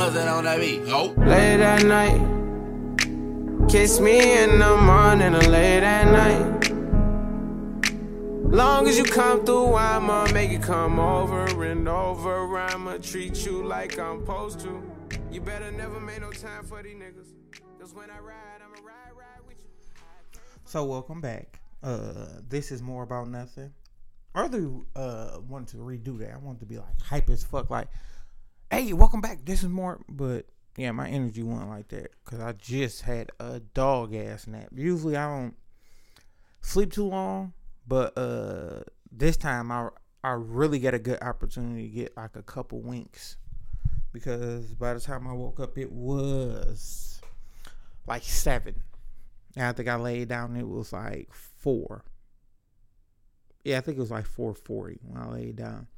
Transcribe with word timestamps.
Put 0.00 0.16
it 0.16 0.26
on 0.28 0.44
that 0.44 0.58
beat. 0.60 0.80
Oh. 0.86 1.12
Late 1.18 1.60
at 1.60 1.84
night. 1.84 2.20
Kiss 3.68 4.00
me 4.00 4.42
in 4.42 4.58
the 4.58 4.74
morning 4.78 5.34
or 5.34 5.42
late 5.42 5.82
at 5.82 6.10
night. 6.10 6.72
Long 8.50 8.88
as 8.88 8.96
you 8.96 9.04
come 9.04 9.44
through, 9.44 9.74
I'ma 9.74 10.32
make 10.32 10.52
it 10.52 10.62
come 10.62 10.98
over 10.98 11.44
and 11.64 11.86
over. 11.86 12.58
I'ma 12.58 12.96
treat 13.02 13.44
you 13.44 13.62
like 13.62 13.98
I'm 13.98 14.20
supposed 14.20 14.60
to. 14.60 14.82
You 15.30 15.42
better 15.42 15.70
never 15.70 16.00
make 16.00 16.22
no 16.22 16.30
time 16.30 16.64
for 16.64 16.82
these 16.82 16.96
niggas. 16.96 17.34
Cause 17.78 17.92
when 17.92 18.08
I 18.08 18.20
ride, 18.20 18.62
I'ma 18.64 18.76
ride, 18.82 19.12
ride 19.14 19.46
with 19.46 19.58
you. 19.58 20.40
So 20.64 20.82
welcome 20.86 21.20
back. 21.20 21.60
Uh, 21.82 22.40
this 22.48 22.72
is 22.72 22.80
more 22.80 23.02
about 23.02 23.28
nothing. 23.28 23.70
I 24.34 24.46
really 24.46 24.82
uh 24.96 25.40
wanted 25.46 25.68
to 25.72 25.76
redo 25.76 26.18
that. 26.20 26.32
I 26.32 26.38
wanted 26.38 26.60
to 26.60 26.66
be 26.66 26.78
like 26.78 27.02
hype 27.02 27.28
as 27.28 27.44
fuck. 27.44 27.68
Like, 27.68 27.88
hey, 28.70 28.92
welcome 28.92 29.20
back. 29.20 29.44
This 29.44 29.64
is 29.64 29.68
Mark. 29.68 30.02
but 30.08 30.46
yeah, 30.76 30.92
my 30.92 31.08
energy 31.08 31.42
wasn't 31.42 31.70
like 31.70 31.88
that 31.88 32.12
because 32.24 32.38
I 32.38 32.52
just 32.52 33.02
had 33.02 33.30
a 33.40 33.58
dog 33.58 34.14
ass 34.14 34.46
nap. 34.46 34.68
Usually 34.72 35.16
I 35.16 35.26
don't 35.26 35.56
sleep 36.60 36.92
too 36.92 37.08
long, 37.08 37.52
but 37.86 38.16
uh 38.16 38.84
this 39.10 39.36
time 39.36 39.72
I 39.72 39.88
I 40.22 40.30
really 40.32 40.78
get 40.78 40.94
a 40.94 41.00
good 41.00 41.20
opportunity 41.20 41.88
to 41.88 41.94
get 41.94 42.16
like 42.16 42.36
a 42.36 42.42
couple 42.42 42.80
winks 42.80 43.36
because 44.12 44.66
by 44.74 44.94
the 44.94 45.00
time 45.00 45.26
I 45.26 45.32
woke 45.32 45.58
up 45.58 45.76
it 45.76 45.90
was 45.90 47.20
like 48.06 48.22
seven. 48.22 48.76
And 49.56 49.66
I 49.66 49.72
think 49.72 49.88
I 49.88 49.96
laid 49.96 50.28
down 50.28 50.54
it 50.56 50.68
was 50.68 50.92
like 50.92 51.30
four. 51.32 52.04
Yeah, 53.64 53.78
I 53.78 53.80
think 53.80 53.98
it 53.98 54.00
was 54.00 54.12
like 54.12 54.26
four 54.26 54.54
forty 54.54 55.00
when 55.02 55.20
I 55.20 55.28
laid 55.28 55.56
down. 55.56 55.88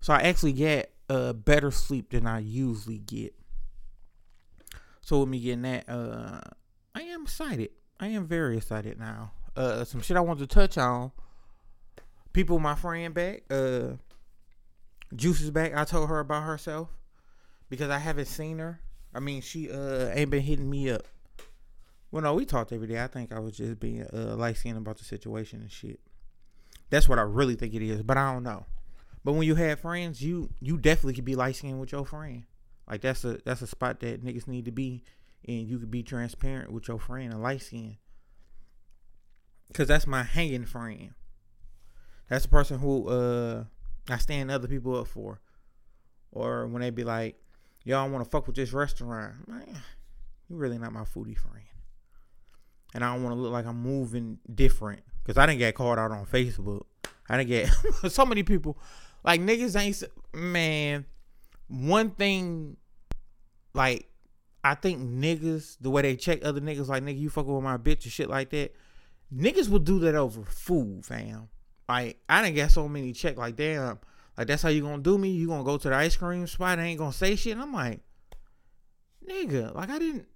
So 0.00 0.14
I 0.14 0.20
actually 0.20 0.52
get 0.52 0.95
uh 1.08 1.32
better 1.32 1.70
sleep 1.70 2.10
than 2.10 2.26
I 2.26 2.40
usually 2.40 2.98
get. 2.98 3.34
So 5.00 5.20
with 5.20 5.28
me 5.28 5.40
getting 5.40 5.62
that, 5.62 5.88
uh 5.88 6.40
I 6.94 7.02
am 7.02 7.22
excited. 7.22 7.70
I 8.00 8.08
am 8.08 8.26
very 8.26 8.56
excited 8.56 8.98
now. 8.98 9.32
Uh 9.54 9.84
some 9.84 10.00
shit 10.00 10.16
I 10.16 10.20
wanted 10.20 10.48
to 10.48 10.54
touch 10.54 10.76
on. 10.78 11.12
People 12.32 12.58
my 12.58 12.74
friend 12.74 13.14
back, 13.14 13.44
uh 13.50 13.92
Juice 15.14 15.40
is 15.40 15.50
back. 15.50 15.74
I 15.74 15.84
told 15.84 16.08
her 16.08 16.18
about 16.18 16.42
herself 16.42 16.88
because 17.68 17.90
I 17.90 17.98
haven't 17.98 18.26
seen 18.26 18.58
her. 18.58 18.80
I 19.14 19.20
mean, 19.20 19.40
she 19.40 19.70
uh 19.70 20.10
ain't 20.12 20.30
been 20.30 20.42
hitting 20.42 20.68
me 20.68 20.90
up. 20.90 21.06
Well, 22.10 22.22
no, 22.22 22.34
we 22.34 22.44
talked 22.44 22.72
every 22.72 22.86
day. 22.86 23.02
I 23.02 23.06
think 23.06 23.32
I 23.32 23.38
was 23.38 23.56
just 23.56 23.78
being 23.78 24.06
uh 24.12 24.36
light 24.36 24.56
skinned 24.56 24.78
about 24.78 24.98
the 24.98 25.04
situation 25.04 25.60
and 25.60 25.70
shit. 25.70 26.00
That's 26.90 27.08
what 27.08 27.18
I 27.18 27.22
really 27.22 27.54
think 27.54 27.74
it 27.74 27.82
is, 27.82 28.02
but 28.02 28.16
I 28.16 28.32
don't 28.32 28.42
know. 28.42 28.66
But 29.26 29.32
when 29.32 29.42
you 29.42 29.56
have 29.56 29.80
friends, 29.80 30.22
you 30.22 30.50
you 30.60 30.78
definitely 30.78 31.14
could 31.14 31.24
be 31.24 31.34
light 31.34 31.56
skinned 31.56 31.80
with 31.80 31.90
your 31.90 32.06
friend. 32.06 32.44
Like 32.88 33.00
that's 33.00 33.24
a 33.24 33.38
that's 33.44 33.60
a 33.60 33.66
spot 33.66 33.98
that 33.98 34.24
niggas 34.24 34.46
need 34.46 34.66
to 34.66 34.70
be, 34.70 35.02
and 35.44 35.66
you 35.66 35.80
could 35.80 35.90
be 35.90 36.04
transparent 36.04 36.70
with 36.70 36.86
your 36.86 37.00
friend 37.00 37.32
and 37.32 37.42
light 37.42 37.60
skinned. 37.60 37.96
Cause 39.74 39.88
that's 39.88 40.06
my 40.06 40.22
hanging 40.22 40.64
friend. 40.64 41.10
That's 42.30 42.44
the 42.44 42.50
person 42.50 42.78
who 42.78 43.08
uh 43.08 43.64
I 44.08 44.18
stand 44.18 44.48
other 44.52 44.68
people 44.68 44.94
up 44.94 45.08
for. 45.08 45.40
Or 46.30 46.68
when 46.68 46.80
they 46.80 46.90
be 46.90 47.02
like, 47.02 47.34
y'all 47.82 48.08
want 48.08 48.22
to 48.22 48.30
fuck 48.30 48.46
with 48.46 48.54
this 48.54 48.72
restaurant, 48.72 49.48
man, 49.48 49.76
you 50.48 50.54
really 50.54 50.78
not 50.78 50.92
my 50.92 51.02
foodie 51.02 51.36
friend. 51.36 51.66
And 52.94 53.02
I 53.02 53.12
don't 53.12 53.24
want 53.24 53.34
to 53.34 53.40
look 53.40 53.50
like 53.50 53.66
I'm 53.66 53.82
moving 53.82 54.38
different 54.54 55.02
because 55.24 55.36
I 55.36 55.46
didn't 55.46 55.58
get 55.58 55.74
called 55.74 55.98
out 55.98 56.12
on 56.12 56.26
Facebook. 56.26 56.82
I 57.28 57.38
didn't 57.38 57.48
get 57.48 58.12
so 58.12 58.24
many 58.24 58.44
people 58.44 58.78
like 59.26 59.40
niggas 59.40 59.78
ain't 59.78 60.02
man. 60.32 61.04
One 61.68 62.10
thing, 62.10 62.76
like 63.74 64.08
I 64.62 64.74
think 64.74 65.00
niggas 65.00 65.76
the 65.80 65.90
way 65.90 66.02
they 66.02 66.16
check 66.16 66.44
other 66.44 66.60
niggas 66.60 66.88
like 66.88 67.02
nigga 67.02 67.18
you 67.18 67.28
fucking 67.28 67.52
with 67.52 67.64
my 67.64 67.76
bitch 67.76 68.04
and 68.04 68.12
shit 68.12 68.30
like 68.30 68.50
that. 68.50 68.74
Niggas 69.34 69.68
will 69.68 69.80
do 69.80 69.98
that 70.00 70.14
over 70.14 70.42
food, 70.44 71.04
fam. 71.04 71.48
Like 71.88 72.18
I 72.28 72.42
didn't 72.42 72.54
get 72.54 72.70
so 72.70 72.88
many 72.88 73.12
check 73.12 73.36
like 73.36 73.56
damn. 73.56 73.98
Like 74.38 74.46
that's 74.46 74.62
how 74.62 74.68
you 74.68 74.82
gonna 74.82 75.02
do 75.02 75.18
me? 75.18 75.30
You 75.30 75.48
gonna 75.48 75.64
go 75.64 75.76
to 75.76 75.88
the 75.88 75.94
ice 75.94 76.16
cream 76.16 76.46
spot 76.46 76.78
and 76.78 76.86
ain't 76.86 76.98
gonna 76.98 77.12
say 77.12 77.34
shit? 77.34 77.52
And 77.52 77.62
I'm 77.62 77.72
like, 77.72 78.00
nigga, 79.28 79.74
like 79.74 79.90
I 79.90 79.98
didn't 79.98 80.26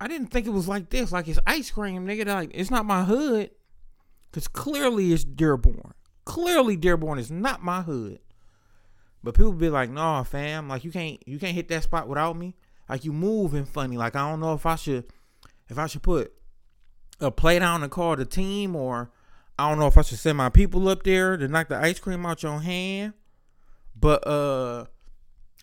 I 0.00 0.08
didn't 0.08 0.28
think 0.28 0.46
it 0.46 0.50
was 0.50 0.66
like 0.66 0.90
this. 0.90 1.12
Like 1.12 1.28
it's 1.28 1.38
ice 1.46 1.70
cream, 1.70 2.06
nigga. 2.06 2.26
Like 2.26 2.50
it's 2.52 2.70
not 2.70 2.84
my 2.84 3.04
hood. 3.04 3.50
Cause 4.32 4.48
clearly 4.48 5.12
it's 5.12 5.22
Dearborn. 5.22 5.94
Clearly 6.24 6.76
Dearborn 6.76 7.18
is 7.18 7.30
not 7.30 7.62
my 7.62 7.82
hood. 7.82 8.18
But 9.22 9.34
people 9.34 9.52
be 9.52 9.70
like, 9.70 9.90
nah, 9.90 10.22
fam, 10.22 10.68
like 10.68 10.84
you 10.84 10.92
can't 10.92 11.26
you 11.26 11.38
can't 11.38 11.54
hit 11.54 11.68
that 11.68 11.82
spot 11.82 12.08
without 12.08 12.36
me. 12.36 12.54
Like 12.88 13.04
you 13.04 13.12
moving 13.12 13.64
funny. 13.64 13.96
Like 13.96 14.14
I 14.14 14.28
don't 14.28 14.40
know 14.40 14.52
if 14.52 14.66
I 14.66 14.76
should 14.76 15.06
if 15.68 15.78
I 15.78 15.86
should 15.86 16.02
put 16.02 16.32
a 17.20 17.30
play 17.30 17.58
down 17.58 17.82
and 17.82 17.90
call 17.90 18.16
the 18.16 18.26
team 18.26 18.76
or 18.76 19.10
I 19.58 19.68
don't 19.68 19.78
know 19.78 19.86
if 19.86 19.96
I 19.96 20.02
should 20.02 20.18
send 20.18 20.36
my 20.36 20.50
people 20.50 20.88
up 20.88 21.04
there 21.04 21.36
to 21.36 21.48
knock 21.48 21.68
the 21.68 21.76
ice 21.76 21.98
cream 21.98 22.26
out 22.26 22.42
your 22.42 22.60
hand. 22.60 23.14
But 23.98 24.26
uh 24.26 24.84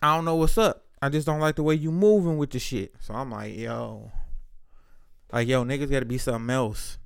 I 0.02 0.16
don't 0.16 0.26
know 0.26 0.36
what's 0.36 0.58
up. 0.58 0.86
I 1.00 1.10
just 1.10 1.28
don't 1.28 1.40
like 1.40 1.56
the 1.56 1.64
way 1.64 1.76
you 1.76 1.92
moving 1.92 2.38
with 2.38 2.52
the 2.52 2.60
shit. 2.60 2.96
So 3.00 3.14
I'm 3.14 3.30
like, 3.30 3.56
yo. 3.56 4.12
Like, 5.32 5.48
yo, 5.48 5.64
niggas 5.64 5.90
gotta 5.90 6.06
be 6.06 6.18
something 6.18 6.50
else. 6.50 6.98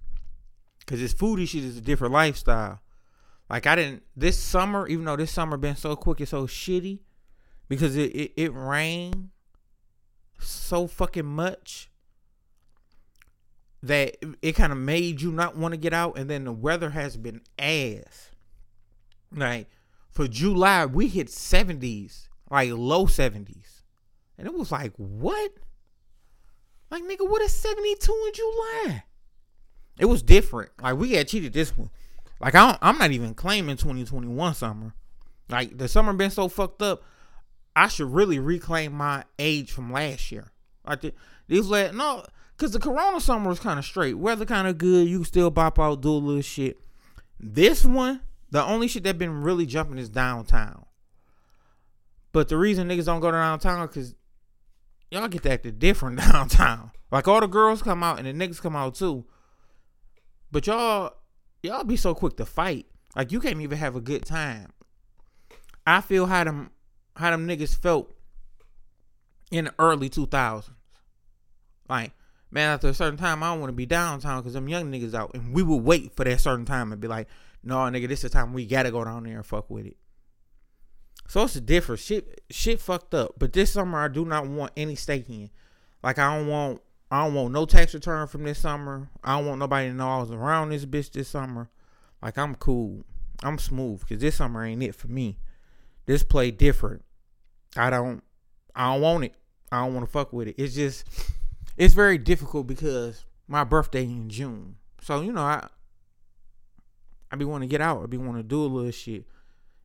Cause 0.85 0.99
this 0.99 1.13
foodie 1.13 1.47
shit 1.47 1.63
is 1.63 1.77
a 1.77 1.81
different 1.81 2.13
lifestyle. 2.13 2.79
Like 3.49 3.67
I 3.67 3.75
didn't 3.75 4.03
this 4.15 4.37
summer, 4.37 4.87
even 4.87 5.05
though 5.05 5.15
this 5.15 5.31
summer 5.31 5.57
been 5.57 5.75
so 5.75 5.95
quick 5.95 6.19
and 6.19 6.29
so 6.29 6.47
shitty, 6.47 6.99
because 7.67 7.95
it 7.95 8.15
it, 8.15 8.33
it 8.35 8.53
rained 8.53 9.29
so 10.39 10.87
fucking 10.87 11.25
much 11.25 11.89
that 13.83 14.17
it, 14.41 14.53
kind 14.53 14.71
of 14.71 14.79
made 14.79 15.21
you 15.21 15.31
not 15.31 15.55
want 15.55 15.73
to 15.73 15.77
get 15.77 15.93
out, 15.93 16.17
and 16.17 16.27
then 16.29 16.45
the 16.45 16.51
weather 16.51 16.89
has 16.89 17.17
been 17.17 17.41
ass. 17.59 18.31
Like 19.31 19.67
for 20.09 20.27
July, 20.27 20.87
we 20.87 21.07
hit 21.07 21.29
seventies, 21.29 22.29
like 22.49 22.71
low 22.71 23.05
seventies, 23.05 23.83
and 24.37 24.47
it 24.47 24.53
was 24.55 24.71
like 24.71 24.93
what? 24.97 25.51
Like 26.89 27.03
nigga, 27.03 27.29
what 27.29 27.43
is 27.43 27.53
seventy 27.53 27.95
two 27.95 28.23
in 28.27 28.33
July? 28.33 29.03
It 29.99 30.05
was 30.05 30.23
different. 30.23 30.71
Like 30.81 30.97
we 30.97 31.11
got 31.11 31.27
cheated 31.27 31.53
this 31.53 31.77
one. 31.77 31.91
Like 32.39 32.55
I 32.55 32.77
I'm 32.81 32.97
not 32.97 33.11
even 33.11 33.33
claiming 33.33 33.77
2021 33.77 34.53
summer. 34.55 34.93
Like 35.49 35.77
the 35.77 35.87
summer 35.87 36.13
been 36.13 36.31
so 36.31 36.47
fucked 36.47 36.81
up. 36.81 37.03
I 37.75 37.87
should 37.87 38.11
really 38.11 38.39
reclaim 38.39 38.93
my 38.93 39.23
age 39.37 39.71
from 39.71 39.91
last 39.91 40.31
year. 40.31 40.51
Like 40.85 41.01
the, 41.01 41.13
these 41.47 41.67
last 41.67 41.93
no, 41.93 42.25
cause 42.57 42.71
the 42.71 42.79
Corona 42.79 43.19
summer 43.19 43.49
was 43.49 43.59
kind 43.59 43.79
of 43.79 43.85
straight. 43.85 44.17
Weather 44.17 44.45
kind 44.45 44.67
of 44.67 44.77
good. 44.77 45.07
You 45.07 45.19
can 45.19 45.25
still 45.25 45.51
pop 45.51 45.79
out, 45.79 46.01
do 46.01 46.11
a 46.11 46.13
little 46.13 46.41
shit. 46.41 46.79
This 47.39 47.85
one, 47.85 48.21
the 48.51 48.63
only 48.63 48.87
shit 48.87 49.03
that 49.03 49.17
been 49.17 49.41
really 49.41 49.65
jumping 49.65 49.97
is 49.97 50.09
downtown. 50.09 50.85
But 52.31 52.49
the 52.49 52.57
reason 52.57 52.89
niggas 52.89 53.05
don't 53.05 53.21
go 53.21 53.31
to 53.31 53.37
downtown 53.37 53.87
cause 53.87 54.15
y'all 55.11 55.27
get 55.27 55.43
to 55.43 55.51
act 55.51 55.79
different 55.79 56.17
downtown. 56.31 56.91
Like 57.11 57.27
all 57.27 57.39
the 57.39 57.47
girls 57.47 57.81
come 57.81 58.03
out 58.03 58.19
and 58.19 58.27
the 58.27 58.33
niggas 58.33 58.61
come 58.61 58.75
out 58.75 58.95
too. 58.95 59.25
But 60.51 60.67
y'all 60.67 61.13
y'all 61.65 61.83
be 61.83 61.97
so 61.97 62.13
quick 62.13 62.37
to 62.37 62.45
fight. 62.45 62.85
Like 63.15 63.31
you 63.31 63.39
can't 63.39 63.61
even 63.61 63.77
have 63.77 63.95
a 63.95 64.01
good 64.01 64.25
time. 64.25 64.71
I 65.85 66.01
feel 66.01 66.25
how 66.25 66.43
them 66.43 66.71
how 67.15 67.31
them 67.31 67.47
niggas 67.47 67.75
felt 67.75 68.13
in 69.51 69.65
the 69.65 69.73
early 69.79 70.09
2000s. 70.09 70.69
Like, 71.87 72.11
man, 72.51 72.71
after 72.71 72.87
a 72.87 72.93
certain 72.93 73.17
time, 73.17 73.43
I 73.43 73.51
don't 73.51 73.59
want 73.59 73.69
to 73.69 73.75
be 73.75 73.85
downtown 73.85 74.41
because 74.41 74.53
them 74.53 74.67
young 74.67 74.91
niggas 74.91 75.13
out. 75.13 75.33
And 75.33 75.53
we 75.53 75.63
would 75.63 75.83
wait 75.83 76.15
for 76.15 76.23
that 76.23 76.39
certain 76.39 76.65
time 76.65 76.91
and 76.91 76.99
be 76.99 77.07
like, 77.07 77.27
no, 77.63 77.75
nigga, 77.77 78.07
this 78.07 78.23
is 78.23 78.31
the 78.31 78.37
time 78.37 78.53
we 78.53 78.65
got 78.65 78.83
to 78.83 78.91
go 78.91 79.03
down 79.03 79.23
there 79.23 79.37
and 79.37 79.45
fuck 79.45 79.69
with 79.69 79.85
it. 79.85 79.97
So 81.27 81.43
it's 81.43 81.55
a 81.55 81.61
difference. 81.61 82.01
Shit, 82.01 82.41
shit 82.49 82.79
fucked 82.79 83.13
up. 83.13 83.35
But 83.37 83.53
this 83.53 83.73
summer, 83.73 83.99
I 83.99 84.07
do 84.07 84.25
not 84.25 84.47
want 84.47 84.71
any 84.77 84.95
stake 84.95 85.29
in. 85.29 85.49
Like, 86.03 86.19
I 86.19 86.35
don't 86.35 86.47
want, 86.47 86.81
I 87.11 87.23
don't 87.23 87.33
want 87.33 87.53
no 87.53 87.65
tax 87.65 87.93
return 87.93 88.27
from 88.27 88.43
this 88.43 88.59
summer. 88.59 89.09
I 89.23 89.37
don't 89.37 89.47
want 89.47 89.59
nobody 89.59 89.89
to 89.89 89.93
know 89.93 90.09
I 90.09 90.19
was 90.19 90.31
around 90.31 90.69
this 90.69 90.85
bitch 90.85 91.11
this 91.11 91.29
summer. 91.29 91.69
Like, 92.21 92.37
I'm 92.37 92.55
cool. 92.55 93.03
I'm 93.43 93.59
smooth 93.59 93.99
because 94.01 94.19
this 94.19 94.35
summer 94.35 94.65
ain't 94.65 94.83
it 94.83 94.95
for 94.95 95.07
me. 95.07 95.37
This 96.05 96.23
play 96.23 96.51
different. 96.51 97.03
I 97.75 97.89
don't, 97.89 98.23
I 98.75 98.93
don't 98.93 99.01
want 99.01 99.25
it. 99.25 99.35
I 99.71 99.83
don't 99.83 99.93
want 99.93 100.05
to 100.05 100.11
fuck 100.11 100.33
with 100.33 100.47
it. 100.47 100.55
It's 100.57 100.73
just, 100.73 101.05
it's 101.77 101.93
very 101.93 102.17
difficult 102.17 102.67
because 102.67 103.25
my 103.47 103.63
birthday 103.63 104.03
in 104.03 104.29
June. 104.29 104.77
So 105.01 105.21
you 105.21 105.31
know, 105.31 105.41
I, 105.41 105.67
I 107.31 107.35
be 107.35 107.45
wanting 107.45 107.69
to 107.69 107.71
get 107.71 107.81
out. 107.81 108.01
I 108.01 108.05
be 108.07 108.17
wanting 108.17 108.41
to 108.41 108.47
do 108.47 108.63
a 108.63 108.67
little 108.67 108.91
shit, 108.91 109.25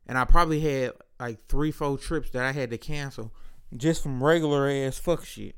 and 0.07 0.17
I 0.17 0.25
probably 0.25 0.61
had 0.61 0.93
like 1.19 1.47
three, 1.47 1.71
four 1.71 1.97
trips 1.97 2.31
that 2.31 2.45
I 2.45 2.51
had 2.51 2.71
to 2.71 2.77
cancel 2.77 3.33
just 3.75 4.03
from 4.03 4.23
regular 4.23 4.69
ass 4.69 4.97
fuck 4.97 5.25
shit, 5.25 5.55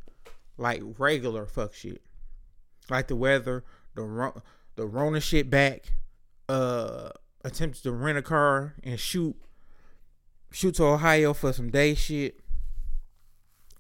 like 0.57 0.81
regular 0.97 1.45
fuck 1.45 1.73
shit, 1.73 2.01
like 2.89 3.07
the 3.07 3.15
weather, 3.15 3.63
the 3.95 4.33
the 4.75 4.85
Rona 4.85 5.19
shit 5.19 5.49
back, 5.49 5.93
uh, 6.49 7.09
attempts 7.43 7.81
to 7.81 7.91
rent 7.91 8.17
a 8.17 8.21
car 8.21 8.75
and 8.83 8.99
shoot, 8.99 9.35
shoot 10.51 10.75
to 10.75 10.85
Ohio 10.85 11.33
for 11.33 11.53
some 11.53 11.69
day 11.69 11.95
shit. 11.95 12.39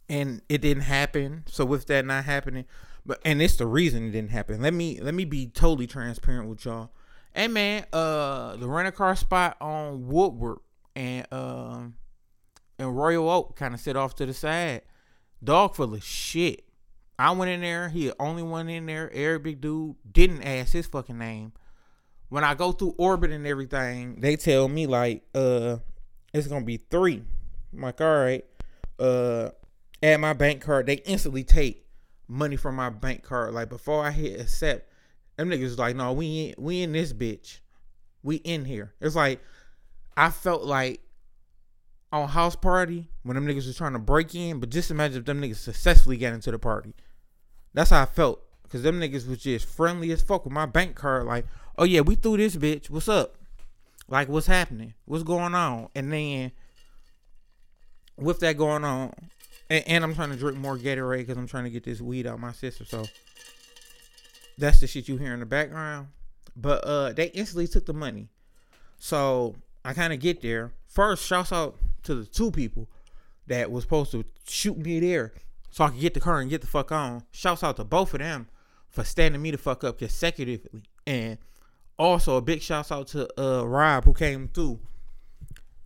and 0.09 0.41
it 0.49 0.61
didn't 0.61 0.83
happen. 0.83 1.43
So 1.47 1.65
with 1.65 1.87
that 1.87 2.05
not 2.05 2.25
happening, 2.25 2.65
but 3.05 3.19
and 3.25 3.41
it's 3.41 3.55
the 3.55 3.65
reason 3.67 4.07
it 4.07 4.11
didn't 4.11 4.31
happen. 4.31 4.61
Let 4.61 4.73
me 4.73 4.99
let 5.01 5.13
me 5.13 5.25
be 5.25 5.47
totally 5.47 5.87
transparent 5.87 6.49
with 6.49 6.65
y'all. 6.65 6.91
Hey 7.33 7.47
man, 7.47 7.85
uh, 7.93 8.55
the 8.57 8.67
rental 8.67 8.91
car 8.91 9.15
spot 9.15 9.57
on 9.61 10.07
Woodward 10.07 10.59
and 10.95 11.25
um 11.31 11.95
and 12.77 12.95
Royal 12.97 13.29
Oak 13.29 13.55
kind 13.55 13.73
of 13.73 13.79
sit 13.79 13.95
off 13.95 14.15
to 14.15 14.25
the 14.25 14.33
side. 14.33 14.81
Dog 15.43 15.75
full 15.75 15.93
of 15.93 16.03
shit. 16.03 16.63
I 17.19 17.31
went 17.31 17.51
in 17.51 17.61
there. 17.61 17.89
He 17.89 18.07
the 18.07 18.15
only 18.19 18.43
one 18.43 18.69
in 18.69 18.85
there. 18.85 19.11
Arabic 19.13 19.61
dude 19.61 19.95
didn't 20.09 20.43
ask 20.43 20.73
his 20.73 20.87
fucking 20.87 21.17
name. 21.17 21.53
When 22.29 22.43
I 22.43 22.55
go 22.55 22.71
through 22.71 22.95
orbit 22.97 23.31
and 23.31 23.45
everything, 23.45 24.19
they 24.19 24.35
tell 24.35 24.67
me 24.67 24.87
like, 24.87 25.23
uh, 25.35 25.77
it's 26.33 26.47
gonna 26.47 26.65
be 26.65 26.77
three. 26.77 27.23
I'm 27.73 27.81
like, 27.81 28.01
all 28.01 28.15
right. 28.15 28.45
Uh, 28.97 29.49
add 30.01 30.19
my 30.19 30.33
bank 30.33 30.61
card. 30.61 30.87
They 30.87 30.95
instantly 30.95 31.43
take 31.43 31.85
money 32.27 32.55
from 32.55 32.75
my 32.75 32.89
bank 32.89 33.23
card. 33.23 33.53
Like 33.53 33.69
before 33.69 34.03
I 34.03 34.11
hit 34.11 34.39
accept, 34.39 34.89
them 35.37 35.49
niggas 35.49 35.63
was 35.63 35.79
like, 35.79 35.95
no, 35.95 36.13
we 36.13 36.53
in, 36.57 36.63
we 36.63 36.81
in 36.81 36.91
this 36.91 37.13
bitch. 37.13 37.59
We 38.23 38.37
in 38.37 38.65
here. 38.65 38.93
It's 39.01 39.15
like 39.15 39.41
I 40.15 40.29
felt 40.29 40.63
like 40.63 41.01
on 42.13 42.29
house 42.29 42.55
party 42.55 43.07
when 43.23 43.35
them 43.35 43.47
niggas 43.47 43.65
was 43.65 43.75
trying 43.75 43.93
to 43.93 43.99
break 43.99 44.35
in, 44.35 44.59
but 44.59 44.69
just 44.69 44.91
imagine 44.91 45.17
if 45.17 45.25
them 45.25 45.41
niggas 45.41 45.55
successfully 45.55 46.15
got 46.15 46.31
into 46.31 46.51
the 46.51 46.59
party. 46.59 46.93
That's 47.73 47.89
how 47.89 48.03
I 48.03 48.05
felt. 48.05 48.41
Cause 48.69 48.83
them 48.83 48.99
niggas 48.99 49.27
was 49.27 49.39
just 49.39 49.67
friendly 49.67 50.11
as 50.11 50.21
fuck 50.21 50.45
with 50.45 50.53
my 50.53 50.65
bank 50.65 50.95
card. 50.95 51.25
Like, 51.25 51.45
oh 51.77 51.83
yeah, 51.83 52.01
we 52.01 52.15
threw 52.15 52.37
this 52.37 52.55
bitch. 52.55 52.89
What's 52.89 53.07
up? 53.07 53.35
Like, 54.07 54.29
what's 54.29 54.47
happening? 54.47 54.93
What's 55.05 55.23
going 55.23 55.53
on? 55.53 55.89
And 55.95 56.11
then 56.11 56.51
with 58.17 58.39
that 58.39 58.57
going 58.57 58.83
on, 58.83 59.13
and, 59.69 59.83
and 59.87 60.03
I'm 60.03 60.15
trying 60.15 60.31
to 60.31 60.35
drink 60.35 60.57
more 60.57 60.77
Gatorade 60.77 61.19
because 61.19 61.37
I'm 61.37 61.47
trying 61.47 61.65
to 61.65 61.69
get 61.69 61.83
this 61.83 62.01
weed 62.01 62.25
out 62.25 62.39
my 62.39 62.51
system. 62.51 62.85
So 62.87 63.05
that's 64.57 64.79
the 64.79 64.87
shit 64.87 65.07
you 65.07 65.17
hear 65.17 65.33
in 65.33 65.39
the 65.39 65.45
background. 65.45 66.07
But 66.55 66.83
uh, 66.83 67.13
they 67.13 67.27
instantly 67.27 67.67
took 67.67 67.85
the 67.85 67.93
money. 67.93 68.29
So 68.97 69.55
I 69.85 69.93
kind 69.93 70.13
of 70.13 70.19
get 70.19 70.41
there. 70.41 70.71
First, 70.87 71.25
shouts 71.25 71.51
out 71.51 71.75
to 72.03 72.15
the 72.15 72.25
two 72.25 72.51
people 72.51 72.89
that 73.47 73.71
was 73.71 73.83
supposed 73.83 74.11
to 74.11 74.25
shoot 74.47 74.77
me 74.77 74.99
there 74.99 75.33
so 75.69 75.83
I 75.83 75.89
could 75.89 75.99
get 75.99 76.13
the 76.13 76.19
car 76.19 76.39
and 76.39 76.49
get 76.49 76.61
the 76.61 76.67
fuck 76.67 76.91
on. 76.91 77.23
Shouts 77.31 77.63
out 77.63 77.77
to 77.77 77.83
both 77.83 78.13
of 78.13 78.19
them 78.19 78.47
for 78.89 79.03
standing 79.03 79.41
me 79.41 79.51
the 79.51 79.57
fuck 79.57 79.83
up 79.83 79.97
consecutively. 79.97 80.83
And 81.07 81.39
also 81.97 82.37
a 82.37 82.41
big 82.41 82.61
shouts 82.61 82.91
out 82.91 83.07
to 83.07 83.27
uh 83.41 83.65
Rob 83.65 84.05
who 84.05 84.13
came 84.13 84.47
through. 84.47 84.79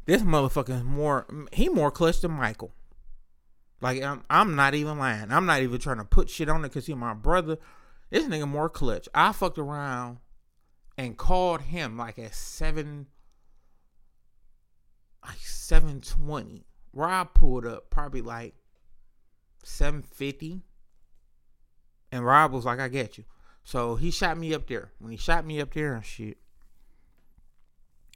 This 0.05 0.21
motherfucker 0.21 0.77
is 0.77 0.83
more 0.83 1.25
he 1.53 1.69
more 1.69 1.91
clutch 1.91 2.21
than 2.21 2.31
Michael. 2.31 2.73
Like 3.81 4.01
I'm 4.03 4.23
I'm 4.29 4.55
not 4.55 4.75
even 4.75 4.97
lying. 4.99 5.31
I'm 5.31 5.45
not 5.45 5.61
even 5.61 5.79
trying 5.79 5.97
to 5.97 6.05
put 6.05 6.29
shit 6.29 6.49
on 6.49 6.65
it 6.65 6.69
because 6.69 6.85
he 6.85 6.93
my 6.93 7.13
brother. 7.13 7.57
This 8.09 8.25
nigga 8.25 8.47
more 8.47 8.69
clutch. 8.69 9.07
I 9.13 9.31
fucked 9.31 9.57
around 9.57 10.17
and 10.97 11.17
called 11.17 11.61
him 11.61 11.97
like 11.97 12.19
at 12.19 12.33
seven 12.33 13.07
like 15.71 15.81
seven 15.81 16.01
twenty. 16.01 16.65
Rob 16.93 17.33
pulled 17.33 17.65
up 17.65 17.89
probably 17.89 18.21
like 18.21 18.55
seven 19.63 20.01
fifty. 20.01 20.61
And 22.11 22.25
Rob 22.25 22.53
was 22.53 22.65
like, 22.65 22.79
I 22.79 22.87
get 22.87 23.17
you. 23.17 23.25
So 23.63 23.95
he 23.95 24.11
shot 24.11 24.37
me 24.37 24.53
up 24.53 24.67
there. 24.67 24.91
When 24.99 25.11
he 25.11 25.17
shot 25.17 25.45
me 25.45 25.59
up 25.59 25.73
there 25.73 25.93
and 25.93 26.05
shit. 26.05 26.37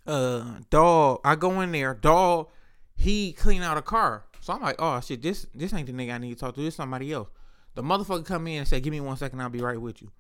Uh 0.08 0.60
dog, 0.70 1.20
I 1.24 1.36
go 1.36 1.62
in 1.62 1.72
there, 1.72 1.94
dog, 1.94 2.50
he 2.96 3.34
clean 3.34 3.62
out 3.62 3.78
a 3.78 3.82
car. 3.82 4.26
So 4.40 4.54
I'm 4.54 4.62
like, 4.62 4.78
oh 4.80 5.00
shit, 5.02 5.22
this 5.22 5.46
this 5.54 5.74
ain't 5.74 5.88
the 5.88 5.94
nigga 5.94 6.16
I 6.16 6.18
need 6.18 6.34
to 6.34 6.40
talk 6.40 6.56
to. 6.56 6.62
This 6.62 6.76
somebody 6.76 7.12
else. 7.12 7.30
The 7.76 7.84
motherfucker 7.84 8.26
come 8.26 8.48
in 8.48 8.60
and 8.60 8.68
say, 8.68 8.82
give 8.82 8.92
me 8.92 9.00
one 9.00 9.16
second, 9.16 9.40
I'll 9.40 9.50
be 9.50 9.62
right 9.62 9.80
with 9.80 10.02
you. 10.02 10.12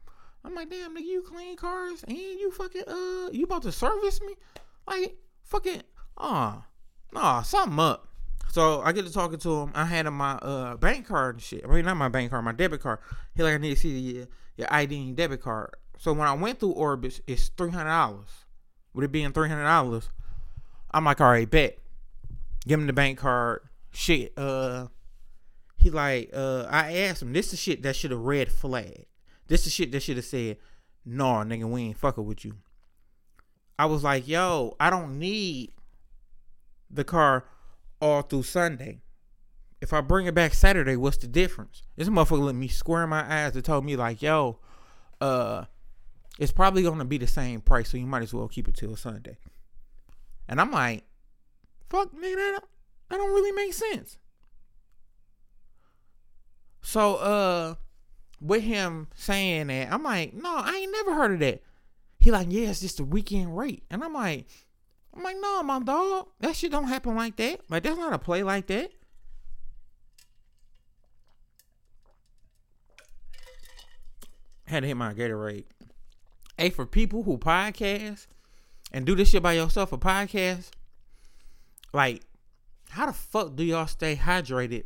I'm 0.43 0.55
like, 0.55 0.69
damn 0.69 0.95
nigga, 0.95 1.05
you 1.05 1.21
clean 1.21 1.55
cars 1.55 2.03
and 2.03 2.17
you 2.17 2.51
fucking 2.51 2.83
uh 2.87 3.29
you 3.31 3.45
about 3.45 3.63
to 3.63 3.71
service 3.71 4.21
me? 4.21 4.35
Like 4.85 5.15
fucking 5.43 5.81
uh 6.17 6.57
nah, 7.13 7.41
something 7.41 7.79
up. 7.79 8.07
So 8.49 8.81
I 8.81 8.91
get 8.91 9.05
to 9.05 9.13
talking 9.13 9.39
to 9.39 9.61
him. 9.61 9.71
I 9.73 9.85
had 9.85 10.05
him 10.05 10.15
my 10.15 10.33
uh 10.33 10.75
bank 10.77 11.07
card 11.07 11.35
and 11.35 11.43
shit. 11.43 11.63
I 11.63 11.67
mean 11.67 11.85
not 11.85 11.97
my 11.97 12.09
bank 12.09 12.31
card, 12.31 12.43
my 12.43 12.51
debit 12.51 12.81
card. 12.81 12.99
He 13.35 13.43
like 13.43 13.53
I 13.53 13.57
need 13.57 13.75
to 13.75 13.79
see 13.79 13.97
your 13.97 14.27
your 14.57 14.67
ID 14.73 14.97
and 14.97 15.15
debit 15.15 15.41
card. 15.41 15.75
So 15.97 16.11
when 16.13 16.27
I 16.27 16.33
went 16.33 16.59
through 16.59 16.73
Orbitz, 16.75 17.21
it's 17.27 17.49
three 17.49 17.71
hundred 17.71 17.89
dollars. 17.89 18.29
With 18.93 19.05
it 19.05 19.11
being 19.11 19.31
three 19.31 19.47
hundred 19.47 19.63
dollars, 19.63 20.09
I'm 20.91 21.05
like, 21.05 21.21
all 21.21 21.29
right, 21.29 21.49
bet. 21.49 21.77
Give 22.67 22.79
him 22.79 22.87
the 22.87 22.93
bank 22.93 23.17
card. 23.19 23.61
Shit. 23.91 24.33
Uh 24.37 24.87
he 25.81 25.89
like, 25.89 26.29
uh, 26.31 26.67
I 26.69 26.95
asked 26.97 27.23
him, 27.23 27.33
this 27.33 27.53
is 27.53 27.59
shit 27.59 27.81
that 27.81 27.95
should 27.95 28.11
have 28.11 28.19
red 28.19 28.51
flag. 28.51 29.07
This 29.47 29.65
is 29.65 29.73
shit 29.73 29.91
that 29.91 30.03
should 30.03 30.17
have 30.17 30.25
said, 30.25 30.57
nah, 31.03 31.43
nigga, 31.43 31.67
we 31.67 31.81
ain't 31.81 31.97
fucking 31.97 32.23
with 32.23 32.45
you. 32.45 32.53
I 33.79 33.85
was 33.85 34.03
like, 34.03 34.27
yo, 34.27 34.75
I 34.79 34.91
don't 34.91 35.17
need 35.17 35.71
the 36.91 37.03
car 37.03 37.45
all 38.01 38.21
through 38.21 38.43
Sunday. 38.43 39.01
If 39.81 39.93
I 39.93 40.01
bring 40.01 40.27
it 40.27 40.35
back 40.35 40.53
Saturday, 40.53 40.95
what's 40.95 41.17
the 41.17 41.27
difference? 41.27 41.81
This 41.95 42.09
motherfucker 42.09 42.43
let 42.43 42.55
me 42.55 42.67
square 42.67 43.07
my 43.07 43.23
eyes 43.27 43.55
and 43.55 43.65
told 43.65 43.83
me 43.85 43.95
like, 43.95 44.21
yo, 44.21 44.59
uh, 45.19 45.65
it's 46.39 46.51
probably 46.51 46.83
gonna 46.83 47.05
be 47.05 47.17
the 47.17 47.27
same 47.27 47.61
price, 47.61 47.89
so 47.89 47.97
you 47.97 48.05
might 48.05 48.23
as 48.23 48.33
well 48.33 48.47
keep 48.47 48.67
it 48.67 48.75
till 48.75 48.95
Sunday. 48.95 49.37
And 50.47 50.59
I'm 50.59 50.71
like, 50.71 51.03
fuck, 51.89 52.11
nigga, 52.13 52.35
that 52.35 52.51
don't, 52.51 52.65
that 53.09 53.17
don't 53.17 53.33
really 53.33 53.51
make 53.51 53.73
sense. 53.73 54.17
So 56.81 57.15
uh 57.15 57.75
with 58.39 58.63
him 58.63 59.07
saying 59.15 59.67
that, 59.67 59.93
I'm 59.93 60.03
like, 60.03 60.33
no, 60.33 60.55
I 60.57 60.75
ain't 60.77 60.91
never 60.91 61.13
heard 61.13 61.33
of 61.33 61.39
that. 61.39 61.61
He 62.19 62.31
like, 62.31 62.47
yeah, 62.49 62.69
it's 62.69 62.81
just 62.81 62.99
a 62.99 63.03
weekend 63.05 63.55
rate. 63.55 63.83
And 63.89 64.03
I'm 64.03 64.13
like, 64.13 64.47
I'm 65.21 65.25
like, 65.25 65.37
no, 65.39 65.61
my 65.61 65.79
dog, 65.79 66.29
that 66.39 66.55
shit 66.55 66.71
don't 66.71 66.85
happen 66.87 67.15
like 67.15 67.35
that. 67.35 67.59
Like, 67.69 67.83
that's 67.83 67.97
not 67.97 68.11
a 68.11 68.17
play 68.17 68.41
like 68.41 68.65
that. 68.67 68.91
Had 74.65 74.79
to 74.79 74.87
hit 74.87 74.97
my 74.97 75.13
Gatorade. 75.13 75.65
Hey, 76.57 76.71
for 76.71 76.87
people 76.87 77.21
who 77.21 77.37
podcast 77.37 78.25
and 78.91 79.05
do 79.05 79.13
this 79.13 79.29
shit 79.29 79.43
by 79.43 79.53
yourself, 79.53 79.93
a 79.93 79.97
podcast, 79.99 80.71
like, 81.93 82.23
how 82.89 83.05
the 83.05 83.13
fuck 83.13 83.55
do 83.55 83.63
y'all 83.63 83.85
stay 83.85 84.15
hydrated 84.15 84.85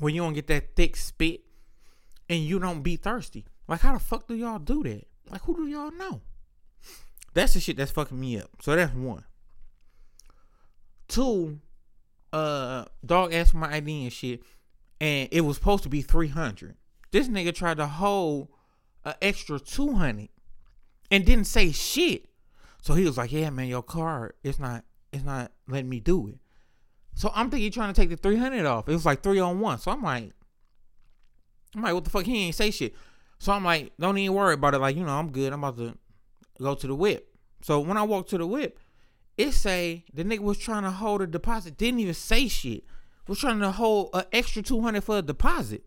when 0.00 0.16
you 0.16 0.22
don't 0.22 0.34
get 0.34 0.48
that 0.48 0.74
thick 0.74 0.96
spit 0.96 1.42
and 2.28 2.40
you 2.40 2.58
don't 2.58 2.82
be 2.82 2.96
thirsty. 2.96 3.44
Like, 3.68 3.82
how 3.82 3.92
the 3.92 4.00
fuck 4.00 4.26
do 4.26 4.34
y'all 4.34 4.58
do 4.58 4.82
that? 4.82 5.06
Like, 5.30 5.42
who 5.42 5.54
do 5.54 5.68
y'all 5.68 5.92
know? 5.92 6.22
That's 7.34 7.54
the 7.54 7.60
shit 7.60 7.76
that's 7.76 7.92
fucking 7.92 8.18
me 8.18 8.40
up. 8.40 8.50
So 8.62 8.74
that's 8.74 8.92
one. 8.92 9.22
Two, 11.08 11.60
uh, 12.32 12.84
dog 13.04 13.32
asked 13.32 13.52
for 13.52 13.56
my 13.58 13.74
ID 13.74 14.04
and 14.04 14.12
shit, 14.12 14.42
and 15.00 15.28
it 15.32 15.40
was 15.40 15.56
supposed 15.56 15.82
to 15.84 15.88
be 15.88 16.02
three 16.02 16.28
hundred. 16.28 16.76
This 17.10 17.28
nigga 17.28 17.54
tried 17.54 17.78
to 17.78 17.86
hold 17.86 18.48
an 19.04 19.14
extra 19.22 19.58
two 19.58 19.94
hundred, 19.94 20.28
and 21.10 21.24
didn't 21.24 21.46
say 21.46 21.72
shit. 21.72 22.26
So 22.82 22.94
he 22.94 23.04
was 23.04 23.16
like, 23.16 23.32
"Yeah, 23.32 23.50
man, 23.50 23.66
your 23.66 23.82
card, 23.82 24.34
it's 24.44 24.58
not, 24.58 24.84
it's 25.12 25.24
not 25.24 25.52
letting 25.66 25.88
me 25.88 26.00
do 26.00 26.28
it." 26.28 26.38
So 27.18 27.32
I'm 27.34 27.50
thinking 27.50 27.72
trying 27.72 27.92
to 27.92 28.00
take 28.00 28.10
the 28.10 28.16
300 28.16 28.64
off. 28.64 28.88
It 28.88 28.92
was 28.92 29.04
like 29.04 29.24
three 29.24 29.40
on 29.40 29.58
one. 29.58 29.78
So 29.78 29.90
I'm 29.90 30.04
like, 30.04 30.32
I'm 31.74 31.82
like, 31.82 31.92
what 31.92 32.04
the 32.04 32.10
fuck? 32.10 32.24
He 32.24 32.44
ain't 32.44 32.54
say 32.54 32.70
shit. 32.70 32.94
So 33.40 33.52
I'm 33.52 33.64
like, 33.64 33.92
don't 33.98 34.16
even 34.18 34.36
worry 34.36 34.54
about 34.54 34.74
it. 34.74 34.78
Like, 34.78 34.94
you 34.94 35.02
know, 35.02 35.18
I'm 35.18 35.32
good. 35.32 35.52
I'm 35.52 35.64
about 35.64 35.78
to 35.78 35.98
go 36.62 36.76
to 36.76 36.86
the 36.86 36.94
whip. 36.94 37.28
So 37.62 37.80
when 37.80 37.96
I 37.96 38.04
walk 38.04 38.28
to 38.28 38.38
the 38.38 38.46
whip, 38.46 38.78
it 39.38 39.52
say 39.52 40.04
the 40.12 40.24
nigga 40.24 40.40
was 40.40 40.58
trying 40.58 40.82
to 40.82 40.90
hold 40.90 41.22
a 41.22 41.26
deposit. 41.26 41.78
Didn't 41.78 42.00
even 42.00 42.12
say 42.12 42.48
shit. 42.48 42.82
Was 43.28 43.38
trying 43.38 43.60
to 43.60 43.70
hold 43.70 44.10
an 44.12 44.24
extra 44.32 44.62
200 44.62 45.04
for 45.04 45.18
a 45.18 45.22
deposit. 45.22 45.84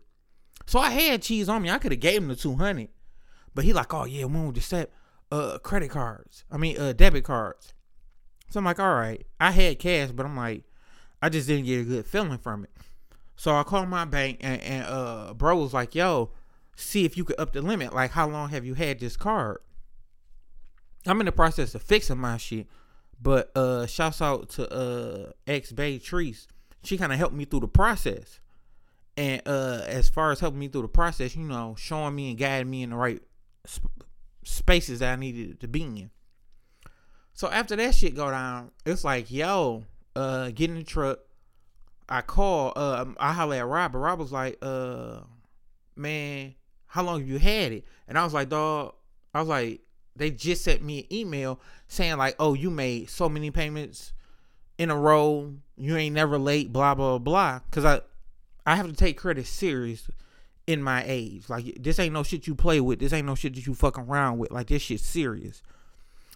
So 0.66 0.78
I 0.78 0.90
had 0.90 1.22
cheese 1.22 1.48
on 1.48 1.62
me. 1.62 1.70
I 1.70 1.78
could 1.78 1.92
have 1.92 2.00
gave 2.00 2.22
him 2.22 2.28
the 2.28 2.36
200. 2.36 2.88
But 3.54 3.64
he 3.64 3.72
like, 3.72 3.92
oh 3.92 4.06
yeah, 4.06 4.24
we 4.24 4.34
won't 4.34 4.56
accept 4.56 4.94
uh 5.30 5.58
credit 5.58 5.90
cards. 5.90 6.44
I 6.50 6.56
mean 6.56 6.78
uh 6.80 6.94
debit 6.94 7.24
cards. 7.24 7.74
So 8.48 8.58
I'm 8.58 8.64
like, 8.64 8.80
all 8.80 8.94
right. 8.94 9.24
I 9.38 9.50
had 9.50 9.78
cash, 9.78 10.10
but 10.12 10.24
I'm 10.24 10.36
like, 10.36 10.64
I 11.20 11.28
just 11.28 11.46
didn't 11.46 11.66
get 11.66 11.80
a 11.80 11.84
good 11.84 12.06
feeling 12.06 12.38
from 12.38 12.64
it. 12.64 12.70
So 13.36 13.54
I 13.54 13.64
called 13.64 13.88
my 13.88 14.06
bank 14.06 14.38
and, 14.40 14.62
and 14.62 14.86
uh 14.86 15.34
bro 15.34 15.56
was 15.56 15.74
like, 15.74 15.94
yo, 15.94 16.30
see 16.74 17.04
if 17.04 17.18
you 17.18 17.24
could 17.24 17.38
up 17.38 17.52
the 17.52 17.60
limit. 17.60 17.92
Like 17.92 18.12
how 18.12 18.26
long 18.26 18.48
have 18.48 18.64
you 18.64 18.74
had 18.74 18.98
this 18.98 19.16
card? 19.18 19.58
I'm 21.06 21.20
in 21.20 21.26
the 21.26 21.32
process 21.32 21.74
of 21.74 21.82
fixing 21.82 22.18
my 22.18 22.38
shit. 22.38 22.66
But 23.22 23.56
uh 23.56 23.86
shouts 23.86 24.20
out 24.20 24.48
to 24.50 24.72
uh 24.72 25.32
ex 25.46 25.70
Bay 25.72 25.98
Trees. 25.98 26.48
She 26.82 26.98
kinda 26.98 27.16
helped 27.16 27.34
me 27.34 27.44
through 27.44 27.60
the 27.60 27.68
process. 27.68 28.40
And 29.16 29.42
uh 29.46 29.82
as 29.86 30.08
far 30.08 30.32
as 30.32 30.40
helping 30.40 30.58
me 30.58 30.68
through 30.68 30.82
the 30.82 30.88
process, 30.88 31.36
you 31.36 31.44
know, 31.44 31.76
showing 31.78 32.14
me 32.14 32.30
and 32.30 32.38
guiding 32.38 32.70
me 32.70 32.82
in 32.82 32.90
the 32.90 32.96
right 32.96 33.22
sp- 33.68 34.02
spaces 34.44 34.98
that 35.00 35.12
I 35.12 35.16
needed 35.16 35.60
to 35.60 35.68
be 35.68 35.82
in. 35.82 36.10
So 37.34 37.48
after 37.48 37.76
that 37.76 37.94
shit 37.94 38.14
go 38.14 38.30
down, 38.30 38.72
it's 38.84 39.04
like, 39.04 39.30
yo, 39.30 39.84
uh, 40.14 40.50
get 40.50 40.70
in 40.70 40.76
the 40.76 40.84
truck. 40.84 41.20
I 42.08 42.20
call, 42.20 42.72
uh, 42.76 43.06
I 43.18 43.32
holler 43.32 43.56
at 43.56 43.66
Rob, 43.66 43.92
but 43.92 43.98
Rob 43.98 44.18
was 44.18 44.32
like, 44.32 44.58
uh, 44.60 45.20
man, 45.96 46.54
how 46.86 47.02
long 47.02 47.20
have 47.20 47.28
you 47.28 47.38
had 47.38 47.72
it? 47.72 47.84
And 48.06 48.18
I 48.18 48.24
was 48.24 48.34
like, 48.34 48.50
dog, 48.50 48.94
I 49.32 49.40
was 49.40 49.48
like, 49.48 49.80
they 50.16 50.30
just 50.30 50.64
sent 50.64 50.82
me 50.82 51.00
an 51.00 51.12
email 51.12 51.60
saying 51.88 52.16
like, 52.16 52.36
oh, 52.38 52.54
you 52.54 52.70
made 52.70 53.08
so 53.08 53.28
many 53.28 53.50
payments 53.50 54.12
in 54.78 54.90
a 54.90 54.96
row, 54.96 55.54
you 55.76 55.96
ain't 55.96 56.14
never 56.14 56.38
late, 56.38 56.72
blah 56.72 56.94
blah 56.94 57.18
blah. 57.18 57.60
Cause 57.70 57.84
I, 57.84 58.00
I 58.66 58.76
have 58.76 58.86
to 58.86 58.92
take 58.92 59.18
credit 59.18 59.46
serious 59.46 60.08
in 60.66 60.82
my 60.82 61.02
age. 61.06 61.48
Like 61.48 61.76
this 61.80 61.98
ain't 61.98 62.14
no 62.14 62.22
shit 62.22 62.46
you 62.46 62.54
play 62.54 62.80
with. 62.80 62.98
This 62.98 63.12
ain't 63.12 63.26
no 63.26 63.34
shit 63.34 63.54
that 63.54 63.66
you 63.66 63.74
fuck 63.74 63.98
around 63.98 64.38
with. 64.38 64.50
Like 64.50 64.68
this 64.68 64.82
shit's 64.82 65.04
serious 65.04 65.62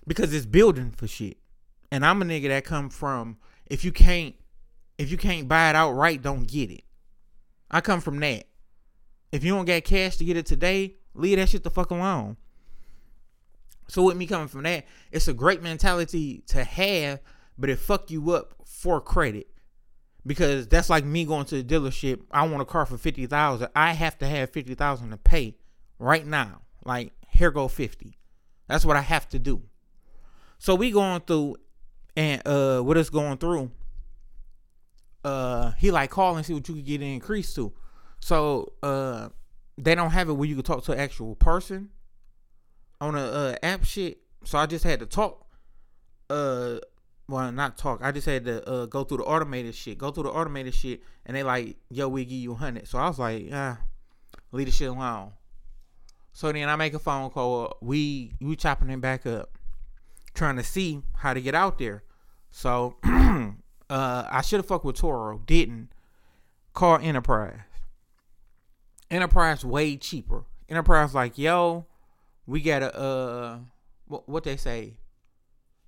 because 0.06 0.32
it's 0.34 0.46
building 0.46 0.92
for 0.92 1.06
shit. 1.06 1.38
And 1.90 2.04
I'm 2.04 2.22
a 2.22 2.24
nigga 2.24 2.48
that 2.48 2.64
come 2.64 2.90
from 2.90 3.36
if 3.66 3.84
you 3.84 3.92
can't 3.92 4.34
if 4.98 5.10
you 5.10 5.16
can't 5.16 5.48
buy 5.48 5.70
it 5.70 5.76
outright, 5.76 6.22
don't 6.22 6.46
get 6.46 6.70
it. 6.70 6.84
I 7.70 7.80
come 7.80 8.00
from 8.00 8.18
that. 8.20 8.46
If 9.32 9.44
you 9.44 9.54
don't 9.54 9.64
get 9.64 9.84
cash 9.84 10.16
to 10.16 10.24
get 10.24 10.36
it 10.36 10.46
today, 10.46 10.94
leave 11.14 11.38
that 11.38 11.48
shit 11.48 11.64
the 11.64 11.70
fuck 11.70 11.90
alone. 11.90 12.36
So 13.88 14.02
with 14.02 14.16
me 14.16 14.26
coming 14.26 14.48
from 14.48 14.64
that, 14.64 14.84
it's 15.12 15.28
a 15.28 15.34
great 15.34 15.62
mentality 15.62 16.42
to 16.48 16.64
have, 16.64 17.20
but 17.56 17.70
it 17.70 17.78
fuck 17.78 18.10
you 18.10 18.32
up 18.32 18.54
for 18.64 19.00
credit. 19.00 19.48
Because 20.26 20.66
that's 20.66 20.90
like 20.90 21.04
me 21.04 21.24
going 21.24 21.46
to 21.46 21.62
the 21.62 21.74
dealership. 21.74 22.22
I 22.32 22.46
want 22.48 22.60
a 22.60 22.64
car 22.64 22.84
for 22.84 22.98
fifty 22.98 23.26
thousand. 23.26 23.68
I 23.76 23.92
have 23.92 24.18
to 24.18 24.26
have 24.26 24.50
fifty 24.50 24.74
thousand 24.74 25.10
to 25.10 25.16
pay 25.16 25.56
right 26.00 26.26
now. 26.26 26.62
Like 26.84 27.12
here 27.28 27.52
go 27.52 27.68
fifty. 27.68 28.18
That's 28.66 28.84
what 28.84 28.96
I 28.96 29.02
have 29.02 29.28
to 29.28 29.38
do. 29.38 29.62
So 30.58 30.74
we 30.74 30.90
going 30.90 31.20
through, 31.20 31.56
and 32.16 32.42
uh, 32.46 32.80
what 32.80 32.96
us 32.96 33.08
going 33.08 33.38
through. 33.38 33.70
Uh, 35.22 35.72
he 35.72 35.90
like 35.90 36.10
call 36.10 36.36
and 36.36 36.46
see 36.46 36.54
what 36.54 36.68
you 36.68 36.74
could 36.74 36.84
get 36.86 37.00
an 37.00 37.08
increase 37.08 37.54
to. 37.54 37.72
So 38.20 38.72
uh, 38.82 39.28
they 39.78 39.94
don't 39.94 40.10
have 40.10 40.28
it 40.28 40.32
where 40.32 40.48
you 40.48 40.54
can 40.56 40.64
talk 40.64 40.84
to 40.84 40.92
an 40.92 40.98
actual 40.98 41.34
person 41.36 41.90
on 43.00 43.14
a 43.14 43.20
uh, 43.20 43.54
app 43.62 43.84
shit. 43.84 44.18
So 44.44 44.58
I 44.58 44.66
just 44.66 44.84
had 44.84 45.00
to 45.00 45.06
talk. 45.06 45.46
Uh, 46.30 46.78
well, 47.28 47.50
not 47.50 47.76
talk. 47.76 48.00
I 48.02 48.12
just 48.12 48.26
had 48.26 48.44
to 48.44 48.68
uh, 48.68 48.86
go 48.86 49.04
through 49.04 49.18
the 49.18 49.24
automated 49.24 49.74
shit. 49.74 49.98
Go 49.98 50.10
through 50.10 50.24
the 50.24 50.30
automated 50.30 50.74
shit, 50.74 51.02
and 51.24 51.36
they 51.36 51.42
like, 51.42 51.76
yo, 51.90 52.08
we 52.08 52.24
give 52.24 52.38
you 52.38 52.54
hundred. 52.54 52.86
So 52.86 52.98
I 52.98 53.08
was 53.08 53.18
like, 53.18 53.48
ah, 53.52 53.78
leave 54.52 54.66
the 54.66 54.72
shit 54.72 54.88
alone. 54.88 55.32
So 56.32 56.52
then 56.52 56.68
I 56.68 56.76
make 56.76 56.94
a 56.94 56.98
phone 56.98 57.30
call. 57.30 57.76
We 57.80 58.32
we 58.40 58.56
chopping 58.56 58.88
him 58.88 59.00
back 59.00 59.26
up, 59.26 59.58
trying 60.34 60.56
to 60.56 60.62
see 60.62 61.02
how 61.16 61.34
to 61.34 61.40
get 61.40 61.54
out 61.54 61.78
there. 61.78 62.04
So 62.50 62.96
uh, 63.04 64.24
I 64.30 64.42
should 64.42 64.58
have 64.58 64.66
fucked 64.66 64.84
with 64.84 64.96
Turo. 64.96 65.44
Didn't 65.44 65.88
call 66.72 66.98
Enterprise. 66.98 67.60
Enterprise 69.10 69.64
way 69.64 69.96
cheaper. 69.96 70.44
Enterprise 70.68 71.14
like, 71.14 71.38
yo, 71.38 71.86
we 72.46 72.60
got 72.60 72.82
a 72.82 72.98
uh, 72.98 73.58
what, 74.06 74.28
what 74.28 74.44
they 74.44 74.56
say? 74.56 74.94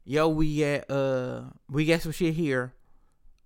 Yo, 0.04 0.28
we 0.28 0.60
got 0.60 0.90
uh, 0.90 1.42
we 1.70 1.84
got 1.84 2.00
some 2.00 2.12
shit 2.12 2.34
here, 2.34 2.72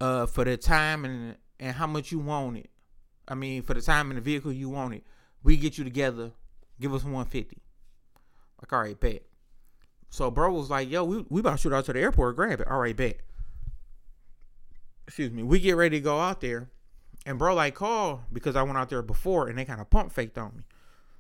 uh, 0.01 0.27
for 0.27 0.45
the 0.45 0.57
time 0.57 1.05
and 1.05 1.37
and 1.61 1.77
how 1.77 1.87
much 1.87 2.13
you 2.13 2.19
want 2.19 2.57
it. 2.57 2.71
I 3.29 3.35
mean, 3.35 3.63
for 3.63 3.75
the 3.75 3.81
time 3.81 4.11
and 4.11 4.17
the 4.17 4.23
vehicle 4.23 4.53
you 4.53 4.69
want 4.69 4.95
it, 4.95 5.05
we 5.43 5.57
get 5.57 5.79
you 5.79 5.85
together. 5.85 6.33
Give 6.81 6.93
us 6.95 7.05
one 7.05 7.25
fifty. 7.27 7.63
Like, 8.61 8.73
all 8.73 8.81
right, 8.81 8.99
bet. 8.99 9.23
So 10.11 10.31
bro 10.31 10.53
was 10.53 10.71
like, 10.71 10.91
yo, 10.91 11.05
we 11.05 11.25
we 11.29 11.41
about 11.41 11.53
to 11.53 11.59
shoot 11.59 11.73
out 11.73 11.85
to 11.87 11.93
the 11.93 12.01
airport, 12.01 12.37
grab 12.37 12.61
it. 12.61 12.69
All 12.69 12.79
right, 12.79 12.97
bet. 12.97 13.21
Excuse 15.07 15.33
me. 15.33 15.43
We 15.43 15.59
get 15.59 15.77
ready 15.77 15.99
to 15.99 16.03
go 16.03 16.19
out 16.19 16.41
there. 16.41 16.71
And 17.25 17.39
bro 17.39 17.55
like 17.55 17.75
call 17.77 18.23
because 18.33 18.57
I 18.57 18.63
went 18.63 18.79
out 18.79 18.89
there 18.91 19.03
before 19.03 19.49
and 19.49 19.57
they 19.57 19.65
kind 19.65 19.81
of 19.81 19.89
pump 19.91 20.13
faked 20.13 20.39
on 20.39 20.57
me. 20.57 20.63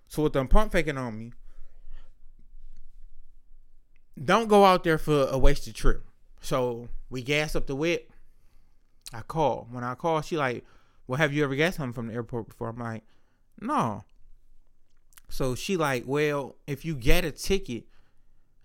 So 0.08 0.25
with 0.25 0.32
them 0.32 0.49
pump 0.49 0.72
faking 0.72 0.99
on 0.99 1.16
me, 1.16 1.32
don't 4.23 4.49
go 4.49 4.64
out 4.64 4.85
there 4.85 4.99
for 4.99 5.26
a 5.28 5.38
wasted 5.38 5.75
trip. 5.75 6.04
So 6.40 6.88
we 7.11 7.23
gas 7.23 7.54
up 7.54 7.66
the 7.66 7.76
whip. 7.76 8.11
I 9.12 9.21
call. 9.21 9.69
When 9.71 9.85
I 9.85 9.95
call, 9.95 10.21
she 10.23 10.37
like, 10.37 10.64
Well, 11.07 11.19
have 11.19 11.33
you 11.33 11.45
ever 11.45 11.54
gas 11.54 11.76
something 11.76 11.92
from 11.92 12.09
the 12.09 12.14
airport 12.14 12.49
before? 12.49 12.69
I'm 12.69 12.78
like, 12.78 13.04
No. 13.61 14.04
So 15.28 15.54
she 15.54 15.76
like, 15.76 16.04
Well, 16.07 16.57
if 16.66 16.85
you 16.85 16.95
get 16.95 17.25
a 17.25 17.31
ticket 17.31 17.85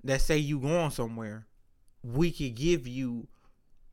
that 0.04 0.22
say 0.22 0.38
you 0.38 0.60
going 0.60 0.92
somewhere, 0.92 1.48
we 2.04 2.32
could 2.32 2.56
give 2.56 2.88
you 2.88 3.28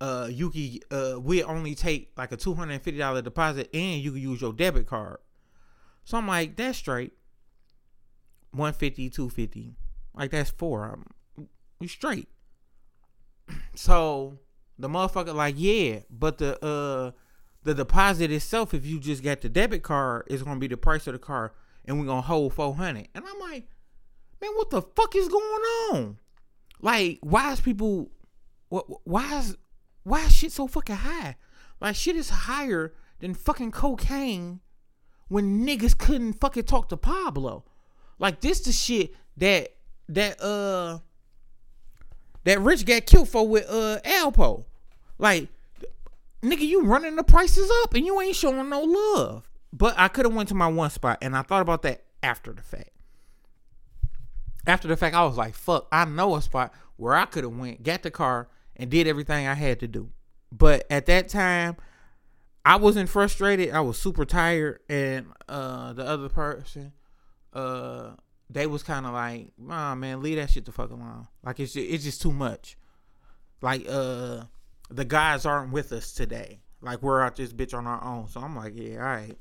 uh 0.00 0.28
you 0.30 0.50
could 0.50 0.84
uh 0.90 1.20
we 1.20 1.42
only 1.42 1.74
take 1.74 2.10
like 2.16 2.32
a 2.32 2.36
two 2.36 2.54
hundred 2.54 2.74
and 2.74 2.82
fifty 2.82 2.98
dollar 2.98 3.22
deposit 3.22 3.70
and 3.72 4.02
you 4.02 4.12
can 4.12 4.20
use 4.20 4.40
your 4.40 4.52
debit 4.52 4.86
card. 4.86 5.18
So 6.04 6.18
I'm 6.18 6.26
like, 6.26 6.56
that's 6.56 6.78
straight. 6.78 7.12
150, 8.50 9.10
250. 9.10 9.74
Like 10.14 10.30
that's 10.30 10.50
four. 10.50 10.84
I'm 10.84 11.06
we 11.84 11.88
straight. 11.88 12.28
So 13.76 14.38
the 14.78 14.88
motherfucker 14.88 15.34
like, 15.34 15.56
yeah, 15.58 16.00
but 16.08 16.38
the 16.38 16.64
uh 16.64 17.10
the 17.64 17.74
deposit 17.74 18.30
itself, 18.30 18.72
if 18.72 18.86
you 18.86 19.00
just 19.00 19.22
got 19.22 19.40
the 19.40 19.48
debit 19.48 19.82
card, 19.82 20.26
is 20.28 20.42
gonna 20.42 20.60
be 20.60 20.68
the 20.68 20.76
price 20.76 21.06
of 21.06 21.12
the 21.12 21.18
car 21.18 21.52
and 21.84 21.98
we're 21.98 22.06
gonna 22.06 22.22
hold 22.22 22.54
four 22.54 22.74
hundred. 22.74 23.08
And 23.14 23.24
I'm 23.26 23.40
like, 23.40 23.68
man, 24.40 24.52
what 24.54 24.70
the 24.70 24.82
fuck 24.82 25.14
is 25.16 25.28
going 25.28 25.44
on? 25.92 26.18
Like, 26.80 27.18
why 27.22 27.52
is 27.52 27.60
people 27.60 28.10
why 28.68 29.38
is 29.38 29.56
why 30.04 30.24
is 30.24 30.34
shit 30.34 30.52
so 30.52 30.66
fucking 30.66 30.96
high? 30.96 31.36
Like 31.80 31.96
shit 31.96 32.16
is 32.16 32.30
higher 32.30 32.94
than 33.20 33.34
fucking 33.34 33.72
cocaine 33.72 34.60
when 35.28 35.66
niggas 35.66 35.98
couldn't 35.98 36.34
fucking 36.34 36.64
talk 36.64 36.88
to 36.90 36.96
Pablo. 36.96 37.64
Like 38.18 38.40
this 38.40 38.60
the 38.60 38.72
shit 38.72 39.14
that 39.36 39.74
that 40.08 40.40
uh 40.40 41.00
that 42.44 42.60
Rich 42.60 42.86
got 42.86 43.06
killed 43.06 43.28
for 43.28 43.46
with 43.46 43.66
uh 43.68 44.00
Alpo. 44.04 44.64
Like 45.18 45.48
nigga, 46.42 46.60
you 46.60 46.82
running 46.84 47.16
the 47.16 47.24
prices 47.24 47.70
up 47.82 47.94
and 47.94 48.04
you 48.04 48.20
ain't 48.20 48.36
showing 48.36 48.68
no 48.68 48.82
love. 48.82 49.48
But 49.72 49.94
I 49.96 50.08
could 50.08 50.24
have 50.24 50.34
went 50.34 50.48
to 50.50 50.54
my 50.54 50.68
one 50.68 50.90
spot 50.90 51.18
and 51.20 51.36
I 51.36 51.42
thought 51.42 51.62
about 51.62 51.82
that 51.82 52.04
after 52.22 52.52
the 52.52 52.62
fact. 52.62 52.90
After 54.66 54.88
the 54.88 54.96
fact, 54.96 55.14
I 55.14 55.24
was 55.24 55.36
like, 55.36 55.54
fuck, 55.54 55.88
I 55.92 56.04
know 56.04 56.36
a 56.36 56.42
spot 56.42 56.72
where 56.96 57.14
I 57.14 57.26
could 57.26 57.44
have 57.44 57.56
went, 57.56 57.82
got 57.82 58.02
the 58.02 58.10
car, 58.10 58.48
and 58.76 58.90
did 58.90 59.06
everything 59.06 59.46
I 59.46 59.54
had 59.54 59.80
to 59.80 59.88
do. 59.88 60.10
But 60.50 60.86
at 60.90 61.06
that 61.06 61.28
time, 61.28 61.76
I 62.64 62.76
wasn't 62.76 63.08
frustrated. 63.08 63.72
I 63.72 63.80
was 63.80 63.98
super 63.98 64.24
tired, 64.24 64.80
and 64.88 65.26
uh, 65.48 65.92
the 65.92 66.06
other 66.06 66.28
person, 66.28 66.92
uh, 67.52 68.12
they 68.50 68.66
was 68.66 68.82
kind 68.82 69.06
of 69.06 69.12
like, 69.12 69.52
"Nah, 69.58 69.94
man, 69.94 70.22
leave 70.22 70.36
that 70.36 70.50
shit 70.50 70.64
the 70.64 70.72
fuck 70.72 70.90
alone. 70.90 71.26
Like 71.42 71.60
it's 71.60 71.72
just, 71.72 71.88
it's 71.88 72.04
just 72.04 72.22
too 72.22 72.32
much. 72.32 72.76
Like 73.60 73.86
uh, 73.88 74.44
the 74.90 75.04
guys 75.04 75.46
aren't 75.46 75.72
with 75.72 75.92
us 75.92 76.12
today. 76.12 76.60
Like 76.80 77.02
we're 77.02 77.22
out 77.22 77.36
this 77.36 77.52
bitch 77.52 77.74
on 77.74 77.86
our 77.86 78.02
own. 78.04 78.28
So 78.28 78.40
I'm 78.40 78.54
like, 78.54 78.74
yeah, 78.76 78.98
all 78.98 79.04
right. 79.04 79.38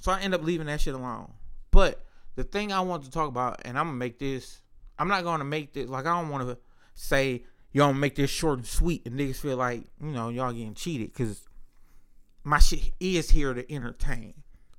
So 0.00 0.12
I 0.12 0.20
end 0.20 0.34
up 0.34 0.42
leaving 0.42 0.66
that 0.66 0.80
shit 0.80 0.94
alone. 0.94 1.32
But 1.70 2.04
the 2.34 2.44
thing 2.44 2.72
I 2.72 2.80
want 2.80 3.04
to 3.04 3.10
talk 3.10 3.28
about, 3.28 3.62
and 3.64 3.78
I'm 3.78 3.86
gonna 3.86 3.96
make 3.96 4.18
this. 4.18 4.60
I'm 4.98 5.08
not 5.08 5.24
gonna 5.24 5.44
make 5.44 5.72
this 5.72 5.88
like 5.88 6.06
I 6.06 6.20
don't 6.20 6.28
want 6.28 6.46
to 6.46 6.58
say 6.94 7.44
y'all 7.72 7.92
make 7.92 8.14
this 8.14 8.30
short 8.30 8.58
and 8.60 8.66
sweet 8.66 9.04
and 9.04 9.18
niggas 9.18 9.36
feel 9.36 9.56
like, 9.56 9.82
you 10.00 10.12
know, 10.12 10.28
y'all 10.28 10.52
getting 10.52 10.74
cheated 10.74 11.12
because 11.12 11.44
my 12.44 12.58
shit 12.58 12.92
is 13.00 13.30
here 13.30 13.52
to 13.52 13.70
entertain. 13.72 14.34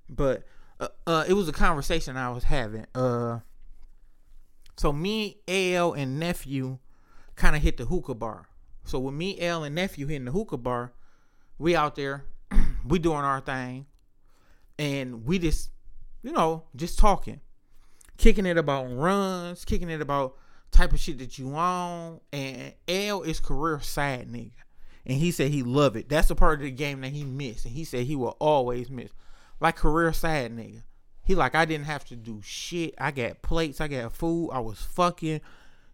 But 0.10 0.44
uh, 0.80 0.88
uh, 1.06 1.26
it 1.28 1.34
was 1.34 1.50
a 1.50 1.54
conversation 1.54 2.16
I 2.18 2.30
was 2.30 2.46
having. 2.46 2.86
Uh, 2.96 3.40
so 4.78 4.92
me, 4.92 5.38
L, 5.48 5.94
and 5.94 6.20
nephew 6.20 6.80
kind 7.36 7.56
of 7.56 7.62
hit 7.62 7.78
the 7.78 7.86
hookah 7.86 8.16
bar. 8.16 8.48
So 8.84 9.00
with 9.00 9.16
me, 9.16 9.40
L, 9.40 9.64
and 9.64 9.76
nephew 9.76 10.08
hitting 10.08 10.26
the 10.26 10.32
hookah 10.32 10.58
bar, 10.58 10.94
we 11.58 11.76
out 11.76 11.96
there, 11.96 12.26
we 12.86 13.00
doing 13.00 13.18
our 13.18 13.42
thing, 13.42 13.88
and 14.78 15.26
we 15.26 15.40
just, 15.40 15.72
you 16.22 16.32
know, 16.32 16.64
just 16.76 17.00
talking, 17.00 17.42
kicking 18.18 18.46
it 18.46 18.58
about 18.58 18.86
runs, 18.86 19.66
kicking 19.66 19.90
it 19.90 20.02
about 20.02 20.36
type 20.72 20.94
of 20.94 21.00
shit 21.00 21.18
that 21.20 21.40
you 21.40 21.56
on. 21.56 22.20
And 22.32 22.74
L 22.88 23.22
is 23.24 23.40
career 23.40 23.80
side 23.80 24.30
nigga. 24.30 24.52
And 25.06 25.18
he 25.18 25.32
said 25.32 25.52
he 25.52 25.64
love 25.64 25.96
it. 25.96 26.10
That's 26.10 26.28
the 26.28 26.36
part 26.36 26.60
of 26.60 26.66
the 26.66 26.72
game 26.72 27.02
that 27.02 27.12
he 27.12 27.24
missed. 27.24 27.66
And 27.66 27.74
he 27.74 27.84
said 27.84 28.06
he 28.06 28.16
will 28.16 28.36
always 28.40 28.90
miss. 28.90 29.12
Like 29.60 29.76
career 29.76 30.12
side 30.14 30.56
nigga. 30.56 30.82
He 31.26 31.36
like 31.36 31.56
I 31.56 31.66
didn't 31.66 31.86
have 31.86 32.06
to 32.06 32.16
do 32.16 32.42
shit. 32.44 32.94
I 32.98 33.12
got 33.12 33.42
plates, 33.42 33.82
I 33.82 33.88
got 33.88 34.14
food, 34.14 34.52
I 34.52 34.60
was 34.60 34.80
fucking. 34.80 35.42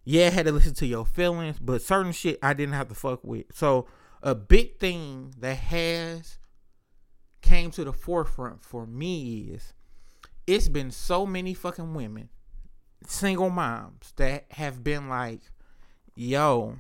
Yeah, 0.03 0.27
I 0.27 0.29
had 0.29 0.45
to 0.45 0.51
listen 0.51 0.73
to 0.75 0.85
your 0.85 1.05
feelings, 1.05 1.57
but 1.59 1.81
certain 1.81 2.11
shit 2.11 2.37
I 2.43 2.53
didn't 2.53 2.73
have 2.73 2.89
to 2.89 2.95
fuck 2.95 3.23
with. 3.23 3.45
So 3.53 3.87
a 4.21 4.35
big 4.35 4.77
thing 4.77 5.33
that 5.39 5.57
has 5.57 6.37
came 7.41 7.71
to 7.71 7.83
the 7.83 7.93
forefront 7.93 8.63
for 8.63 8.85
me 8.85 9.51
is 9.53 9.73
it's 10.45 10.67
been 10.67 10.91
so 10.91 11.25
many 11.25 11.53
fucking 11.53 11.93
women 11.93 12.29
single 13.07 13.49
moms 13.49 14.13
that 14.17 14.45
have 14.51 14.83
been 14.83 15.09
like, 15.09 15.41
yo, 16.15 16.77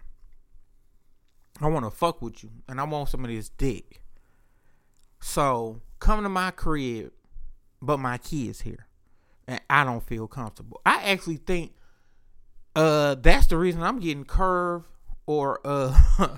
I 1.59 1.67
want 1.67 1.85
to 1.85 1.91
fuck 1.91 2.21
with 2.21 2.43
you 2.43 2.51
and 2.67 2.79
I 2.79 2.83
want 2.83 3.09
some 3.09 3.23
of 3.23 3.31
this 3.31 3.49
dick. 3.49 4.03
So 5.19 5.81
come 5.99 6.23
to 6.23 6.29
my 6.29 6.51
crib, 6.51 7.11
but 7.81 7.99
my 7.99 8.17
kids 8.17 8.61
here, 8.61 8.87
and 9.47 9.61
I 9.69 9.83
don't 9.83 10.03
feel 10.03 10.27
comfortable. 10.27 10.81
I 10.85 11.03
actually 11.03 11.37
think 11.37 11.73
uh 12.75 13.15
that's 13.15 13.47
the 13.47 13.57
reason 13.57 13.83
I'm 13.83 13.99
getting 13.99 14.23
curved 14.23 14.87
or 15.25 15.59
uh 15.65 15.99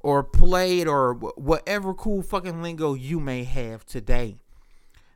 or 0.00 0.22
played 0.22 0.88
or 0.88 1.14
whatever 1.14 1.94
cool 1.94 2.22
fucking 2.22 2.62
lingo 2.62 2.94
you 2.94 3.20
may 3.20 3.44
have 3.44 3.84
today. 3.84 4.36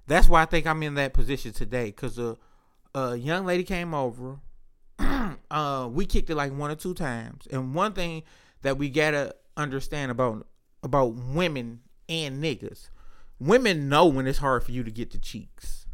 That's 0.07 0.29
why 0.29 0.43
I 0.43 0.45
think 0.45 0.67
I'm 0.67 0.83
in 0.83 0.95
that 0.95 1.15
position 1.15 1.53
today 1.53 1.87
because 1.87 2.19
a, 2.19 2.37
a 2.95 3.17
young 3.17 3.47
lady 3.47 3.65
came 3.65 3.95
over. 3.95 4.41
uh, 5.51 5.89
we 5.91 6.05
kicked 6.05 6.29
it 6.29 6.35
like 6.35 6.53
one 6.53 6.71
or 6.71 6.75
two 6.75 6.95
times, 6.95 7.49
and 7.51 7.75
one 7.75 7.95
thing 7.95 8.23
that 8.63 8.77
we 8.77 8.91
gotta 8.91 9.35
understand 9.57 10.11
about 10.11 10.47
about 10.83 11.15
women 11.15 11.81
and 12.09 12.43
niggas, 12.43 12.91
women 13.39 13.89
know 13.89 14.07
when 14.07 14.27
it's 14.27 14.39
hard 14.39 14.65
for 14.65 14.73
you 14.73 14.83
to 14.85 14.91
get 14.91 15.11
the 15.11 15.19
cheeks. 15.19 15.87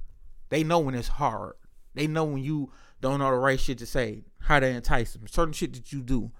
They 0.48 0.62
know 0.62 0.78
when 0.78 0.94
it's 0.94 1.08
hard. 1.08 1.54
They 1.94 2.06
know 2.06 2.24
when 2.24 2.42
you 2.42 2.72
don't 3.00 3.18
know 3.18 3.30
the 3.30 3.36
right 3.36 3.58
shit 3.58 3.78
to 3.78 3.86
say, 3.86 4.24
how 4.40 4.60
to 4.60 4.66
entice 4.66 5.12
them, 5.12 5.26
certain 5.26 5.52
shit 5.52 5.72
that 5.74 5.92
you 5.92 6.02
do, 6.02 6.32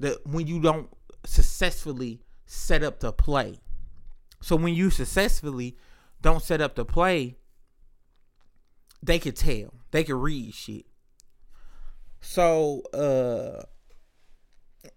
that 0.00 0.26
when 0.26 0.46
you 0.46 0.60
don't 0.60 0.88
successfully 1.24 2.22
set 2.46 2.82
up 2.82 3.00
to 3.00 3.12
play. 3.12 3.60
So 4.40 4.56
when 4.56 4.74
you 4.74 4.90
successfully 4.90 5.76
don't 6.22 6.42
set 6.42 6.60
up 6.60 6.74
to 6.76 6.84
play, 6.84 7.36
they 9.02 9.18
could 9.18 9.36
tell. 9.36 9.74
They 9.90 10.04
could 10.04 10.16
read 10.16 10.54
shit. 10.54 10.86
So 12.20 12.82
uh 12.92 13.62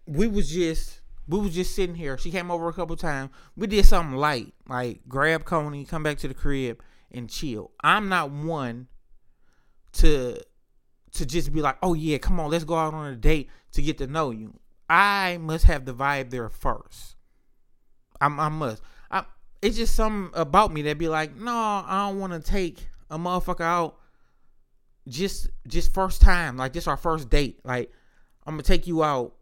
we 0.08 0.28
was 0.28 0.50
just 0.50 1.01
we 1.32 1.40
was 1.40 1.56
just 1.56 1.74
sitting 1.76 1.96
here. 1.96 2.18
She 2.18 2.30
came 2.30 2.52
over 2.52 2.68
a 2.68 2.74
couple 2.74 2.96
times. 2.98 3.32
We 3.56 3.68
did 3.68 3.86
something 3.86 4.18
light, 4.18 4.54
like 4.68 5.02
grab 5.08 5.46
Coney, 5.46 5.86
come 5.86 6.04
back 6.04 6.18
to 6.20 6.28
the 6.28 6.34
crib 6.34 6.82
and 7.10 7.30
chill. 7.30 7.72
I'm 7.82 8.10
not 8.10 8.32
one 8.32 8.88
to 9.94 10.38
to 11.14 11.26
just 11.26 11.54
be 11.54 11.62
like, 11.62 11.78
oh 11.82 11.94
yeah, 11.94 12.18
come 12.18 12.40
on, 12.40 12.52
let's 12.52 12.64
go 12.64 12.76
out 12.76 12.94
on 12.94 13.12
a 13.12 13.16
date 13.16 13.50
to 13.72 13.82
get 13.82 13.98
to 14.00 14.08
know 14.08 14.32
you. 14.32 14.60
I 14.90 15.38
must 15.38 15.66
have 15.66 15.86
the 15.86 15.94
vibe 15.94 16.32
there 16.32 16.50
first. 16.50 17.16
I, 18.20 18.26
I 18.26 18.50
must. 18.50 18.84
I, 19.10 19.24
it's 19.62 19.78
just 19.78 19.96
something 19.96 20.38
about 20.38 20.74
me 20.74 20.82
that 20.84 20.98
be 20.98 21.08
like, 21.08 21.36
no, 21.36 21.54
I 21.54 22.10
don't 22.10 22.20
want 22.20 22.34
to 22.34 22.40
take 22.40 22.90
a 23.10 23.18
motherfucker 23.18 23.62
out 23.62 23.98
just 25.08 25.50
just 25.68 25.94
first 25.94 26.22
time, 26.22 26.58
like 26.58 26.74
this 26.74 26.88
our 26.88 26.98
first 26.98 27.30
date. 27.30 27.60
Like 27.64 27.90
I'm 28.46 28.56
gonna 28.56 28.64
take 28.64 28.86
you 28.86 29.04
out 29.04 29.36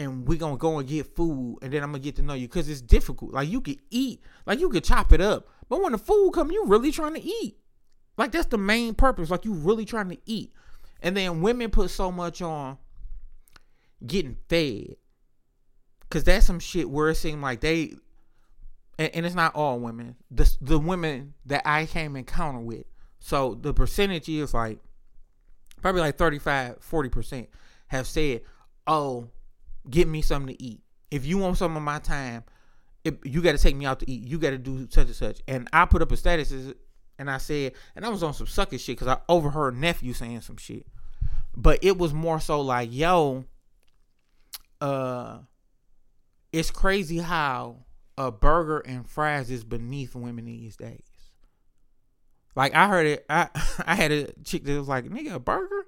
and 0.00 0.26
we 0.26 0.38
gonna 0.38 0.56
go 0.56 0.78
and 0.78 0.88
get 0.88 1.14
food 1.14 1.58
and 1.60 1.72
then 1.72 1.82
I'm 1.82 1.90
gonna 1.92 2.02
get 2.02 2.16
to 2.16 2.22
know 2.22 2.34
you 2.34 2.48
because 2.48 2.68
it's 2.68 2.80
difficult. 2.80 3.32
Like 3.32 3.48
you 3.48 3.60
could 3.60 3.78
eat, 3.90 4.22
like 4.46 4.58
you 4.58 4.70
could 4.70 4.82
chop 4.82 5.12
it 5.12 5.20
up, 5.20 5.48
but 5.68 5.82
when 5.82 5.92
the 5.92 5.98
food 5.98 6.32
come, 6.32 6.50
you 6.50 6.64
really 6.64 6.90
trying 6.90 7.14
to 7.14 7.22
eat. 7.22 7.58
Like 8.16 8.32
that's 8.32 8.46
the 8.46 8.58
main 8.58 8.94
purpose. 8.94 9.30
Like 9.30 9.44
you 9.44 9.52
really 9.52 9.84
trying 9.84 10.08
to 10.08 10.18
eat. 10.24 10.52
And 11.02 11.16
then 11.16 11.42
women 11.42 11.70
put 11.70 11.90
so 11.90 12.10
much 12.10 12.40
on 12.40 12.78
getting 14.06 14.36
fed. 14.48 14.96
Cause 16.08 16.24
that's 16.24 16.46
some 16.46 16.58
shit 16.58 16.90
where 16.90 17.10
it 17.10 17.14
seemed 17.16 17.42
like 17.42 17.60
they 17.60 17.92
and, 18.98 19.14
and 19.14 19.26
it's 19.26 19.34
not 19.34 19.54
all 19.54 19.78
women. 19.78 20.16
The 20.30 20.50
the 20.62 20.78
women 20.78 21.34
that 21.46 21.62
I 21.66 21.86
came 21.86 22.16
encounter 22.16 22.60
with. 22.60 22.84
So 23.18 23.54
the 23.54 23.74
percentage 23.74 24.28
is 24.30 24.54
like 24.54 24.78
probably 25.82 26.00
like 26.00 26.16
35, 26.16 26.78
40% 26.80 27.46
have 27.88 28.06
said, 28.06 28.40
Oh, 28.86 29.28
get 29.90 30.08
me 30.08 30.22
something 30.22 30.54
to 30.54 30.62
eat. 30.62 30.82
If 31.10 31.26
you 31.26 31.38
want 31.38 31.58
some 31.58 31.76
of 31.76 31.82
my 31.82 31.98
time, 31.98 32.44
if 33.04 33.14
you 33.24 33.42
got 33.42 33.52
to 33.52 33.58
take 33.58 33.76
me 33.76 33.86
out 33.86 34.00
to 34.00 34.10
eat. 34.10 34.26
You 34.26 34.38
got 34.38 34.50
to 34.50 34.58
do 34.58 34.86
such 34.90 35.06
and 35.06 35.16
such. 35.16 35.40
And 35.48 35.68
I 35.72 35.84
put 35.86 36.02
up 36.02 36.12
a 36.12 36.16
status 36.16 36.52
and 37.18 37.30
I 37.30 37.38
said, 37.38 37.72
and 37.96 38.04
I 38.04 38.08
was 38.08 38.22
on 38.22 38.34
some 38.34 38.46
sucker 38.46 38.78
shit 38.78 38.98
because 38.98 39.08
I 39.08 39.18
overheard 39.28 39.76
nephew 39.76 40.12
saying 40.12 40.42
some 40.42 40.56
shit. 40.56 40.86
But 41.56 41.80
it 41.82 41.98
was 41.98 42.12
more 42.12 42.40
so 42.40 42.60
like, 42.60 42.92
yo, 42.92 43.44
uh 44.80 45.38
it's 46.52 46.70
crazy 46.70 47.18
how 47.18 47.84
a 48.18 48.30
burger 48.30 48.78
and 48.80 49.08
fries 49.08 49.50
is 49.50 49.64
beneath 49.64 50.14
women 50.14 50.46
these 50.46 50.76
days. 50.76 51.02
Like 52.56 52.74
I 52.74 52.88
heard 52.88 53.06
it, 53.06 53.24
I 53.28 53.48
I 53.86 53.94
had 53.94 54.12
a 54.12 54.32
chick 54.44 54.64
that 54.64 54.78
was 54.78 54.88
like, 54.88 55.04
"Nigga, 55.04 55.34
a 55.34 55.38
burger, 55.38 55.86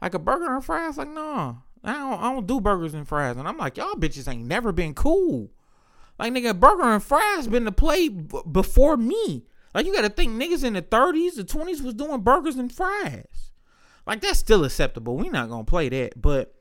like 0.00 0.14
a 0.14 0.18
burger 0.18 0.54
and 0.54 0.64
fries." 0.64 0.96
Like, 0.96 1.08
no, 1.08 1.58
I 1.88 1.94
don't, 1.94 2.20
I 2.20 2.32
don't 2.32 2.46
do 2.46 2.60
burgers 2.60 2.94
and 2.94 3.06
fries. 3.06 3.36
And 3.36 3.46
I'm 3.46 3.58
like, 3.58 3.76
y'all 3.76 3.94
bitches 3.94 4.30
ain't 4.30 4.46
never 4.46 4.72
been 4.72 4.94
cool. 4.94 5.50
Like, 6.18 6.32
nigga, 6.32 6.58
burger 6.58 6.84
and 6.84 7.02
fries 7.02 7.46
been 7.46 7.64
the 7.64 7.72
play 7.72 8.08
b- 8.08 8.40
before 8.50 8.96
me. 8.96 9.44
Like, 9.74 9.86
you 9.86 9.94
got 9.94 10.02
to 10.02 10.08
think 10.08 10.32
niggas 10.32 10.64
in 10.64 10.72
the 10.72 10.82
30s, 10.82 11.36
the 11.36 11.44
20s 11.44 11.82
was 11.82 11.94
doing 11.94 12.22
burgers 12.22 12.56
and 12.56 12.72
fries. 12.72 13.52
Like, 14.06 14.20
that's 14.20 14.38
still 14.38 14.64
acceptable. 14.64 15.16
We 15.16 15.28
not 15.28 15.48
gonna 15.50 15.64
play 15.64 15.88
that, 15.88 16.20
but 16.20 16.54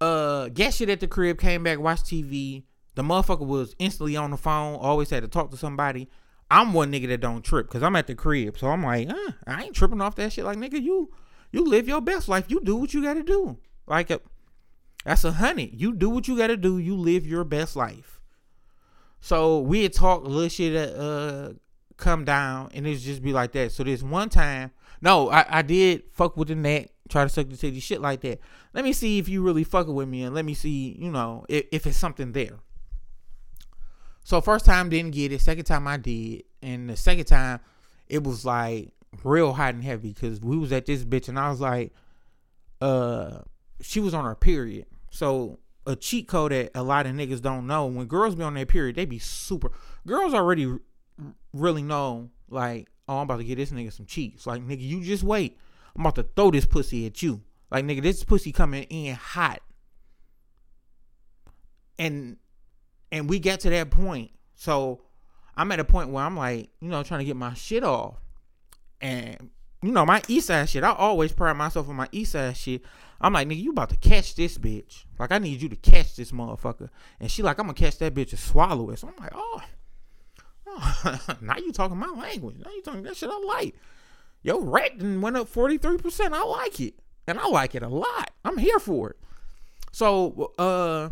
uh 0.00 0.48
get 0.48 0.74
shit 0.74 0.90
at 0.90 1.00
the 1.00 1.06
crib, 1.06 1.38
came 1.38 1.62
back, 1.62 1.78
watched 1.78 2.06
TV. 2.06 2.64
The 2.94 3.02
motherfucker 3.02 3.46
was 3.46 3.74
instantly 3.78 4.16
on 4.16 4.30
the 4.30 4.36
phone, 4.36 4.74
always 4.74 5.10
had 5.10 5.22
to 5.22 5.28
talk 5.28 5.50
to 5.52 5.56
somebody. 5.56 6.08
I'm 6.50 6.74
one 6.74 6.92
nigga 6.92 7.08
that 7.08 7.20
don't 7.22 7.42
trip 7.42 7.66
because 7.68 7.82
I'm 7.82 7.96
at 7.96 8.06
the 8.06 8.14
crib. 8.14 8.58
So 8.58 8.66
I'm 8.66 8.82
like, 8.82 9.08
uh, 9.08 9.32
I 9.46 9.64
ain't 9.64 9.74
tripping 9.74 10.02
off 10.02 10.16
that 10.16 10.32
shit. 10.34 10.44
Like, 10.44 10.58
nigga, 10.58 10.82
you 10.82 11.10
you 11.50 11.64
live 11.64 11.88
your 11.88 12.02
best 12.02 12.28
life. 12.28 12.44
You 12.48 12.60
do 12.60 12.76
what 12.76 12.92
you 12.92 13.02
gotta 13.02 13.22
do. 13.22 13.56
Like 13.86 14.10
a 14.10 14.20
that's 15.04 15.24
a 15.24 15.32
honey. 15.32 15.70
You 15.74 15.94
do 15.94 16.08
what 16.08 16.28
you 16.28 16.36
gotta 16.36 16.56
do, 16.56 16.78
you 16.78 16.96
live 16.96 17.26
your 17.26 17.44
best 17.44 17.76
life. 17.76 18.20
So 19.20 19.60
we 19.60 19.82
had 19.82 19.92
talked 19.92 20.26
a 20.26 20.30
little 20.30 20.48
shit 20.48 20.96
uh 20.96 21.50
come 21.96 22.24
down 22.24 22.70
and 22.74 22.86
it's 22.86 23.02
just 23.02 23.22
be 23.22 23.32
like 23.32 23.52
that. 23.52 23.72
So 23.72 23.84
this 23.84 24.02
one 24.02 24.28
time, 24.28 24.72
no, 25.00 25.30
I, 25.30 25.58
I 25.58 25.62
did 25.62 26.04
fuck 26.12 26.36
with 26.36 26.48
the 26.48 26.54
neck 26.54 26.90
try 27.12 27.22
to 27.24 27.28
suck 27.28 27.48
the 27.48 27.56
titty, 27.56 27.78
shit 27.78 28.00
like 28.00 28.22
that. 28.22 28.40
Let 28.72 28.84
me 28.84 28.92
see 28.92 29.18
if 29.18 29.28
you 29.28 29.42
really 29.42 29.64
fucking 29.64 29.94
with 29.94 30.08
me, 30.08 30.22
and 30.22 30.34
let 30.34 30.44
me 30.44 30.54
see, 30.54 30.96
you 30.98 31.10
know, 31.10 31.44
if, 31.48 31.66
if 31.70 31.86
it's 31.86 31.98
something 31.98 32.32
there. 32.32 32.58
So 34.24 34.40
first 34.40 34.64
time 34.64 34.88
didn't 34.88 35.12
get 35.12 35.32
it. 35.32 35.40
Second 35.40 35.64
time 35.64 35.86
I 35.86 35.96
did, 35.98 36.44
and 36.62 36.88
the 36.88 36.96
second 36.96 37.26
time 37.26 37.60
it 38.08 38.24
was 38.24 38.44
like 38.44 38.92
real 39.24 39.52
hot 39.52 39.74
and 39.74 39.84
heavy 39.84 40.12
because 40.12 40.40
we 40.40 40.56
was 40.56 40.72
at 40.72 40.86
this 40.86 41.04
bitch, 41.04 41.28
and 41.28 41.38
I 41.38 41.50
was 41.50 41.60
like, 41.60 41.92
uh, 42.80 43.38
she 43.80 44.00
was 44.00 44.14
on 44.14 44.24
her 44.24 44.34
period. 44.34 44.86
So 45.10 45.58
a 45.86 45.96
cheat 45.96 46.28
code 46.28 46.52
that 46.52 46.70
a 46.74 46.82
lot 46.82 47.06
of 47.06 47.14
niggas 47.14 47.40
don't 47.40 47.66
know. 47.66 47.86
When 47.86 48.06
girls 48.06 48.34
be 48.34 48.44
on 48.44 48.54
their 48.54 48.66
period, 48.66 48.96
they 48.96 49.04
be 49.04 49.18
super. 49.18 49.72
Girls 50.06 50.34
already 50.34 50.72
really 51.52 51.82
know 51.82 52.30
like, 52.48 52.88
oh, 53.08 53.18
I'm 53.18 53.24
about 53.24 53.38
to 53.38 53.44
get 53.44 53.56
this 53.56 53.70
nigga 53.70 53.92
some 53.92 54.06
cheeks. 54.06 54.46
Like, 54.46 54.62
nigga, 54.62 54.80
you 54.82 55.02
just 55.02 55.22
wait. 55.22 55.58
I'm 55.94 56.02
about 56.02 56.14
to 56.16 56.22
throw 56.22 56.50
this 56.50 56.66
pussy 56.66 57.06
at 57.06 57.22
you. 57.22 57.42
Like 57.70 57.84
nigga, 57.86 58.02
this 58.02 58.22
pussy 58.22 58.52
coming 58.52 58.84
in 58.84 59.14
hot. 59.14 59.60
And 61.98 62.36
and 63.10 63.28
we 63.28 63.38
get 63.38 63.60
to 63.60 63.70
that 63.70 63.90
point. 63.90 64.30
So 64.54 65.02
I'm 65.56 65.72
at 65.72 65.80
a 65.80 65.84
point 65.84 66.10
where 66.10 66.24
I'm 66.24 66.36
like, 66.36 66.70
you 66.80 66.88
know, 66.88 67.02
trying 67.02 67.20
to 67.20 67.24
get 67.24 67.36
my 67.36 67.54
shit 67.54 67.82
off. 67.82 68.16
And 69.00 69.50
you 69.82 69.90
know, 69.90 70.04
my 70.06 70.22
east 70.28 70.46
side 70.48 70.68
shit, 70.68 70.84
I 70.84 70.92
always 70.92 71.32
pride 71.32 71.56
myself 71.56 71.88
on 71.88 71.96
my 71.96 72.08
east 72.12 72.32
side 72.32 72.56
shit. 72.56 72.82
I'm 73.22 73.32
like, 73.32 73.48
nigga, 73.48 73.62
you 73.62 73.70
about 73.70 73.90
to 73.90 73.96
catch 73.96 74.34
this 74.34 74.58
bitch. 74.58 75.04
Like, 75.18 75.32
I 75.32 75.38
need 75.38 75.62
you 75.62 75.68
to 75.68 75.76
catch 75.76 76.16
this 76.16 76.32
motherfucker. 76.32 76.88
And 77.20 77.30
she 77.30 77.42
like, 77.42 77.58
I'm 77.58 77.66
gonna 77.66 77.74
catch 77.74 77.98
that 77.98 78.14
bitch 78.14 78.30
and 78.30 78.38
swallow 78.38 78.90
it. 78.90 78.98
So 78.98 79.08
I'm 79.08 79.22
like, 79.22 79.32
oh, 79.34 79.62
oh 80.66 81.18
now 81.40 81.56
you 81.56 81.72
talking 81.72 81.96
my 81.96 82.08
language. 82.08 82.56
Now 82.58 82.70
you 82.70 82.82
talking 82.82 83.02
that 83.04 83.16
shit 83.16 83.30
I 83.30 83.38
like 83.38 83.74
yo, 84.42 84.58
rating 84.58 85.20
went 85.20 85.36
up 85.36 85.52
43%. 85.52 86.32
I 86.32 86.44
like 86.44 86.80
it. 86.80 86.94
And 87.26 87.38
I 87.38 87.46
like 87.48 87.74
it 87.74 87.82
a 87.82 87.88
lot. 87.88 88.30
I'm 88.44 88.58
here 88.58 88.78
for 88.78 89.10
it. 89.10 89.16
So, 89.92 90.52
uh, 90.58 91.10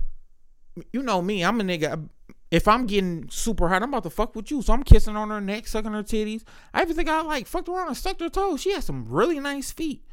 you 0.92 1.02
know 1.02 1.22
me, 1.22 1.44
I'm 1.44 1.60
a 1.60 1.64
nigga. 1.64 2.08
If 2.50 2.66
I'm 2.66 2.86
getting 2.86 3.28
super 3.30 3.68
hot, 3.68 3.82
I'm 3.82 3.90
about 3.90 4.02
to 4.04 4.10
fuck 4.10 4.34
with 4.34 4.50
you. 4.50 4.60
So 4.60 4.72
I'm 4.72 4.82
kissing 4.82 5.16
on 5.16 5.30
her 5.30 5.40
neck, 5.40 5.68
sucking 5.68 5.92
her 5.92 6.02
titties. 6.02 6.42
I 6.74 6.82
even 6.82 6.96
think 6.96 7.08
I 7.08 7.22
like 7.22 7.46
fucked 7.46 7.68
around 7.68 7.88
and 7.88 7.96
sucked 7.96 8.20
her 8.20 8.28
toes. 8.28 8.60
She 8.60 8.72
has 8.72 8.84
some 8.84 9.06
really 9.08 9.38
nice 9.38 9.70
feet. 9.70 10.04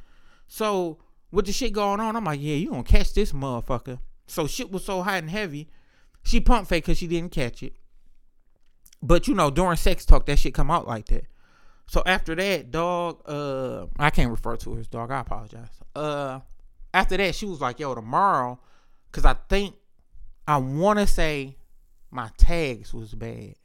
So 0.48 1.00
with 1.32 1.46
the 1.46 1.52
shit 1.52 1.74
going 1.74 2.00
on, 2.00 2.16
I'm 2.16 2.24
like, 2.24 2.40
yeah, 2.42 2.56
you 2.56 2.70
gonna 2.70 2.84
catch 2.84 3.14
this 3.14 3.32
motherfucker. 3.32 4.00
So 4.28 4.48
shit 4.48 4.72
was 4.72 4.86
so 4.86 5.02
hot 5.02 5.20
and 5.20 5.30
heavy. 5.30 5.70
She 6.24 6.40
pump 6.40 6.68
fake 6.68 6.86
because 6.86 6.98
she 6.98 7.08
didn't 7.08 7.32
catch 7.32 7.64
it. 7.64 7.74
But 9.02 9.28
you 9.28 9.36
know, 9.36 9.50
during 9.50 9.78
sex 9.78 10.06
talk, 10.06 10.26
that 10.26 10.40
shit 10.40 10.54
come 10.54 10.72
out 10.72 10.88
like 10.88 11.06
that. 11.08 11.26
So 11.88 12.04
after 12.06 12.36
that, 12.36 12.72
dog, 12.72 13.22
uh, 13.26 13.86
I 13.98 14.10
can't 14.10 14.32
refer 14.32 14.58
to 14.58 14.74
her 14.74 14.80
as 14.80 14.88
dog. 14.88 15.12
I 15.12 15.22
apologize. 15.22 15.70
Uh, 15.96 16.42
after 16.94 17.16
that, 17.18 17.36
she 17.36 17.46
was 17.46 17.62
like, 17.62 17.80
"Yo, 17.80 17.96
tomorrow," 17.96 18.60
because 19.10 19.24
I 19.26 19.36
think 19.48 19.76
I 20.48 20.58
want 20.58 21.00
to 21.00 21.08
say 21.08 21.58
my 22.12 22.30
tags 22.38 22.94
was 22.94 23.14
bad 23.14 23.56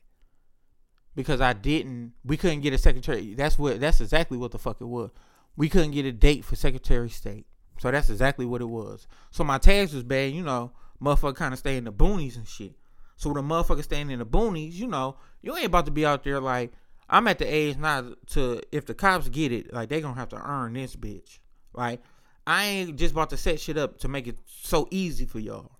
because 1.14 1.40
I 1.40 1.52
didn't. 1.52 2.12
We 2.24 2.36
couldn't 2.36 2.60
get 2.60 2.72
a 2.72 2.78
secretary. 2.78 3.34
That's 3.34 3.58
what. 3.58 3.80
That's 3.80 4.00
exactly 4.00 4.38
what 4.38 4.52
the 4.52 4.58
fuck 4.58 4.80
it 4.80 4.86
was. 4.86 5.10
We 5.56 5.68
couldn't 5.68 5.90
get 5.90 6.06
a 6.06 6.12
date 6.12 6.44
for 6.44 6.56
Secretary 6.56 7.06
of 7.06 7.12
State. 7.12 7.46
So 7.82 7.90
that's 7.90 8.10
exactly 8.10 8.46
what 8.46 8.60
it 8.60 8.68
was. 8.68 9.08
So 9.32 9.42
my 9.42 9.58
tags 9.58 9.92
was 9.92 10.04
bad. 10.04 10.30
You 10.30 10.44
know, 10.44 10.70
motherfucker 11.02 11.34
kind 11.34 11.52
of 11.52 11.58
stay 11.58 11.76
in 11.76 11.82
the 11.82 11.92
boonies 11.92 12.36
and 12.36 12.46
shit. 12.46 12.76
So 13.16 13.28
when 13.28 13.38
a 13.38 13.42
motherfucker 13.42 13.82
standing 13.82 14.12
in 14.12 14.20
the 14.20 14.24
boonies, 14.24 14.74
you 14.74 14.86
know, 14.86 15.16
you 15.40 15.56
ain't 15.56 15.66
about 15.66 15.86
to 15.86 15.90
be 15.90 16.06
out 16.06 16.22
there 16.22 16.38
like 16.38 16.70
I'm 17.10 17.26
at 17.26 17.40
the 17.40 17.44
age 17.44 17.78
now 17.78 18.12
to 18.28 18.60
if 18.70 18.86
the 18.86 18.94
cops 18.94 19.28
get 19.28 19.50
it, 19.50 19.74
like 19.74 19.88
they 19.88 20.00
gonna 20.00 20.14
have 20.14 20.28
to 20.28 20.40
earn 20.40 20.74
this 20.74 20.94
bitch. 20.94 21.40
Right? 21.72 22.00
I 22.46 22.66
ain't 22.66 22.96
just 22.96 23.14
about 23.14 23.30
to 23.30 23.36
set 23.36 23.58
shit 23.58 23.76
up 23.76 23.98
to 23.98 24.08
make 24.08 24.28
it 24.28 24.38
so 24.46 24.86
easy 24.92 25.26
for 25.26 25.40
y'all. 25.40 25.72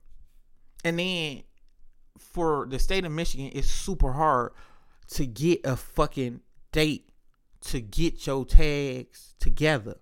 And 0.85 0.99
then 0.99 1.45
for 2.19 2.67
the 2.69 2.81
state 2.81 3.05
of 3.05 3.12
Michigan, 3.12 3.53
it's 3.53 3.71
super 3.71 4.11
hard 4.11 4.55
to 5.11 5.25
get 5.25 5.61
a 5.65 5.77
fucking 5.77 6.41
date 6.73 7.11
to 7.67 7.81
get 7.81 8.27
your 8.27 8.45
tags 8.45 9.37
together. 9.38 9.99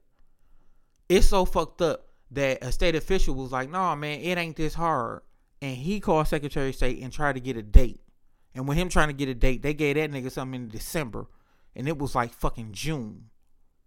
It's 1.11 1.27
so 1.27 1.45
fucked 1.45 1.83
up 1.83 2.07
that 2.31 2.63
a 2.63 2.71
state 2.71 2.95
official 2.95 3.35
was 3.35 3.51
like, 3.51 3.69
"No, 3.69 3.79
nah, 3.79 3.97
man, 3.97 4.21
it 4.21 4.39
ain't 4.39 4.55
this 4.55 4.75
hard." 4.75 5.23
And 5.61 5.77
he 5.77 5.99
called 5.99 6.29
Secretary 6.29 6.69
of 6.69 6.77
State 6.77 7.03
and 7.03 7.13
tried 7.13 7.33
to 7.33 7.41
get 7.41 7.57
a 7.57 7.63
date. 7.63 8.01
And 8.55 8.69
with 8.69 8.79
him 8.79 8.89
trying 8.89 9.09
to 9.09 9.13
get 9.15 9.29
a 9.29 9.35
date, 9.35 9.61
they 9.61 9.75
gave 9.75 9.97
that 9.97 10.13
nigga 10.13 10.31
something 10.31 10.63
in 10.63 10.69
December, 10.69 11.27
and 11.75 11.89
it 11.89 11.99
was 11.99 12.15
like 12.15 12.33
fucking 12.33 12.71
June. 12.71 13.31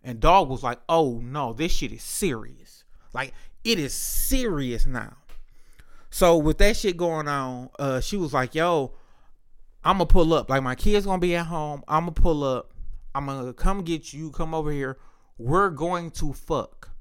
And 0.04 0.20
dog 0.20 0.50
was 0.50 0.64
like, 0.64 0.82
"Oh 0.90 1.22
no, 1.24 1.54
this 1.54 1.72
shit 1.72 1.94
is 1.94 2.04
serious. 2.04 2.84
Like 3.14 3.34
it 3.64 3.80
is 3.80 3.94
serious 3.94 4.86
now." 4.86 5.16
So 6.10 6.38
with 6.38 6.58
that 6.58 6.76
shit 6.76 6.98
going 6.98 7.30
on, 7.30 7.70
uh, 7.80 8.02
she 8.02 8.18
was 8.18 8.34
like, 8.34 8.54
"Yo, 8.54 8.96
I'm 9.82 9.98
gonna 9.98 10.08
pull 10.08 10.34
up. 10.34 10.50
Like 10.50 10.62
my 10.62 10.76
kids 10.76 11.06
gonna 11.06 11.20
be 11.20 11.38
at 11.38 11.46
home. 11.46 11.86
I'm 11.88 12.02
gonna 12.02 12.12
pull 12.12 12.44
up. 12.44 12.74
I'm 13.16 13.28
gonna 13.28 13.54
come 13.54 13.82
get 13.84 14.12
you. 14.12 14.30
Come 14.32 14.54
over 14.54 14.72
here. 14.72 14.98
We're 15.38 15.70
going 15.70 16.12
to 16.12 16.34
fuck. 16.34 16.93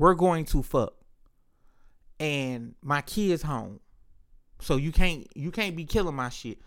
We're 0.00 0.14
going 0.14 0.46
to 0.46 0.62
fuck. 0.62 0.94
And 2.18 2.74
my 2.80 3.02
kids 3.02 3.42
home. 3.42 3.80
So 4.58 4.76
you 4.76 4.92
can't 4.92 5.26
you 5.36 5.50
can't 5.50 5.76
be 5.76 5.84
killing 5.84 6.14
my 6.14 6.30
shit. 6.30 6.58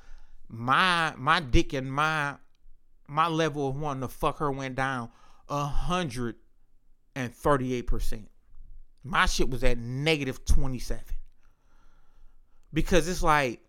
My 0.50 1.16
my 1.18 1.40
dick 1.40 1.74
and 1.74 1.92
my 1.92 2.36
my 3.08 3.28
level 3.28 3.68
of 3.68 3.76
wanting 3.76 4.02
to 4.02 4.08
fuck 4.08 4.38
her 4.38 4.52
went 4.52 4.76
down 4.76 5.10
a 5.50 5.66
hundred 5.66 6.36
and 7.16 7.34
thirty 7.34 7.74
eight 7.74 7.88
percent. 7.88 8.30
My 9.04 9.26
shit 9.26 9.50
was 9.50 9.64
at 9.64 9.80
negative 9.80 10.46
twenty 10.46 10.78
seven 10.78 11.16
because 12.72 13.08
it's 13.08 13.24
like, 13.24 13.62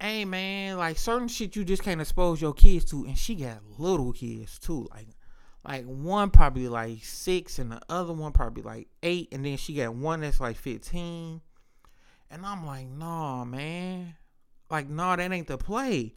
hey 0.00 0.24
man, 0.24 0.78
like 0.78 0.96
certain 0.96 1.28
shit 1.28 1.56
you 1.56 1.64
just 1.64 1.82
can't 1.82 2.00
expose 2.00 2.40
your 2.40 2.54
kids 2.54 2.86
to, 2.86 3.04
and 3.04 3.18
she 3.18 3.34
got 3.34 3.58
little 3.76 4.14
kids 4.14 4.58
too, 4.58 4.88
like. 4.94 5.08
Like 5.66 5.84
one 5.84 6.30
probably 6.30 6.68
like 6.68 7.04
six, 7.04 7.58
and 7.58 7.72
the 7.72 7.80
other 7.88 8.12
one 8.12 8.32
probably 8.32 8.62
like 8.62 8.88
eight, 9.02 9.28
and 9.32 9.44
then 9.44 9.56
she 9.56 9.74
got 9.74 9.94
one 9.94 10.20
that's 10.20 10.40
like 10.40 10.56
fifteen. 10.56 11.40
And 12.30 12.44
I'm 12.44 12.66
like, 12.66 12.88
nah, 12.88 13.44
man. 13.44 14.16
Like, 14.68 14.88
nah, 14.88 15.14
that 15.14 15.30
ain't 15.30 15.46
the 15.46 15.58
play. 15.58 16.16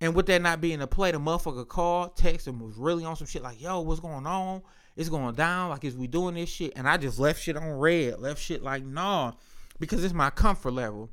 And 0.00 0.14
with 0.14 0.26
that 0.26 0.42
not 0.42 0.60
being 0.60 0.80
the 0.80 0.86
play, 0.86 1.12
the 1.12 1.18
motherfucker 1.18 1.66
called, 1.66 2.14
texted, 2.14 2.48
and 2.48 2.60
was 2.60 2.76
really 2.76 3.06
on 3.06 3.16
some 3.16 3.26
shit 3.26 3.42
like, 3.42 3.60
yo, 3.60 3.80
what's 3.80 4.00
going 4.00 4.26
on? 4.26 4.60
It's 4.96 5.08
going 5.08 5.34
down. 5.34 5.70
Like, 5.70 5.84
is 5.84 5.96
we 5.96 6.06
doing 6.06 6.34
this 6.34 6.50
shit? 6.50 6.74
And 6.76 6.86
I 6.86 6.98
just 6.98 7.18
left 7.18 7.40
shit 7.40 7.56
on 7.56 7.70
red. 7.70 8.20
Left 8.20 8.40
shit 8.40 8.62
like, 8.62 8.84
nah 8.84 9.32
because 9.78 10.04
it's 10.04 10.14
my 10.14 10.30
comfort 10.30 10.72
level. 10.72 11.10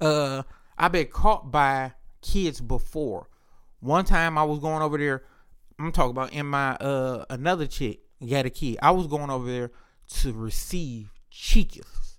Uh, 0.00 0.42
I've 0.76 0.92
been 0.92 1.08
caught 1.08 1.50
by 1.50 1.92
kids 2.22 2.60
before. 2.60 3.28
One 3.80 4.04
time 4.04 4.38
I 4.38 4.44
was 4.44 4.58
going 4.58 4.82
over 4.82 4.98
there. 4.98 5.24
I'm 5.78 5.92
talking 5.92 6.10
about 6.10 6.32
in 6.32 6.46
my 6.46 6.74
uh 6.76 7.24
another 7.30 7.66
chick 7.66 8.00
got 8.26 8.46
a 8.46 8.50
kid. 8.50 8.78
I 8.82 8.90
was 8.90 9.06
going 9.06 9.30
over 9.30 9.46
there 9.46 9.70
to 10.20 10.32
receive 10.32 11.12
cheeks. 11.30 12.16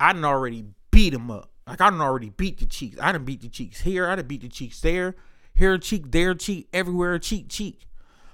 I 0.00 0.12
done 0.12 0.24
already 0.24 0.64
beat 0.90 1.12
them 1.12 1.30
up. 1.30 1.50
Like 1.66 1.80
I 1.80 1.90
done 1.90 2.00
already 2.00 2.30
beat 2.30 2.58
the 2.58 2.66
cheeks. 2.66 2.98
I 3.00 3.12
done 3.12 3.24
beat 3.24 3.42
the 3.42 3.48
cheeks 3.48 3.80
here. 3.80 4.08
I 4.08 4.16
done 4.16 4.26
beat 4.26 4.42
the 4.42 4.48
cheeks 4.48 4.80
there. 4.80 5.14
Here 5.54 5.78
cheek, 5.78 6.10
there 6.10 6.34
cheek, 6.34 6.68
everywhere 6.72 7.18
cheek, 7.18 7.48
cheek. 7.48 7.86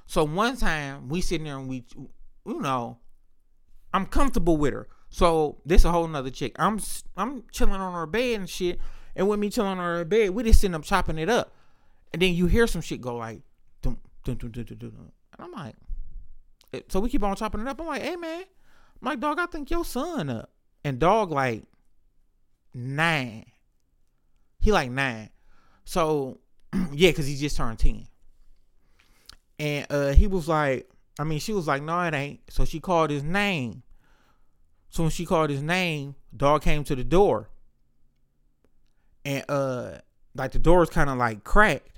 So 0.07 0.25
one 0.25 0.57
time 0.57 1.09
we 1.09 1.21
sitting 1.21 1.45
there 1.45 1.57
and 1.57 1.69
we, 1.69 1.85
you 2.45 2.61
know, 2.61 2.99
I'm 3.95 4.07
comfortable 4.07 4.57
with 4.57 4.73
her. 4.73 4.89
So 5.11 5.59
this 5.65 5.85
a 5.85 5.93
whole 5.93 6.09
nother 6.09 6.31
chick. 6.31 6.57
I'm 6.59 6.81
I'm 7.17 7.45
chilling 7.53 7.75
on 7.75 7.95
her 7.95 8.07
bed 8.07 8.41
and 8.41 8.49
shit, 8.49 8.79
and 9.15 9.29
with 9.29 9.39
me 9.39 9.51
chilling 9.51 9.73
on 9.73 9.79
her 9.79 10.05
bed, 10.05 10.31
we 10.31 10.43
just 10.43 10.61
sitting 10.61 10.75
up 10.75 10.83
chopping 10.83 11.19
it 11.19 11.29
up, 11.29 11.55
and 12.13 12.23
then 12.23 12.35
you 12.35 12.47
hear 12.47 12.67
some 12.67 12.81
shit 12.81 13.03
go 13.03 13.17
like, 13.17 13.43
dum, 14.25 14.37
dum, 14.37 14.51
dum. 14.51 14.73
and 14.73 15.13
I'm 15.39 15.53
like, 15.53 15.75
eh, 16.73 16.81
so 16.89 17.01
we 17.01 17.09
keep 17.09 17.23
on 17.23 17.37
chopping 17.37 17.61
it 17.61 17.69
up. 17.69 17.81
I'm 17.81 17.87
like, 17.87 18.03
hey 18.03 18.17
man, 18.17 18.45
like 19.01 19.21
dog, 19.21 19.39
I 19.39 19.47
think 19.47 19.71
your 19.71 19.85
son 19.85 20.31
up, 20.31 20.51
and 20.85 20.99
dog 20.99 21.31
like 21.31 21.65
nine. 22.75 23.45
He 24.61 24.71
like 24.71 24.91
nine, 24.91 25.31
so 25.85 26.39
yeah, 26.93 27.13
cause 27.13 27.27
he 27.27 27.37
just 27.37 27.57
turned 27.57 27.79
ten, 27.79 28.07
and 29.59 29.87
uh 29.91 30.13
he 30.13 30.27
was 30.27 30.49
like, 30.49 30.89
I 31.19 31.25
mean, 31.25 31.39
she 31.39 31.53
was 31.53 31.67
like, 31.67 31.83
no, 31.83 32.01
it 32.01 32.15
ain't. 32.15 32.41
So 32.51 32.65
she 32.65 32.81
called 32.81 33.11
his 33.11 33.23
name. 33.23 33.83
So 34.89 35.05
when 35.05 35.11
she 35.11 35.25
called 35.25 35.51
his 35.51 35.63
name, 35.63 36.17
dog 36.37 36.63
came 36.63 36.85
to 36.85 36.95
the 36.95 37.05
door. 37.05 37.49
And 39.25 39.45
uh 39.49 39.99
like 40.35 40.53
the 40.53 40.59
door 40.59 40.81
was 40.81 40.91
kind 40.91 41.11
of 41.11 41.19
like 41.19 41.45
cracked. 41.45 41.92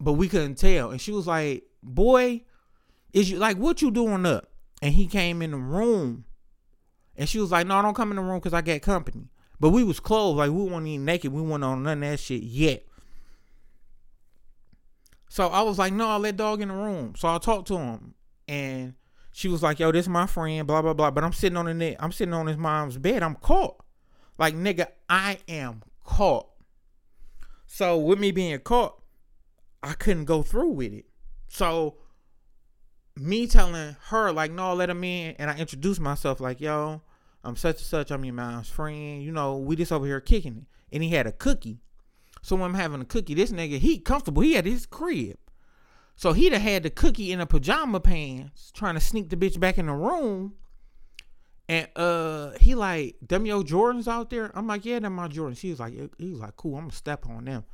But 0.00 0.14
we 0.14 0.28
couldn't 0.28 0.56
tell. 0.56 0.90
And 0.90 1.00
she 1.00 1.12
was 1.12 1.26
like, 1.26 1.64
Boy, 1.82 2.42
is 3.12 3.30
you 3.30 3.38
like 3.38 3.56
what 3.56 3.82
you 3.82 3.90
doing 3.90 4.26
up? 4.26 4.50
And 4.82 4.94
he 4.94 5.06
came 5.06 5.42
in 5.42 5.50
the 5.50 5.58
room. 5.58 6.24
And 7.16 7.28
she 7.28 7.38
was 7.38 7.50
like, 7.50 7.66
No, 7.66 7.76
I 7.76 7.82
don't 7.82 7.94
come 7.94 8.10
in 8.10 8.16
the 8.16 8.22
room 8.22 8.38
because 8.38 8.54
I 8.54 8.62
got 8.62 8.80
company. 8.82 9.28
But 9.58 9.70
we 9.70 9.84
was 9.84 10.00
clothed, 10.00 10.38
like 10.38 10.50
we 10.50 10.64
weren't 10.64 10.86
even 10.86 11.04
naked. 11.04 11.32
We 11.32 11.42
weren't 11.42 11.64
on 11.64 11.82
none 11.82 12.02
of 12.02 12.10
that 12.10 12.18
shit 12.18 12.42
yet. 12.42 12.82
So 15.28 15.46
I 15.48 15.60
was 15.60 15.78
like, 15.78 15.92
no, 15.92 16.08
I'll 16.08 16.18
let 16.18 16.36
dog 16.36 16.60
in 16.60 16.68
the 16.68 16.74
room. 16.74 17.14
So 17.16 17.28
I 17.28 17.38
talked 17.38 17.68
to 17.68 17.76
him. 17.76 18.14
And 18.48 18.94
she 19.32 19.48
was 19.48 19.62
like, 19.62 19.78
"Yo, 19.78 19.92
this 19.92 20.06
is 20.06 20.08
my 20.08 20.26
friend, 20.26 20.66
blah 20.66 20.82
blah 20.82 20.92
blah." 20.92 21.10
But 21.12 21.22
I'm 21.22 21.32
sitting 21.32 21.56
on 21.56 21.66
the 21.66 21.74
net. 21.74 21.96
I'm 22.00 22.10
sitting 22.10 22.34
on 22.34 22.48
his 22.48 22.56
mom's 22.56 22.98
bed. 22.98 23.22
I'm 23.22 23.36
caught. 23.36 23.76
Like 24.38 24.56
nigga, 24.56 24.88
I 25.08 25.38
am 25.46 25.82
caught. 26.04 26.48
So 27.66 27.96
with 27.96 28.18
me 28.18 28.32
being 28.32 28.58
caught, 28.58 28.99
I 29.82 29.94
couldn't 29.94 30.26
go 30.26 30.42
through 30.42 30.70
with 30.70 30.92
it. 30.92 31.06
So 31.48 31.96
me 33.16 33.46
telling 33.46 33.96
her 34.08 34.32
like, 34.32 34.50
"No, 34.50 34.74
let 34.74 34.90
him 34.90 35.04
in," 35.04 35.34
and 35.38 35.50
I 35.50 35.56
introduced 35.56 36.00
myself 36.00 36.40
like, 36.40 36.60
"Yo, 36.60 37.02
I'm 37.44 37.56
such 37.56 37.76
and 37.76 37.86
such. 37.86 38.10
I'm 38.10 38.24
your 38.24 38.34
mom's 38.34 38.68
friend. 38.68 39.22
You 39.22 39.32
know, 39.32 39.56
we 39.58 39.76
just 39.76 39.92
over 39.92 40.06
here 40.06 40.20
kicking 40.20 40.56
it." 40.56 40.94
And 40.94 41.02
he 41.02 41.10
had 41.10 41.26
a 41.26 41.32
cookie. 41.32 41.80
So 42.42 42.56
when 42.56 42.70
I'm 42.70 42.74
having 42.74 43.00
a 43.00 43.04
cookie, 43.04 43.34
this 43.34 43.52
nigga 43.52 43.78
he 43.78 43.98
comfortable. 43.98 44.42
He 44.42 44.54
had 44.54 44.66
his 44.66 44.86
crib. 44.86 45.36
So 46.16 46.32
he'd 46.32 46.52
have 46.52 46.62
had 46.62 46.82
the 46.82 46.90
cookie 46.90 47.32
in 47.32 47.40
a 47.40 47.46
pajama 47.46 48.00
pants 48.00 48.70
trying 48.72 48.94
to 48.94 49.00
sneak 49.00 49.30
the 49.30 49.36
bitch 49.36 49.58
back 49.58 49.78
in 49.78 49.86
the 49.86 49.92
room. 49.92 50.54
And 51.68 51.88
uh 51.96 52.52
he 52.60 52.74
like, 52.74 53.16
them 53.26 53.46
yo 53.46 53.62
Jordans 53.62 54.08
out 54.08 54.30
there? 54.30 54.50
I'm 54.54 54.66
like, 54.66 54.84
yeah, 54.84 54.98
them 54.98 55.14
my 55.14 55.28
Jordans. 55.28 55.60
He 55.60 55.70
was 55.70 55.80
like, 55.80 55.94
he 56.18 56.30
was 56.30 56.40
like, 56.40 56.56
cool, 56.56 56.76
I'm 56.76 56.84
gonna 56.84 56.92
step 56.92 57.26
on 57.26 57.44
them. 57.44 57.64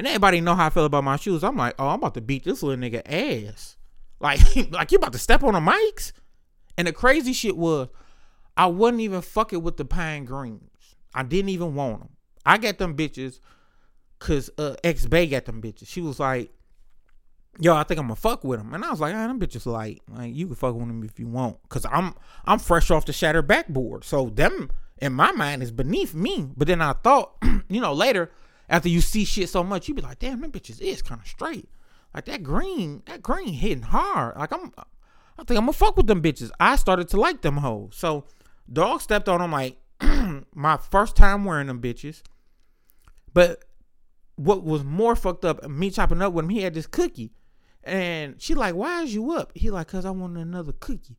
And 0.00 0.06
everybody 0.06 0.40
know 0.40 0.54
how 0.54 0.64
I 0.64 0.70
feel 0.70 0.86
about 0.86 1.04
my 1.04 1.16
shoes. 1.16 1.44
I'm 1.44 1.58
like, 1.58 1.74
oh, 1.78 1.88
I'm 1.88 1.98
about 1.98 2.14
to 2.14 2.22
beat 2.22 2.42
this 2.44 2.62
little 2.62 2.82
nigga 2.82 3.02
ass. 3.04 3.76
Like, 4.18 4.40
like 4.70 4.90
you 4.90 4.96
about 4.96 5.12
to 5.12 5.18
step 5.18 5.42
on 5.44 5.52
the 5.52 5.60
mics? 5.60 6.12
And 6.78 6.88
the 6.88 6.92
crazy 6.94 7.34
shit 7.34 7.54
was, 7.54 7.88
I 8.56 8.64
wasn't 8.64 9.02
even 9.02 9.20
fucking 9.20 9.62
with 9.62 9.76
the 9.76 9.84
pine 9.84 10.24
greens. 10.24 10.96
I 11.14 11.22
didn't 11.22 11.50
even 11.50 11.74
want 11.74 11.98
them. 11.98 12.08
I 12.46 12.56
got 12.56 12.78
them 12.78 12.96
bitches 12.96 13.40
cause 14.20 14.48
uh 14.56 14.74
ex 14.82 15.04
Bay 15.04 15.26
got 15.26 15.44
them 15.44 15.60
bitches. 15.60 15.88
She 15.88 16.00
was 16.00 16.18
like, 16.18 16.50
yo, 17.58 17.76
I 17.76 17.82
think 17.82 18.00
I'm 18.00 18.06
gonna 18.06 18.16
fuck 18.16 18.42
with 18.42 18.58
them. 18.58 18.72
And 18.72 18.82
I 18.82 18.90
was 18.90 19.00
like, 19.00 19.14
ah, 19.14 19.26
them 19.26 19.38
bitches 19.38 19.66
light. 19.66 20.00
Like 20.08 20.34
you 20.34 20.46
can 20.46 20.56
fuck 20.56 20.76
with 20.76 20.84
him 20.84 21.02
if 21.04 21.20
you 21.20 21.26
want, 21.26 21.58
cause 21.68 21.84
I'm 21.84 22.14
I'm 22.46 22.58
fresh 22.58 22.90
off 22.90 23.04
the 23.04 23.12
shattered 23.12 23.46
backboard. 23.46 24.04
So 24.04 24.30
them 24.30 24.70
in 24.96 25.12
my 25.12 25.30
mind 25.32 25.62
is 25.62 25.70
beneath 25.70 26.14
me. 26.14 26.48
But 26.56 26.68
then 26.68 26.80
I 26.80 26.94
thought, 26.94 27.34
you 27.68 27.82
know, 27.82 27.92
later 27.92 28.30
after 28.70 28.88
you 28.88 29.00
see 29.00 29.24
shit 29.24 29.48
so 29.48 29.64
much, 29.64 29.88
you 29.88 29.94
be 29.94 30.00
like, 30.00 30.20
damn, 30.20 30.40
them 30.40 30.52
bitches 30.52 30.80
is 30.80 31.02
kind 31.02 31.20
of 31.20 31.26
straight. 31.26 31.68
Like 32.14 32.24
that 32.26 32.42
green, 32.42 33.02
that 33.06 33.20
green 33.20 33.52
hitting 33.52 33.82
hard. 33.82 34.36
Like 34.36 34.52
I'm, 34.52 34.72
I 34.78 35.44
think 35.44 35.58
I'm 35.58 35.66
gonna 35.66 35.72
fuck 35.72 35.96
with 35.96 36.06
them 36.06 36.22
bitches. 36.22 36.50
I 36.58 36.76
started 36.76 37.08
to 37.08 37.20
like 37.20 37.42
them 37.42 37.58
hoes. 37.58 37.96
So 37.96 38.24
dog 38.72 39.00
stepped 39.02 39.28
on 39.28 39.40
them 39.40 39.52
like 39.52 39.76
my 40.54 40.76
first 40.76 41.16
time 41.16 41.44
wearing 41.44 41.66
them 41.66 41.82
bitches. 41.82 42.22
But 43.34 43.64
what 44.36 44.64
was 44.64 44.84
more 44.84 45.16
fucked 45.16 45.44
up, 45.44 45.68
me 45.68 45.90
chopping 45.90 46.22
up 46.22 46.32
with 46.32 46.44
him, 46.44 46.50
he 46.50 46.62
had 46.62 46.74
this 46.74 46.86
cookie. 46.86 47.32
And 47.82 48.40
she 48.40 48.54
like, 48.54 48.74
why 48.74 49.02
is 49.02 49.12
you 49.12 49.32
up? 49.32 49.52
He 49.54 49.70
like, 49.70 49.88
cause 49.88 50.04
I 50.04 50.10
want 50.10 50.36
another 50.36 50.72
cookie. 50.72 51.16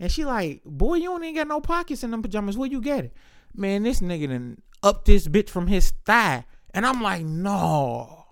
And 0.00 0.10
she 0.10 0.24
like, 0.24 0.62
boy, 0.64 0.94
you 0.94 1.14
even 1.16 1.34
got 1.34 1.48
no 1.48 1.60
pockets 1.60 2.02
in 2.04 2.10
them 2.10 2.22
pajamas. 2.22 2.56
Where 2.56 2.68
you 2.68 2.80
get 2.80 3.04
it? 3.04 3.12
Man, 3.54 3.82
this 3.82 4.00
nigga 4.00 4.28
done 4.28 4.62
up 4.82 5.04
this 5.04 5.28
bitch 5.28 5.50
from 5.50 5.66
his 5.66 5.92
thigh. 6.04 6.44
And 6.76 6.84
I'm 6.84 7.02
like, 7.02 7.24
no. 7.24 8.26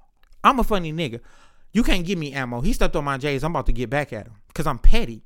I'm 0.45 0.61
a 0.61 0.65
funny 0.65 0.93
nigga. 0.93 1.21
You 1.73 1.83
can't 1.83 2.05
give 2.05 2.19
me 2.19 2.33
ammo. 2.35 2.61
He 2.61 2.75
stepped 2.75 2.95
on 2.95 3.05
my 3.05 3.17
J's. 3.17 3.43
I'm 3.43 3.53
about 3.53 3.67
to 3.67 3.73
get 3.73 3.89
back 3.89 4.13
at 4.13 4.27
him. 4.27 4.35
Cause 4.55 4.67
I'm 4.67 4.79
petty. 4.79 5.25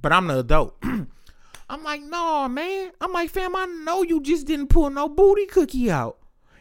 But 0.00 0.12
I'm 0.12 0.28
the 0.28 0.38
adult. 0.38 0.76
I'm 0.82 1.84
like, 1.84 2.00
no, 2.00 2.48
man. 2.48 2.92
I'm 3.00 3.12
like, 3.12 3.30
fam, 3.30 3.54
I 3.56 3.66
know 3.66 4.04
you 4.04 4.22
just 4.22 4.46
didn't 4.46 4.68
pull 4.68 4.88
no 4.88 5.08
booty 5.08 5.46
cookie 5.46 5.90
out. 5.90 6.18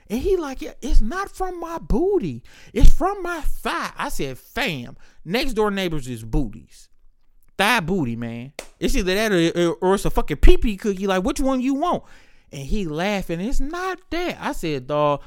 And 0.09 0.19
he 0.19 0.35
like, 0.35 0.63
yeah, 0.63 0.73
it's 0.81 0.99
not 0.99 1.29
from 1.29 1.59
my 1.59 1.77
booty. 1.77 2.43
It's 2.73 2.91
from 2.91 3.21
my 3.21 3.41
thigh. 3.41 3.91
I 3.95 4.09
said, 4.09 4.39
fam, 4.39 4.97
next 5.23 5.53
door 5.53 5.69
neighbors 5.69 6.07
is 6.07 6.23
booties. 6.23 6.89
Thigh 7.55 7.81
booty, 7.81 8.15
man. 8.15 8.53
It's 8.79 8.95
either 8.95 9.13
that 9.13 9.31
or, 9.31 9.73
or 9.73 9.95
it's 9.95 10.05
a 10.05 10.09
fucking 10.09 10.37
pee 10.37 10.57
pee 10.57 10.75
cookie. 10.75 11.05
Like, 11.05 11.23
which 11.23 11.39
one 11.39 11.61
you 11.61 11.75
want? 11.75 12.03
And 12.51 12.63
he 12.63 12.85
laughing. 12.85 13.39
It's 13.39 13.59
not 13.59 13.99
that. 14.09 14.37
I 14.41 14.53
said, 14.53 14.87
dog. 14.87 15.21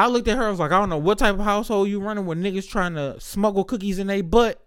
I 0.00 0.06
looked 0.06 0.28
at 0.28 0.38
her. 0.38 0.46
I 0.46 0.50
was 0.50 0.58
like, 0.58 0.72
I 0.72 0.78
don't 0.78 0.88
know 0.88 0.96
what 0.96 1.18
type 1.18 1.34
of 1.34 1.42
household 1.42 1.88
you 1.90 2.00
running 2.00 2.24
with 2.24 2.38
niggas 2.38 2.66
trying 2.66 2.94
to 2.94 3.20
smuggle 3.20 3.64
cookies 3.64 3.98
in 3.98 4.06
their 4.06 4.22
butt. 4.22 4.64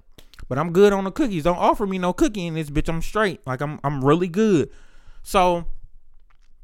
But 0.47 0.59
I'm 0.59 0.71
good 0.71 0.93
on 0.93 1.05
the 1.05 1.11
cookies. 1.11 1.45
Don't 1.45 1.57
offer 1.57 1.87
me 1.87 1.97
no 1.97 2.13
cookie 2.13 2.45
in 2.45 2.53
this 2.53 2.69
bitch. 2.69 2.87
I'm 2.87 3.01
straight. 3.01 3.41
Like 3.47 3.59
I'm 3.59 3.79
I'm 3.83 4.05
really 4.05 4.27
good. 4.27 4.69
So 5.23 5.65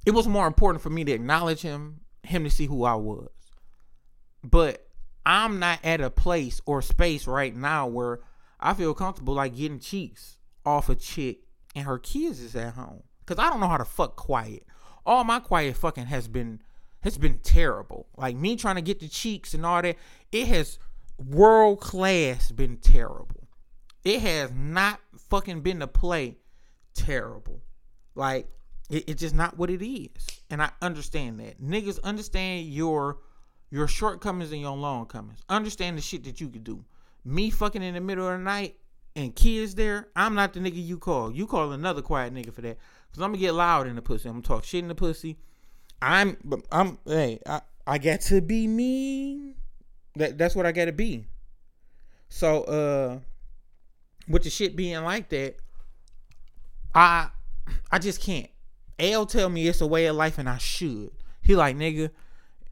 it 0.06 0.12
was 0.12 0.28
more 0.28 0.46
important 0.46 0.84
for 0.84 0.92
me 0.92 1.04
to 1.04 1.12
acknowledge 1.12 1.62
him, 1.62 2.02
him 2.22 2.44
to 2.44 2.52
see 2.52 2.68
who 2.68 2.84
I 2.84 2.94
was. 2.94 3.30
But 4.44 4.88
I'm 5.26 5.58
not 5.58 5.80
at 5.84 6.00
a 6.00 6.12
place 6.12 6.62
or 6.68 6.84
space 6.84 7.26
right 7.26 7.56
now 7.56 7.88
where 7.88 8.20
I 8.60 8.76
feel 8.76 8.94
comfortable 8.94 9.34
like 9.34 9.56
getting 9.56 9.80
cheeks 9.80 10.38
off 10.64 10.90
a 10.90 10.96
chick 10.96 11.40
and 11.74 11.86
her 11.86 11.98
kids 11.98 12.40
is 12.40 12.56
at 12.56 12.76
home. 12.76 13.02
Cause 13.26 13.40
I 13.40 13.50
don't 13.50 13.62
know 13.62 13.68
how 13.68 13.78
to 13.78 13.86
fuck 13.86 14.16
quiet. 14.16 14.68
All 15.08 15.24
my 15.24 15.40
quiet 15.40 15.76
fucking 15.76 16.06
has 16.06 16.28
been 16.28 16.62
has 17.02 17.18
been 17.18 17.40
terrible. 17.40 18.08
Like 18.18 18.36
me 18.36 18.56
trying 18.56 18.76
to 18.76 18.82
get 18.82 19.00
the 19.00 19.08
cheeks 19.08 19.54
and 19.54 19.66
all 19.66 19.82
that, 19.82 19.98
it 20.32 20.48
has 20.48 20.80
world 21.18 21.80
class 21.80 22.52
been 22.52 22.78
terrible. 22.78 23.48
It 24.04 24.22
has 24.22 24.52
not 24.54 25.00
fucking 25.30 25.62
been 25.62 25.80
to 25.80 25.88
play 25.88 26.38
terrible. 26.94 27.62
Like 28.16 28.48
it, 28.90 29.10
it's 29.10 29.22
just 29.22 29.36
not 29.36 29.58
what 29.58 29.70
it 29.70 29.86
is. 29.86 30.28
And 30.50 30.62
I 30.62 30.72
understand 30.82 31.40
that. 31.40 31.62
Niggas 31.62 32.02
understand 32.04 32.68
your 32.68 33.20
your 33.72 33.88
shortcomings 33.88 34.52
and 34.52 34.62
your 34.62 34.76
longcomings. 34.76 35.40
Understand 35.48 35.98
the 35.98 36.02
shit 36.02 36.24
that 36.24 36.42
you 36.42 36.50
could 36.50 36.64
do. 36.64 36.84
Me 37.24 37.50
fucking 37.50 37.84
in 37.84 37.94
the 37.94 38.02
middle 38.02 38.28
of 38.28 38.40
the 38.40 38.44
night 38.44 38.78
and 39.16 39.36
kids 39.36 39.76
there, 39.76 40.08
I'm 40.16 40.34
not 40.34 40.54
the 40.54 40.60
nigga 40.60 40.84
you 40.84 40.98
call. 40.98 41.32
You 41.32 41.46
call 41.46 41.72
another 41.72 42.02
quiet 42.02 42.34
nigga 42.34 42.54
for 42.54 42.62
that. 42.62 42.78
Cause 43.14 43.24
I'm 43.24 43.32
gonna 43.32 43.38
get 43.38 43.54
loud 43.54 43.88
in 43.88 43.96
the 43.96 44.02
pussy. 44.02 44.30
I'm 44.30 44.36
gonna 44.36 44.44
talk 44.44 44.64
shit 44.64 44.84
in 44.84 44.88
the 44.88 44.96
pussy. 44.96 45.38
I'm 46.02 46.38
I'm 46.72 46.98
hey, 47.06 47.40
I, 47.46 47.62
I 47.86 47.98
got 47.98 48.22
to 48.22 48.42
be 48.42 48.68
me. 48.68 49.56
That 50.16 50.38
that's 50.38 50.56
what 50.56 50.66
I 50.66 50.72
gotta 50.72 50.92
be. 50.92 51.26
So 52.30 52.64
uh 52.64 53.20
with 54.28 54.44
the 54.44 54.50
shit 54.50 54.76
being 54.76 55.04
like 55.04 55.30
that, 55.30 55.56
I 56.94 57.30
I 57.92 58.00
just 58.00 58.22
can't. 58.22 58.50
L 59.00 59.26
tell 59.26 59.50
me 59.50 59.68
it's 59.68 59.82
a 59.82 59.88
way 59.88 60.06
of 60.08 60.16
life 60.16 60.38
and 60.38 60.50
I 60.50 60.58
should. 60.58 61.12
He 61.42 61.56
like, 61.56 61.76
nigga, 61.76 62.12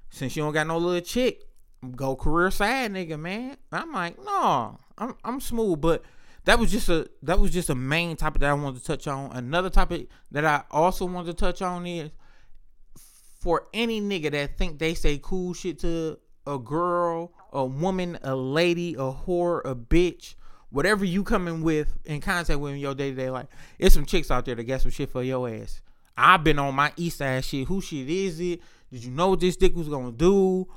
since 0.10 0.36
you 0.36 0.44
don't 0.44 0.54
got 0.54 0.68
no 0.68 0.78
little 0.78 1.02
chick, 1.02 1.44
go 1.96 2.16
career 2.16 2.52
side, 2.52 2.94
nigga, 2.94 3.20
man. 3.20 3.58
I'm 3.72 3.92
like, 3.92 4.18
no, 4.24 4.78
I'm 4.98 5.16
I'm 5.24 5.40
smooth, 5.40 5.82
but 5.82 6.04
that 6.46 6.60
was 6.60 6.72
just 6.72 6.90
a 6.90 7.10
that 7.24 7.40
was 7.40 7.52
just 7.52 7.70
a 7.70 7.76
main 7.76 8.16
topic 8.16 8.42
that 8.42 8.50
I 8.50 8.54
wanted 8.54 8.80
to 8.80 8.86
touch 8.86 9.08
on. 9.08 9.32
Another 9.32 9.70
topic 9.70 10.08
that 10.32 10.46
I 10.46 10.64
also 10.72 11.06
wanted 11.06 11.28
to 11.28 11.34
touch 11.34 11.62
on 11.62 11.86
is 11.86 12.12
for 13.40 13.68
any 13.74 14.02
nigga 14.02 14.32
that 14.32 14.58
think 14.58 14.80
they 14.80 14.94
say 14.94 15.20
cool 15.22 15.54
shit 15.54 15.80
to 15.80 16.20
a 16.46 16.58
girl, 16.58 17.34
a 17.52 17.66
woman, 17.66 18.18
a 18.24 18.36
lady, 18.36 18.94
a 18.96 19.12
whore, 19.12 19.62
a 19.66 19.76
bitch, 19.76 20.36
whatever 20.70 21.06
you 21.06 21.24
coming 21.24 21.62
with 21.62 21.98
in 22.06 22.22
contact 22.22 22.60
with 22.60 22.74
in 22.74 22.80
your 22.80 22.96
day 22.96 23.12
to 23.12 23.16
day 23.16 23.30
life, 23.30 23.48
it's 23.80 23.94
some 23.94 24.06
chicks 24.06 24.32
out 24.32 24.46
there 24.46 24.56
that 24.56 24.64
got 24.64 24.82
some 24.82 24.92
shit 24.92 25.10
for 25.10 25.24
your 25.24 25.50
ass. 25.50 25.82
I've 26.18 26.44
been 26.44 26.58
on 26.58 26.74
my 26.74 26.92
east 26.98 27.20
side 27.20 27.46
shit. 27.46 27.68
Who 27.68 27.80
shit 27.80 28.10
is 28.10 28.40
it? 28.40 28.62
Did 28.92 29.04
you 29.04 29.12
know 29.12 29.30
what 29.30 29.40
this 29.40 29.58
dick 29.58 29.76
was 29.76 29.90
gonna 29.90 30.12
do? 30.12 30.68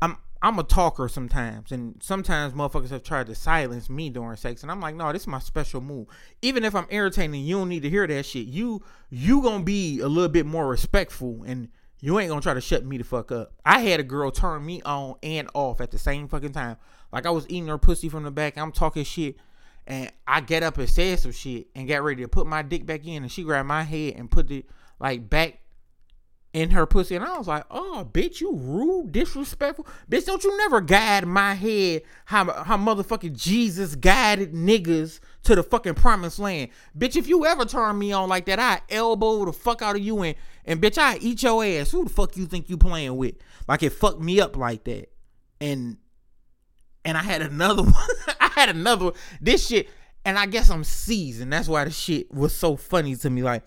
I'm 0.00 0.16
I'm 0.40 0.58
a 0.58 0.62
talker 0.62 1.08
sometimes, 1.08 1.72
and 1.72 2.00
sometimes 2.02 2.54
motherfuckers 2.54 2.90
have 2.90 3.02
tried 3.02 3.26
to 3.26 3.34
silence 3.34 3.90
me 3.90 4.10
during 4.10 4.36
sex, 4.36 4.62
and 4.62 4.70
I'm 4.70 4.80
like, 4.80 4.94
no, 4.94 5.12
this 5.12 5.22
is 5.22 5.28
my 5.28 5.40
special 5.40 5.80
move. 5.80 6.06
Even 6.40 6.64
if 6.64 6.74
I'm 6.74 6.86
irritating, 6.88 7.34
you 7.34 7.58
don't 7.58 7.68
need 7.68 7.82
to 7.82 7.90
hear 7.90 8.06
that 8.06 8.24
shit. 8.24 8.46
You 8.46 8.82
you 9.10 9.42
gonna 9.42 9.64
be 9.64 10.00
a 10.00 10.08
little 10.08 10.30
bit 10.30 10.46
more 10.46 10.68
respectful, 10.68 11.42
and 11.46 11.68
you 12.00 12.18
ain't 12.18 12.28
gonna 12.28 12.40
try 12.40 12.54
to 12.54 12.60
shut 12.60 12.84
me 12.84 12.98
the 12.98 13.04
fuck 13.04 13.32
up. 13.32 13.54
I 13.64 13.80
had 13.80 14.00
a 14.00 14.04
girl 14.04 14.30
turn 14.30 14.64
me 14.64 14.82
on 14.82 15.16
and 15.22 15.48
off 15.54 15.80
at 15.80 15.90
the 15.90 15.98
same 15.98 16.28
fucking 16.28 16.52
time. 16.52 16.76
Like 17.12 17.26
I 17.26 17.30
was 17.30 17.46
eating 17.48 17.68
her 17.68 17.78
pussy 17.78 18.08
from 18.08 18.24
the 18.24 18.30
back. 18.30 18.58
I'm 18.58 18.72
talking 18.72 19.04
shit, 19.04 19.36
and 19.86 20.12
I 20.26 20.40
get 20.40 20.62
up 20.62 20.78
and 20.78 20.88
said 20.88 21.18
some 21.20 21.32
shit 21.32 21.68
and 21.74 21.88
got 21.88 22.02
ready 22.02 22.22
to 22.22 22.28
put 22.28 22.46
my 22.46 22.62
dick 22.62 22.84
back 22.84 23.06
in, 23.06 23.22
and 23.22 23.32
she 23.32 23.42
grabbed 23.42 23.68
my 23.68 23.82
head 23.82 24.14
and 24.16 24.30
put 24.30 24.50
it 24.50 24.66
like 24.98 25.28
back 25.30 25.60
in 26.52 26.70
her 26.70 26.86
pussy, 26.86 27.14
and 27.14 27.24
I 27.24 27.36
was 27.36 27.46
like, 27.46 27.64
"Oh, 27.70 28.08
bitch, 28.10 28.40
you 28.40 28.56
rude, 28.56 29.12
disrespectful, 29.12 29.86
bitch! 30.10 30.24
Don't 30.24 30.42
you 30.42 30.56
never 30.56 30.80
guide 30.80 31.26
my 31.26 31.52
head 31.52 32.02
how 32.24 32.50
how 32.64 32.78
motherfucking 32.78 33.36
Jesus 33.36 33.94
guided 33.94 34.52
niggas 34.52 35.20
to 35.46 35.54
the 35.54 35.62
fucking 35.62 35.94
promised 35.94 36.38
land, 36.38 36.70
bitch! 36.96 37.16
If 37.16 37.28
you 37.28 37.46
ever 37.46 37.64
turn 37.64 37.98
me 37.98 38.12
on 38.12 38.28
like 38.28 38.46
that, 38.46 38.58
I 38.58 38.80
elbow 38.92 39.44
the 39.44 39.52
fuck 39.52 39.80
out 39.80 39.96
of 39.96 40.02
you 40.02 40.22
and 40.22 40.36
and 40.64 40.82
bitch, 40.82 40.98
I 40.98 41.18
eat 41.18 41.42
your 41.42 41.64
ass. 41.64 41.92
Who 41.92 42.04
the 42.04 42.10
fuck 42.10 42.36
you 42.36 42.46
think 42.46 42.68
you 42.68 42.76
playing 42.76 43.16
with? 43.16 43.36
Like 43.68 43.82
it 43.82 43.90
fucked 43.90 44.20
me 44.20 44.40
up 44.40 44.56
like 44.56 44.84
that, 44.84 45.08
and 45.60 45.98
and 47.04 47.16
I 47.16 47.22
had 47.22 47.42
another 47.42 47.82
one. 47.84 47.94
I 48.40 48.48
had 48.54 48.68
another 48.68 49.06
one. 49.06 49.14
This 49.40 49.68
shit, 49.68 49.88
and 50.24 50.36
I 50.36 50.46
guess 50.46 50.68
I'm 50.68 50.84
seasoned. 50.84 51.52
That's 51.52 51.68
why 51.68 51.84
the 51.84 51.90
shit 51.90 52.32
was 52.34 52.54
so 52.54 52.76
funny 52.76 53.16
to 53.16 53.30
me, 53.30 53.42
like. 53.42 53.62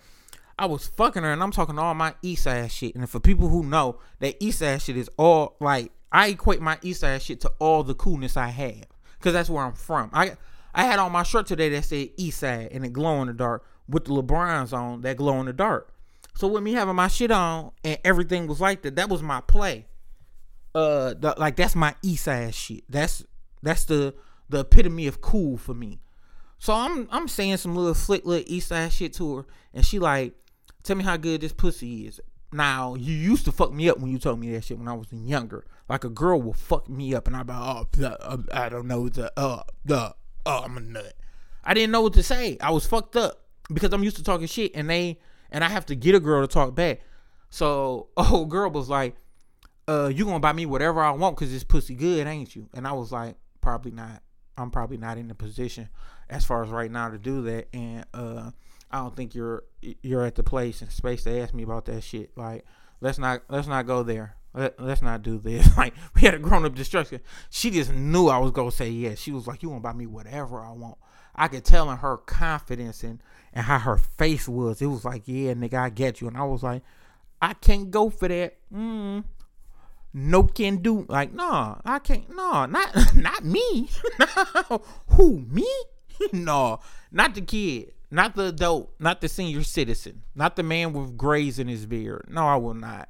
I 0.58 0.66
was 0.66 0.88
fucking 0.88 1.22
her 1.22 1.32
and 1.32 1.42
I'm 1.42 1.52
talking 1.52 1.78
all 1.78 1.94
my 1.94 2.12
east 2.20 2.46
shit. 2.68 2.94
And 2.94 3.08
for 3.08 3.18
people 3.18 3.48
who 3.48 3.64
know 3.64 3.98
that 4.18 4.36
east 4.44 4.58
shit 4.58 4.94
is 4.94 5.08
all 5.16 5.56
like 5.58 5.90
I 6.12 6.28
equate 6.28 6.60
my 6.60 6.78
east 6.82 7.02
shit 7.22 7.40
to 7.40 7.52
all 7.58 7.82
the 7.82 7.94
coolness 7.94 8.36
I 8.36 8.48
have. 8.48 8.84
Cause 9.20 9.32
that's 9.32 9.48
where 9.48 9.64
I'm 9.64 9.72
from. 9.72 10.10
I 10.12 10.36
I 10.74 10.84
had 10.84 10.98
on 10.98 11.12
my 11.12 11.22
shirt 11.22 11.46
today 11.46 11.68
that 11.70 11.84
said 11.84 12.10
east 12.16 12.40
side 12.40 12.68
and 12.72 12.84
it 12.84 12.92
glow 12.92 13.20
in 13.22 13.28
the 13.28 13.34
dark 13.34 13.64
with 13.88 14.04
the 14.04 14.12
LeBrons 14.12 14.72
on 14.72 15.00
that 15.02 15.16
glow 15.16 15.40
in 15.40 15.46
the 15.46 15.52
dark. 15.52 15.92
So 16.34 16.46
with 16.48 16.62
me 16.62 16.72
having 16.72 16.94
my 16.94 17.08
shit 17.08 17.30
on 17.30 17.72
and 17.84 17.98
everything 18.04 18.46
was 18.46 18.60
like 18.60 18.82
that, 18.82 18.96
that 18.96 19.08
was 19.08 19.22
my 19.22 19.40
play. 19.40 19.86
Uh 20.74 21.14
the, 21.14 21.34
like 21.36 21.56
that's 21.56 21.74
my 21.74 21.94
east 22.02 22.24
side 22.24 22.54
shit. 22.54 22.84
That's 22.88 23.24
that's 23.62 23.84
the 23.84 24.14
the 24.48 24.60
epitome 24.60 25.06
of 25.06 25.20
cool 25.20 25.56
for 25.56 25.74
me. 25.74 26.00
So 26.58 26.72
I'm 26.72 27.08
I'm 27.10 27.26
saying 27.26 27.56
some 27.56 27.74
little 27.74 27.94
slick 27.94 28.24
little 28.24 28.44
east 28.46 28.68
side 28.68 28.92
shit 28.92 29.12
to 29.14 29.38
her, 29.38 29.46
and 29.74 29.84
she 29.84 29.98
like, 29.98 30.34
Tell 30.82 30.96
me 30.96 31.04
how 31.04 31.16
good 31.16 31.40
this 31.40 31.52
pussy 31.52 32.06
is. 32.06 32.20
Now, 32.52 32.94
you 32.96 33.14
used 33.14 33.44
to 33.44 33.52
fuck 33.52 33.72
me 33.72 33.88
up 33.88 33.98
when 33.98 34.10
you 34.10 34.18
told 34.18 34.40
me 34.40 34.52
that 34.52 34.64
shit 34.64 34.78
when 34.78 34.88
I 34.88 34.92
was 34.92 35.12
younger. 35.12 35.64
Like 35.88 36.04
a 36.04 36.08
girl 36.08 36.42
will 36.42 36.52
fuck 36.52 36.88
me 36.88 37.14
up 37.14 37.26
and 37.28 37.36
I'm 37.36 37.46
like, 37.46 37.56
oh, 37.56 37.86
uh, 38.04 38.36
I 38.52 38.68
don't 38.68 38.88
know, 38.88 39.08
the, 39.08 39.32
uh, 39.36 39.62
the, 39.84 40.14
oh, 40.50 40.62
I'm 40.64 40.76
a 40.76 40.80
nut. 40.80 41.14
I 41.64 41.74
didn't 41.74 41.92
know 41.92 42.00
what 42.00 42.14
to 42.14 42.22
say. 42.22 42.58
I 42.60 42.70
was 42.70 42.86
fucked 42.86 43.16
up 43.16 43.44
because 43.72 43.92
I'm 43.92 44.02
used 44.02 44.16
to 44.16 44.22
talking 44.22 44.46
shit 44.46 44.72
and 44.74 44.88
they, 44.88 45.18
and 45.50 45.62
I 45.62 45.68
have 45.68 45.86
to 45.86 45.94
get 45.94 46.14
a 46.14 46.20
girl 46.20 46.46
to 46.46 46.52
talk 46.52 46.74
back. 46.74 47.00
So, 47.50 48.08
oh, 48.16 48.44
girl 48.44 48.70
was 48.70 48.88
like, 48.88 49.16
uh, 49.88 50.10
you 50.14 50.24
gonna 50.24 50.40
buy 50.40 50.52
me 50.52 50.66
whatever 50.66 51.00
I 51.00 51.10
want 51.12 51.36
because 51.36 51.52
this 51.52 51.64
pussy 51.64 51.94
good, 51.94 52.26
ain't 52.26 52.54
you? 52.54 52.68
And 52.74 52.86
I 52.86 52.92
was 52.92 53.10
like, 53.12 53.36
probably 53.60 53.90
not. 53.90 54.22
I'm 54.56 54.70
probably 54.70 54.98
not 54.98 55.18
in 55.18 55.28
the 55.28 55.34
position 55.34 55.88
as 56.28 56.44
far 56.44 56.62
as 56.62 56.70
right 56.70 56.90
now 56.90 57.08
to 57.08 57.18
do 57.18 57.42
that. 57.42 57.68
And, 57.72 58.04
uh, 58.12 58.50
I 58.90 58.98
don't 58.98 59.14
think 59.14 59.34
you're 59.34 59.64
you're 59.80 60.24
at 60.24 60.34
the 60.34 60.42
place 60.42 60.82
and 60.82 60.90
space 60.90 61.22
to 61.24 61.40
ask 61.40 61.54
me 61.54 61.62
about 61.62 61.84
that 61.84 62.02
shit. 62.02 62.36
Like, 62.36 62.64
let's 63.00 63.18
not 63.18 63.42
let's 63.48 63.68
not 63.68 63.86
go 63.86 64.02
there. 64.02 64.36
Let, 64.52 64.80
let's 64.80 65.02
not 65.02 65.22
do 65.22 65.38
this. 65.38 65.68
Like, 65.76 65.94
we 66.14 66.22
had 66.22 66.34
a 66.34 66.38
grown 66.38 66.64
up 66.64 66.74
destruction. 66.74 67.20
She 67.50 67.70
just 67.70 67.92
knew 67.92 68.28
I 68.28 68.38
was 68.38 68.50
gonna 68.50 68.70
say 68.70 68.90
yes. 68.90 69.18
She 69.18 69.32
was 69.32 69.46
like, 69.46 69.62
"You 69.62 69.70
want 69.70 69.82
to 69.82 69.88
buy 69.88 69.92
me 69.92 70.06
whatever 70.06 70.60
I 70.60 70.72
want." 70.72 70.98
I 71.34 71.48
could 71.48 71.64
tell 71.64 71.90
in 71.90 71.98
her 71.98 72.16
confidence 72.18 73.02
and 73.02 73.22
and 73.52 73.64
how 73.64 73.78
her 73.78 73.96
face 73.96 74.48
was. 74.48 74.82
It 74.82 74.86
was 74.86 75.04
like, 75.04 75.22
"Yeah, 75.26 75.54
nigga, 75.54 75.74
I 75.74 75.88
get 75.90 76.20
you." 76.20 76.28
And 76.28 76.36
I 76.36 76.44
was 76.44 76.62
like, 76.62 76.82
"I 77.40 77.54
can't 77.54 77.90
go 77.90 78.10
for 78.10 78.28
that." 78.28 78.58
Mm. 78.72 79.24
No 80.12 80.42
can 80.42 80.78
do. 80.78 81.06
Like, 81.08 81.32
no, 81.32 81.80
I 81.84 81.98
can't. 82.00 82.28
No, 82.34 82.66
not 82.66 83.14
not 83.14 83.44
me. 83.44 83.88
Who 85.10 85.40
me? 85.40 85.68
no, 86.32 86.80
not 87.10 87.34
the 87.34 87.42
kid. 87.42 87.92
Not 88.12 88.34
the 88.34 88.46
adult, 88.46 88.92
not 88.98 89.20
the 89.20 89.28
senior 89.28 89.62
citizen, 89.62 90.22
not 90.34 90.56
the 90.56 90.64
man 90.64 90.92
with 90.92 91.16
grays 91.16 91.60
in 91.60 91.68
his 91.68 91.86
beard. 91.86 92.26
No, 92.28 92.44
I 92.44 92.56
will 92.56 92.74
not. 92.74 93.08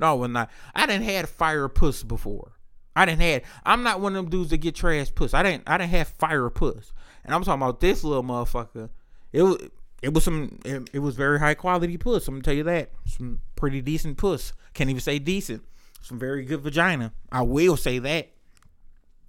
No, 0.00 0.24
I 0.24 0.26
not. 0.26 0.50
I 0.74 0.86
didn't 0.86 1.04
had 1.04 1.28
fire 1.28 1.68
puss 1.68 2.02
before. 2.02 2.52
I 2.96 3.04
didn't 3.04 3.20
had. 3.20 3.42
I'm 3.64 3.82
not 3.82 4.00
one 4.00 4.16
of 4.16 4.24
them 4.24 4.30
dudes 4.30 4.50
that 4.50 4.58
get 4.58 4.74
trash 4.74 5.14
puss. 5.14 5.34
I 5.34 5.42
didn't. 5.42 5.64
I 5.66 5.78
didn't 5.78 5.90
have 5.90 6.08
fire 6.08 6.50
puss. 6.50 6.92
And 7.24 7.34
I'm 7.34 7.44
talking 7.44 7.62
about 7.62 7.80
this 7.80 8.02
little 8.02 8.24
motherfucker. 8.24 8.90
It 9.32 9.42
was. 9.42 9.58
It 10.02 10.14
was 10.14 10.24
some. 10.24 10.58
It, 10.64 10.90
it 10.94 10.98
was 11.00 11.14
very 11.14 11.38
high 11.38 11.54
quality 11.54 11.96
puss. 11.98 12.26
I'm 12.26 12.34
gonna 12.34 12.42
tell 12.42 12.54
you 12.54 12.64
that. 12.64 12.90
Some 13.06 13.40
pretty 13.54 13.80
decent 13.82 14.16
puss. 14.16 14.52
Can't 14.74 14.90
even 14.90 15.00
say 15.00 15.18
decent. 15.18 15.62
Some 16.02 16.18
very 16.18 16.44
good 16.44 16.60
vagina. 16.60 17.12
I 17.30 17.42
will 17.42 17.76
say 17.76 17.98
that. 17.98 18.30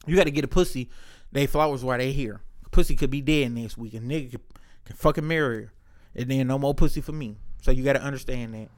You 0.07 0.15
got 0.15 0.23
to 0.23 0.31
get 0.31 0.45
a 0.45 0.47
pussy. 0.47 0.89
They 1.31 1.45
flowers 1.45 1.83
while 1.83 1.97
they 1.97 2.11
here. 2.11 2.41
Pussy 2.71 2.95
could 2.95 3.11
be 3.11 3.21
dead 3.21 3.51
next 3.51 3.77
week. 3.77 3.93
A 3.93 3.99
nigga 3.99 4.31
could 4.31 4.41
can 4.85 4.95
fucking 4.95 5.27
marry 5.27 5.63
her. 5.63 5.73
And 6.15 6.29
then 6.29 6.47
no 6.47 6.57
more 6.57 6.73
pussy 6.73 7.01
for 7.01 7.11
me. 7.11 7.37
So 7.61 7.71
you 7.71 7.83
gotta 7.83 8.01
understand 8.01 8.53
that. 8.53 8.69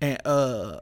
And 0.00 0.18
uh 0.26 0.80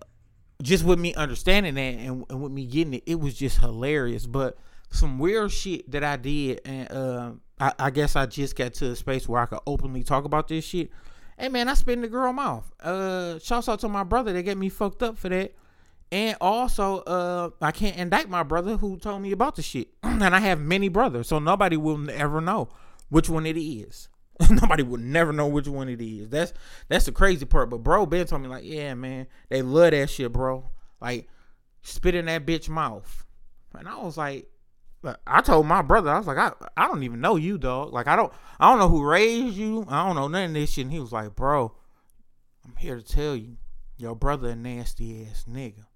just 0.63 0.85
with 0.85 0.99
me 0.99 1.13
understanding 1.15 1.75
that 1.75 1.81
and, 1.81 2.25
and 2.31 2.43
with 2.43 2.53
me 2.53 2.65
getting 2.65 2.95
it, 2.95 3.03
it 3.05 3.21
was 3.21 3.35
just 3.35 3.59
hilarious. 3.59 4.27
But 4.27 4.57
some 4.91 5.19
weird 5.19 5.51
shit 5.51 5.91
that 5.91 6.05
I 6.05 6.17
did, 6.17 6.61
and 6.65 6.91
uh, 6.91 7.33
I, 7.61 7.73
I, 7.79 7.91
guess 7.91 8.15
I 8.15 8.27
just 8.27 8.57
got 8.57 8.75
to 8.75 8.93
a 8.93 8.97
space 8.97 9.29
where 9.29 9.43
I 9.43 9.47
could 9.47 9.61
openly 9.67 10.05
talk 10.05 10.25
about 10.25 10.49
this 10.49 10.65
shit. 10.65 10.91
Hey 11.39 11.49
man, 11.49 11.69
I 11.69 11.75
spit 11.75 11.95
in 11.95 12.03
the 12.03 12.09
girl 12.09 12.33
mouth. 12.33 12.71
Uh, 12.81 13.39
shouts 13.41 13.69
out 13.69 13.81
to 13.81 13.89
my 13.89 14.05
brother 14.05 14.33
that 14.33 14.43
got 14.43 14.57
me 14.57 14.69
fucked 14.69 15.03
up 15.03 15.19
for 15.19 15.29
that. 15.29 15.55
And 16.13 16.37
also, 16.43 16.99
uh, 17.01 17.51
I 17.63 17.73
can't 17.73 17.97
indict 17.97 18.29
my 18.29 18.43
brother 18.43 18.77
who 18.77 18.99
told 18.99 19.23
me 19.23 19.33
about 19.33 19.57
the 19.57 19.63
shit. 19.63 19.89
and 20.03 20.23
I 20.23 20.41
have 20.41 20.61
many 20.61 20.89
brothers, 20.89 21.27
so 21.27 21.39
nobody 21.39 21.77
will 21.77 22.09
ever 22.11 22.41
know 22.41 22.69
which 23.09 23.31
one 23.31 23.47
it 23.47 23.57
is. 23.59 24.09
nobody 24.51 24.83
would 24.83 25.01
never 25.01 25.33
know 25.33 25.47
which 25.47 25.69
one 25.69 25.89
it 25.89 26.01
is. 26.01 26.29
That's 26.29 26.53
that's 26.89 27.07
the 27.07 27.13
crazy 27.13 27.45
part. 27.45 27.71
But 27.71 27.79
bro, 27.79 28.07
Ben 28.07 28.27
told 28.27 28.43
me 28.43 28.49
like, 28.49 28.65
yeah, 28.65 28.95
man, 28.95 29.27
they 29.49 29.63
love 29.63 29.91
that 29.93 30.11
shit, 30.11 30.33
bro. 30.33 30.71
Like, 31.01 31.29
spit 31.83 32.15
in 32.15 32.27
that 32.27 32.47
bitch 32.47 32.69
mouth. 32.69 33.25
And 33.75 33.89
I 33.89 33.97
was 33.97 34.17
like, 34.17 34.49
I 35.27 35.41
told 35.41 35.67
my 35.67 35.83
brother, 35.83 36.11
I 36.11 36.19
was 36.19 36.27
like, 36.27 36.39
I, 36.39 36.53
I 36.77 36.87
don't 36.87 37.03
even 37.03 37.21
know 37.21 37.37
you, 37.37 37.59
dog. 37.59 37.93
Like, 37.93 38.07
I 38.07 38.17
don't 38.17 38.33
I 38.61 38.71
don't 38.71 38.79
know 38.79 38.89
who 38.89 39.05
raised 39.05 39.57
you. 39.57 39.85
I 39.89 40.07
don't 40.07 40.17
know 40.17 40.29
none 40.29 40.51
of 40.51 40.55
this 40.55 40.71
shit. 40.71 40.85
And 40.85 40.93
he 40.93 41.01
was 41.01 41.13
like, 41.13 41.35
bro, 41.35 41.75
I'm 42.65 42.77
here 42.77 42.97
to 42.97 43.03
tell 43.03 43.35
you, 43.35 43.57
your 43.97 44.15
brother 44.15 44.51
a 44.51 44.57
nasty 44.57 45.27
ass 45.27 45.45
nigga. 45.51 45.87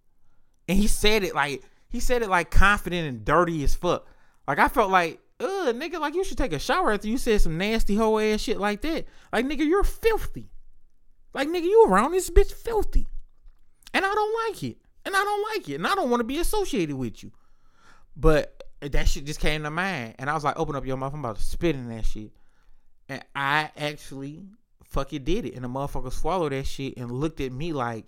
And 0.68 0.78
he 0.78 0.86
said 0.86 1.22
it 1.22 1.34
like 1.34 1.62
he 1.88 2.00
said 2.00 2.22
it 2.22 2.28
like 2.28 2.50
confident 2.50 3.08
and 3.08 3.24
dirty 3.24 3.62
as 3.62 3.74
fuck. 3.74 4.06
Like 4.48 4.58
I 4.58 4.68
felt 4.68 4.90
like, 4.90 5.20
ugh, 5.40 5.74
nigga, 5.74 6.00
like 6.00 6.14
you 6.14 6.24
should 6.24 6.38
take 6.38 6.52
a 6.52 6.58
shower 6.58 6.92
after 6.92 7.08
you 7.08 7.18
said 7.18 7.40
some 7.40 7.58
nasty 7.58 7.96
hoe 7.96 8.18
ass 8.18 8.40
shit 8.40 8.58
like 8.58 8.80
that. 8.82 9.06
Like 9.32 9.46
nigga, 9.46 9.66
you're 9.66 9.84
filthy. 9.84 10.50
Like 11.34 11.48
nigga, 11.48 11.64
you 11.64 11.86
around 11.86 12.12
this 12.12 12.30
bitch 12.30 12.52
filthy. 12.52 13.06
And 13.92 14.04
I 14.04 14.12
don't 14.12 14.48
like 14.48 14.62
it. 14.62 14.78
And 15.04 15.14
I 15.14 15.22
don't 15.24 15.44
like 15.54 15.68
it. 15.68 15.74
And 15.76 15.86
I 15.86 15.94
don't 15.94 16.10
want 16.10 16.20
to 16.20 16.24
be 16.24 16.38
associated 16.38 16.96
with 16.96 17.22
you. 17.22 17.32
But 18.16 18.64
that 18.80 19.08
shit 19.08 19.24
just 19.24 19.40
came 19.40 19.62
to 19.62 19.70
mind. 19.70 20.16
And 20.18 20.28
I 20.28 20.34
was 20.34 20.44
like, 20.44 20.58
open 20.58 20.74
up 20.74 20.84
your 20.84 20.96
mouth. 20.96 21.14
I'm 21.14 21.20
about 21.20 21.36
to 21.36 21.42
spit 21.42 21.76
in 21.76 21.88
that 21.88 22.04
shit. 22.04 22.32
And 23.08 23.22
I 23.34 23.70
actually 23.76 24.44
fucking 24.84 25.24
did 25.24 25.46
it. 25.46 25.54
And 25.54 25.64
the 25.64 25.68
motherfucker 25.68 26.12
swallowed 26.12 26.52
that 26.52 26.66
shit 26.66 26.94
and 26.96 27.10
looked 27.10 27.40
at 27.40 27.52
me 27.52 27.72
like, 27.72 28.06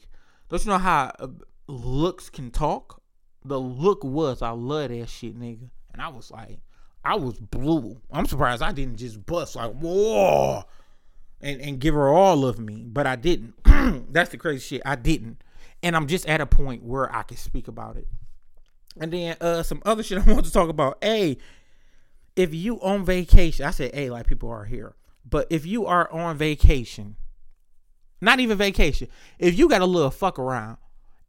don't 0.48 0.64
you 0.64 0.70
know 0.70 0.78
how 0.78 1.12
uh, 1.18 1.28
looks 1.68 2.30
can 2.30 2.50
talk? 2.50 3.00
The 3.44 3.58
look 3.58 4.02
was, 4.02 4.42
I 4.42 4.50
love 4.50 4.90
that 4.90 5.08
shit, 5.08 5.38
nigga. 5.38 5.70
And 5.92 6.02
I 6.02 6.08
was 6.08 6.30
like, 6.30 6.58
I 7.04 7.16
was 7.16 7.38
blue. 7.38 8.00
I'm 8.10 8.26
surprised 8.26 8.62
I 8.62 8.72
didn't 8.72 8.96
just 8.96 9.24
bust 9.24 9.56
like, 9.56 9.72
whoa, 9.72 10.64
and, 11.40 11.60
and 11.60 11.80
give 11.80 11.94
her 11.94 12.08
all 12.08 12.44
of 12.44 12.58
me. 12.58 12.84
But 12.86 13.06
I 13.06 13.16
didn't. 13.16 13.54
That's 14.12 14.30
the 14.30 14.36
crazy 14.36 14.60
shit. 14.60 14.82
I 14.84 14.96
didn't. 14.96 15.42
And 15.82 15.94
I'm 15.94 16.06
just 16.06 16.26
at 16.26 16.40
a 16.40 16.46
point 16.46 16.82
where 16.82 17.14
I 17.14 17.22
can 17.22 17.36
speak 17.36 17.68
about 17.68 17.96
it. 17.96 18.08
And 19.00 19.12
then 19.12 19.36
uh 19.40 19.62
some 19.62 19.80
other 19.84 20.02
shit 20.02 20.18
I 20.26 20.32
want 20.32 20.44
to 20.46 20.52
talk 20.52 20.68
about. 20.68 20.98
Hey, 21.02 21.38
if 22.36 22.52
you 22.52 22.80
on 22.80 23.04
vacation, 23.04 23.64
I 23.64 23.70
said 23.70 23.94
hey 23.94 24.10
like 24.10 24.26
people 24.26 24.50
are 24.50 24.64
here. 24.64 24.96
But 25.28 25.46
if 25.50 25.66
you 25.66 25.86
are 25.86 26.10
on 26.10 26.36
vacation, 26.36 27.16
not 28.20 28.40
even 28.40 28.56
vacation, 28.58 29.08
if 29.38 29.58
you 29.58 29.68
got 29.68 29.82
a 29.82 29.86
little 29.86 30.10
fuck 30.10 30.38
around 30.38 30.78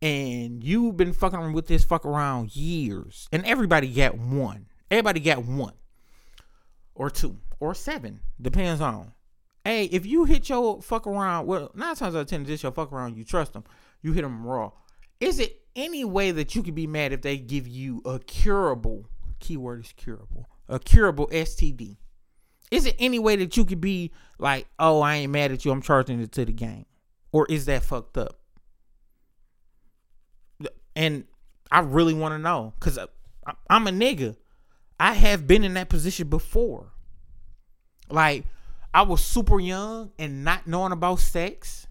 and 0.02 0.64
you've 0.64 0.96
been 0.96 1.12
fucking 1.12 1.52
with 1.52 1.68
this 1.68 1.84
fuck 1.84 2.06
around 2.06 2.56
years, 2.56 3.28
and 3.32 3.46
everybody 3.46 3.94
got 3.94 4.18
one, 4.18 4.68
everybody 4.90 5.20
got 5.20 5.44
one 5.44 5.74
or 6.96 7.10
two 7.10 7.38
or 7.60 7.74
seven, 7.74 8.20
depends 8.42 8.82
on. 8.82 9.14
Hey, 9.66 9.86
if 9.86 10.06
you 10.06 10.26
hit 10.26 10.50
your 10.50 10.82
fuck 10.82 11.06
around, 11.06 11.46
well, 11.46 11.72
nine 11.76 11.96
times 11.96 12.16
out 12.16 12.22
of 12.22 12.28
ten, 12.28 12.44
this 12.44 12.64
your 12.64 12.72
fuck 12.72 12.92
around, 12.92 13.18
you 13.18 13.24
trust 13.24 13.54
them, 13.54 13.64
you 14.02 14.14
hit 14.14 14.22
them 14.22 14.46
raw. 14.46 14.72
Is 15.20 15.40
it 15.40 15.62
any 15.76 16.06
way 16.06 16.32
that 16.32 16.56
you 16.56 16.64
could 16.64 16.76
be 16.76 16.88
mad 16.88 17.14
if 17.14 17.22
they 17.22 17.38
give 17.38 17.68
you 17.68 18.02
a 18.06 18.20
curable, 18.20 19.06
keyword 19.40 19.86
is 19.86 19.94
curable, 19.96 20.48
a 20.68 20.80
curable 20.80 21.28
STD? 21.28 21.98
Is 22.72 22.86
it 22.86 22.96
any 23.00 23.20
way 23.20 23.36
that 23.36 23.58
you 23.58 23.66
could 23.66 23.82
be 23.82 24.12
like, 24.38 24.68
oh, 24.78 25.02
I 25.02 25.16
ain't 25.16 25.32
mad 25.32 25.52
at 25.52 25.66
you, 25.66 25.72
I'm 25.72 25.82
charging 25.82 26.22
it 26.22 26.32
to 26.34 26.46
the 26.46 26.52
game? 26.52 26.86
Or 27.32 27.46
is 27.48 27.66
that 27.66 27.84
fucked 27.84 28.18
up? 28.18 28.40
And 30.96 31.26
I 31.72 31.80
really 31.80 32.14
want 32.14 32.34
to 32.34 32.40
know 32.40 32.74
because 32.80 33.00
I'm 33.70 33.88
a 33.88 33.92
nigga. 33.92 34.36
I 35.00 35.14
have 35.14 35.48
been 35.48 35.64
in 35.64 35.76
that 35.76 35.90
position 35.90 36.28
before. 36.28 36.92
Like, 38.10 38.46
I 38.94 39.04
was 39.04 39.24
super 39.24 39.60
young 39.60 40.12
and 40.20 40.44
not 40.44 40.68
knowing 40.68 40.92
about 40.92 41.20
sex. 41.20 41.88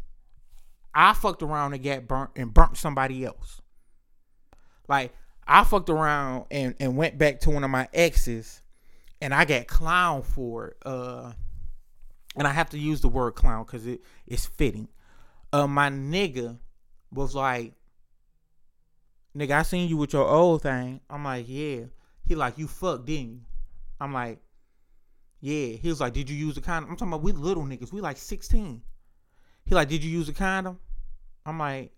I 0.94 1.14
fucked 1.14 1.42
around 1.42 1.74
and 1.74 1.82
got 1.82 2.06
burnt 2.08 2.30
and 2.36 2.52
burnt 2.52 2.76
somebody 2.76 3.24
else. 3.24 3.62
Like, 4.88 5.12
I 5.46 5.64
fucked 5.64 5.88
around 5.90 6.46
and, 6.50 6.74
and 6.80 6.96
went 6.96 7.16
back 7.16 7.40
to 7.40 7.50
one 7.50 7.64
of 7.64 7.70
my 7.70 7.88
exes 7.94 8.60
and 9.20 9.32
I 9.32 9.44
got 9.44 9.66
clown 9.66 10.22
for 10.22 10.68
it. 10.68 10.76
Uh, 10.84 11.32
and 12.36 12.46
I 12.46 12.52
have 12.52 12.70
to 12.70 12.78
use 12.78 13.00
the 13.00 13.08
word 13.08 13.32
clown 13.32 13.64
because 13.64 13.86
it, 13.86 14.00
it's 14.26 14.46
fitting. 14.46 14.88
Uh, 15.52 15.66
my 15.66 15.88
nigga 15.88 16.58
was 17.12 17.34
like, 17.34 17.72
nigga, 19.36 19.52
I 19.52 19.62
seen 19.62 19.88
you 19.88 19.96
with 19.96 20.12
your 20.12 20.28
old 20.28 20.62
thing. 20.62 21.00
I'm 21.08 21.24
like, 21.24 21.46
yeah. 21.48 21.84
He 22.28 22.34
like, 22.34 22.58
you 22.58 22.68
fucked, 22.68 23.06
didn't 23.06 23.30
you? 23.30 23.40
I'm 23.98 24.12
like, 24.12 24.38
yeah. 25.40 25.68
He 25.68 25.88
was 25.88 25.98
like, 25.98 26.12
did 26.12 26.28
you 26.28 26.36
use 26.36 26.58
a 26.58 26.60
condom? 26.60 26.90
I'm 26.90 26.96
talking 26.96 27.10
about 27.10 27.22
we 27.22 27.32
little 27.32 27.64
niggas. 27.64 27.90
We 27.90 28.02
like 28.02 28.18
16. 28.18 28.82
He 29.64 29.74
like, 29.74 29.88
did 29.88 30.04
you 30.04 30.10
use 30.10 30.28
a 30.28 30.34
condom? 30.34 30.78
I'm 31.46 31.58
like, 31.58 31.90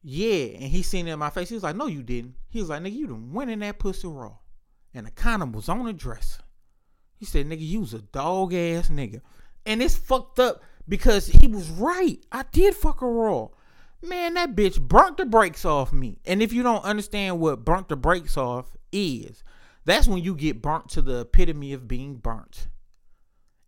yeah. 0.00 0.54
And 0.54 0.70
he 0.70 0.82
seen 0.82 1.08
it 1.08 1.12
in 1.12 1.18
my 1.18 1.30
face. 1.30 1.48
He 1.48 1.56
was 1.56 1.64
like, 1.64 1.74
no, 1.74 1.88
you 1.88 2.04
didn't. 2.04 2.36
He 2.50 2.60
was 2.60 2.68
like, 2.68 2.80
nigga, 2.80 2.92
you 2.92 3.08
done 3.08 3.32
went 3.32 3.50
in 3.50 3.58
that 3.58 3.80
pussy 3.80 4.06
raw. 4.06 4.36
And 4.94 5.08
the 5.08 5.10
condom 5.10 5.50
was 5.50 5.68
on 5.68 5.84
the 5.84 5.92
dresser. 5.92 6.42
He 7.16 7.24
said, 7.24 7.46
nigga, 7.46 7.66
you 7.66 7.80
was 7.80 7.94
a 7.94 7.98
dog 7.98 8.54
ass 8.54 8.90
nigga. 8.90 9.22
And 9.66 9.82
it's 9.82 9.96
fucked 9.96 10.38
up 10.38 10.62
because 10.88 11.26
he 11.26 11.48
was 11.48 11.68
right. 11.70 12.24
I 12.30 12.44
did 12.52 12.76
fuck 12.76 13.02
a 13.02 13.08
raw 13.08 13.48
man, 14.02 14.34
that 14.34 14.54
bitch 14.54 14.80
burnt 14.80 15.16
the 15.16 15.26
brakes 15.26 15.64
off 15.64 15.92
me. 15.92 16.18
And 16.24 16.42
if 16.42 16.52
you 16.52 16.62
don't 16.62 16.84
understand 16.84 17.40
what 17.40 17.64
burnt 17.64 17.88
the 17.88 17.96
brakes 17.96 18.36
off 18.36 18.76
is, 18.92 19.42
that's 19.84 20.08
when 20.08 20.22
you 20.22 20.34
get 20.34 20.62
burnt 20.62 20.88
to 20.90 21.02
the 21.02 21.20
epitome 21.20 21.72
of 21.72 21.88
being 21.88 22.16
burnt. 22.16 22.68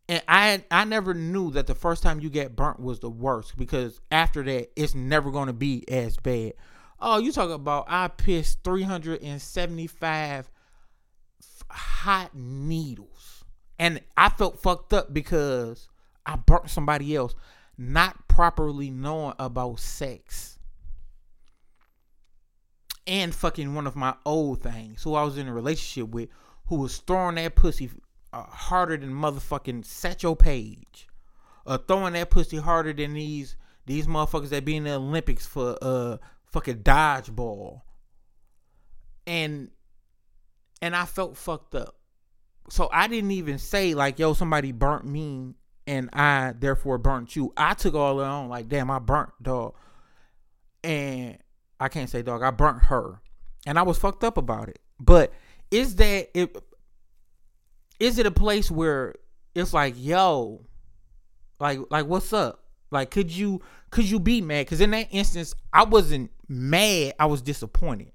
And 0.09 0.23
I 0.27 0.65
I 0.71 0.85
never 0.85 1.15
knew 1.15 1.53
that 1.53 1.67
the 1.67 1.75
first 1.75 2.03
time 2.03 2.21
you 2.21 2.31
get 2.31 2.57
burnt 2.57 2.81
was 2.81 2.99
the 2.99 3.11
worst 3.11 3.57
because 3.57 4.01
after 4.11 4.43
that 4.43 4.71
it's 4.75 4.95
never 4.95 5.31
gonna 5.31 5.53
be 5.53 5.89
as 5.89 6.17
bad. 6.17 6.55
Oh, 6.99 7.19
you 7.19 7.33
talk 7.33 7.51
about 7.51 7.87
I 7.89 8.09
pissed 8.09 8.65
375 8.65 10.51
hot 11.71 12.35
needles. 12.35 13.45
And 13.79 14.01
I 14.17 14.29
felt 14.29 14.61
fucked 14.61 14.93
up 14.93 15.15
because 15.15 15.89
I 16.27 16.37
burnt 16.37 16.69
somebody 16.69 17.17
else 17.17 17.35
not 17.81 18.29
properly 18.29 18.91
knowing 18.91 19.35
about 19.39 19.81
sex. 19.81 20.59
And 23.07 23.35
fucking 23.35 23.75
one 23.75 23.87
of 23.87 23.97
my 23.97 24.15
old 24.27 24.63
things 24.63 25.03
who 25.03 25.15
I 25.15 25.25
was 25.25 25.39
in 25.39 25.49
a 25.49 25.55
relationship 25.55 26.13
with 26.13 26.29
who 26.67 26.77
was 26.77 26.99
throwing 26.99 27.37
that 27.37 27.57
pussy 27.57 27.91
uh, 28.35 28.43
harder 28.43 28.99
than 28.99 29.11
motherfucking 29.11 29.87
Satchel 29.87 30.37
Paige. 30.37 31.09
Uh, 31.67 31.79
throwing 31.79 32.13
that 32.13 32.29
pussy 32.31 32.59
harder 32.59 32.93
than 32.93 33.15
these 33.15 33.57
these 33.87 34.07
motherfuckers 34.07 34.51
that 34.51 34.65
be 34.65 34.77
in 34.77 34.85
the 34.85 34.93
Olympics 34.93 35.47
for 35.47 35.79
uh 35.81 36.19
fucking 36.45 36.83
dodgeball. 36.83 37.81
And 39.27 39.71
and 40.83 40.95
I 40.95 41.07
felt 41.07 41.37
fucked 41.39 41.75
up. 41.75 41.97
So 42.69 42.91
I 42.93 43.09
didn't 43.09 43.31
even 43.33 43.59
say 43.59 43.95
like, 43.95 44.19
yo, 44.19 44.35
somebody 44.35 44.71
burnt 44.71 45.07
me 45.07 45.55
and 45.91 46.09
I 46.13 46.55
therefore 46.57 46.99
burnt 46.99 47.35
you. 47.35 47.53
I 47.57 47.75
took 47.75 47.97
all 47.97 48.21
it 48.21 48.25
on 48.25 48.49
like, 48.49 48.69
damn, 48.69 48.93
I 48.93 49.01
burnt 49.01 49.31
dog. 49.43 49.75
And 50.85 51.37
I 51.81 51.89
can't 51.89 52.09
say 52.09 52.23
dog, 52.23 52.45
I 52.45 52.53
burnt 52.53 52.85
her. 52.85 53.21
And 53.67 53.77
I 53.77 53.83
was 53.83 53.99
fucked 53.99 54.23
up 54.23 54.37
about 54.37 54.69
it. 54.69 54.79
But 55.01 55.33
is 55.73 55.97
that 55.97 56.31
it 56.33 56.57
is 57.99 58.21
it 58.21 58.27
a 58.27 58.31
place 58.31 58.71
where 58.71 59.17
it's 59.57 59.75
like, 59.75 59.95
yo, 59.97 60.65
like 61.59 61.81
like 61.91 62.07
what's 62.07 62.33
up? 62.33 62.67
Like 62.93 63.11
could 63.11 63.33
you 63.33 63.61
could 63.91 64.09
you 64.09 64.21
be 64.21 64.41
mad? 64.41 64.69
Cause 64.69 64.81
in 64.81 64.93
that 64.93 65.09
instance, 65.11 65.57
I 65.73 65.83
wasn't 65.83 66.31
mad, 66.47 67.15
I 67.19 67.27
was 67.27 67.43
disappointed. 67.43 68.13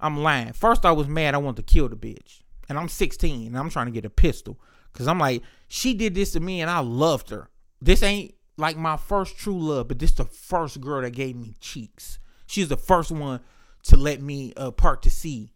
I'm 0.00 0.22
lying. 0.22 0.54
First 0.54 0.86
I 0.86 0.92
was 0.92 1.06
mad 1.06 1.34
I 1.34 1.38
wanted 1.38 1.66
to 1.66 1.70
kill 1.74 1.90
the 1.90 1.96
bitch. 1.96 2.40
And 2.70 2.78
I'm 2.78 2.88
16 2.88 3.48
and 3.48 3.58
I'm 3.58 3.68
trying 3.68 3.86
to 3.86 3.92
get 3.92 4.06
a 4.06 4.10
pistol. 4.10 4.58
Cause 4.92 5.06
I'm 5.06 5.18
like, 5.18 5.42
she 5.68 5.94
did 5.94 6.14
this 6.14 6.32
to 6.32 6.40
me 6.40 6.60
and 6.60 6.70
I 6.70 6.80
loved 6.80 7.30
her. 7.30 7.48
This 7.80 8.02
ain't 8.02 8.34
like 8.56 8.76
my 8.76 8.96
first 8.96 9.38
true 9.38 9.58
love, 9.58 9.88
but 9.88 9.98
this 9.98 10.12
the 10.12 10.24
first 10.24 10.80
girl 10.80 11.02
that 11.02 11.12
gave 11.12 11.36
me 11.36 11.54
cheeks. 11.60 12.18
She's 12.46 12.68
the 12.68 12.76
first 12.76 13.10
one 13.10 13.40
to 13.84 13.96
let 13.96 14.20
me 14.20 14.52
uh 14.56 14.70
part 14.72 15.02
to 15.02 15.10
sea 15.10 15.52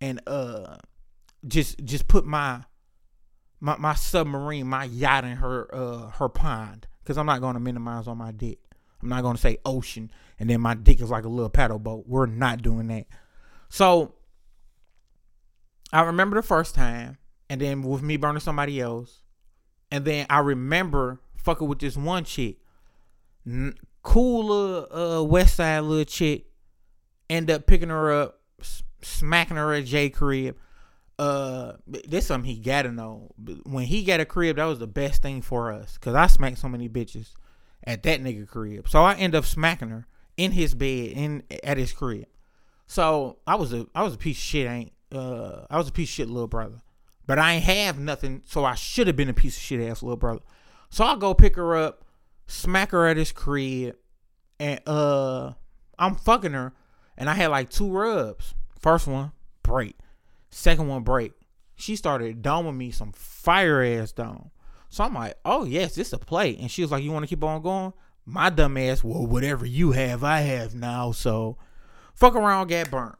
and 0.00 0.20
uh 0.26 0.76
just 1.46 1.84
just 1.84 2.06
put 2.06 2.24
my 2.24 2.64
my 3.60 3.76
my 3.78 3.94
submarine, 3.94 4.66
my 4.66 4.84
yacht 4.84 5.24
in 5.24 5.36
her 5.36 5.74
uh 5.74 6.10
her 6.10 6.28
pond. 6.28 6.86
Cause 7.04 7.18
I'm 7.18 7.26
not 7.26 7.40
gonna 7.40 7.60
minimize 7.60 8.06
on 8.06 8.18
my 8.18 8.32
dick. 8.32 8.58
I'm 9.02 9.08
not 9.08 9.22
gonna 9.22 9.38
say 9.38 9.58
ocean, 9.64 10.10
and 10.38 10.48
then 10.48 10.60
my 10.60 10.74
dick 10.74 11.00
is 11.00 11.10
like 11.10 11.24
a 11.24 11.28
little 11.28 11.50
paddle 11.50 11.78
boat. 11.78 12.04
We're 12.06 12.26
not 12.26 12.62
doing 12.62 12.86
that. 12.88 13.06
So 13.68 14.14
I 15.92 16.02
remember 16.02 16.36
the 16.36 16.42
first 16.42 16.74
time, 16.74 17.18
and 17.48 17.60
then 17.60 17.82
with 17.82 18.02
me 18.02 18.16
burning 18.16 18.40
somebody 18.40 18.80
else, 18.80 19.22
and 19.90 20.04
then 20.04 20.26
I 20.30 20.40
remember 20.40 21.20
fucking 21.36 21.68
with 21.68 21.78
this 21.78 21.96
one 21.96 22.24
chick, 22.24 22.58
N- 23.46 23.74
cool 24.02 24.46
little 24.46 25.18
uh, 25.18 25.22
West 25.22 25.56
Side 25.56 25.80
little 25.80 26.04
chick, 26.04 26.46
end 27.28 27.50
up 27.50 27.66
picking 27.66 27.90
her 27.90 28.12
up, 28.12 28.40
smacking 29.02 29.56
her 29.56 29.72
at 29.74 29.84
J 29.84 30.10
crib. 30.10 30.56
Uh, 31.16 31.74
this 31.86 32.26
something 32.26 32.50
he 32.50 32.60
gotta 32.60 32.90
know. 32.90 33.30
When 33.64 33.84
he 33.84 34.02
got 34.02 34.20
a 34.20 34.24
crib, 34.24 34.56
that 34.56 34.64
was 34.64 34.80
the 34.80 34.86
best 34.86 35.22
thing 35.22 35.42
for 35.42 35.72
us, 35.72 35.96
cause 35.98 36.14
I 36.14 36.26
smacked 36.26 36.58
so 36.58 36.68
many 36.68 36.88
bitches 36.88 37.34
at 37.84 38.02
that 38.02 38.22
nigga 38.22 38.48
crib. 38.48 38.88
So 38.88 39.02
I 39.02 39.14
end 39.14 39.34
up 39.34 39.44
smacking 39.44 39.90
her 39.90 40.06
in 40.36 40.52
his 40.52 40.74
bed 40.74 41.10
in 41.10 41.42
at 41.62 41.78
his 41.78 41.92
crib. 41.92 42.26
So 42.86 43.38
I 43.46 43.54
was 43.54 43.72
a 43.72 43.86
I 43.94 44.02
was 44.02 44.14
a 44.14 44.18
piece 44.18 44.38
of 44.38 44.42
shit. 44.42 44.66
Ain't 44.68 44.92
uh 45.12 45.66
I 45.70 45.78
was 45.78 45.88
a 45.88 45.92
piece 45.92 46.08
of 46.08 46.14
shit 46.14 46.28
little 46.28 46.48
brother, 46.48 46.82
but 47.26 47.38
I 47.38 47.54
ain't 47.54 47.64
have 47.64 47.98
nothing. 47.98 48.42
So 48.44 48.64
I 48.64 48.74
should 48.74 49.06
have 49.06 49.16
been 49.16 49.28
a 49.28 49.34
piece 49.34 49.56
of 49.56 49.62
shit 49.62 49.80
ass 49.80 50.02
little 50.02 50.16
brother. 50.16 50.40
So 50.90 51.04
I 51.04 51.16
go 51.16 51.34
pick 51.34 51.56
her 51.56 51.76
up, 51.76 52.04
smack 52.46 52.90
her 52.90 53.06
at 53.06 53.16
his 53.16 53.32
crib, 53.32 53.96
and 54.58 54.80
uh 54.86 55.52
I'm 55.98 56.16
fucking 56.16 56.52
her, 56.52 56.72
and 57.16 57.30
I 57.30 57.34
had 57.34 57.48
like 57.48 57.70
two 57.70 57.90
rubs. 57.90 58.54
First 58.78 59.06
one 59.06 59.32
break, 59.62 59.96
second 60.50 60.88
one 60.88 61.02
break. 61.02 61.32
She 61.76 61.96
started 61.96 62.42
doming 62.42 62.76
me 62.76 62.90
some 62.90 63.12
fire 63.12 63.82
ass 63.82 64.12
dome. 64.12 64.50
So 64.88 65.02
I'm 65.02 65.14
like, 65.14 65.34
oh 65.44 65.64
yes, 65.64 65.96
this 65.96 66.12
a 66.12 66.18
play. 66.18 66.56
And 66.56 66.70
she 66.70 66.82
was 66.82 66.92
like, 66.92 67.02
you 67.02 67.10
want 67.10 67.24
to 67.24 67.28
keep 67.28 67.42
on 67.42 67.62
going? 67.62 67.92
My 68.26 68.48
dumb 68.48 68.76
ass, 68.76 69.02
well, 69.02 69.26
whatever 69.26 69.66
you 69.66 69.92
have, 69.92 70.22
I 70.22 70.40
have 70.40 70.74
now. 70.74 71.12
So 71.12 71.58
fuck 72.14 72.36
around, 72.36 72.68
get 72.68 72.90
burnt. 72.90 73.16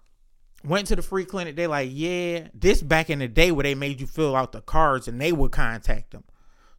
Went 0.65 0.87
to 0.89 0.97
the 0.97 1.03
free 1.03 1.25
clinic. 1.25 1.57
They 1.57 1.67
like, 1.67 1.91
yeah, 1.93 2.49
this 2.55 2.83
back 2.83 3.11
in 3.11 3.19
the 3.19 3.29
day 3.29 3.53
where 3.53 3.65
they 3.65 3.75
made 3.75 4.01
you 4.01 4.07
fill 4.07 4.35
out 4.35 4.53
the 4.53 4.63
cards 4.63 5.09
and 5.09 5.21
they 5.21 5.33
would 5.33 5.53
contact 5.53 6.13
them. 6.13 6.25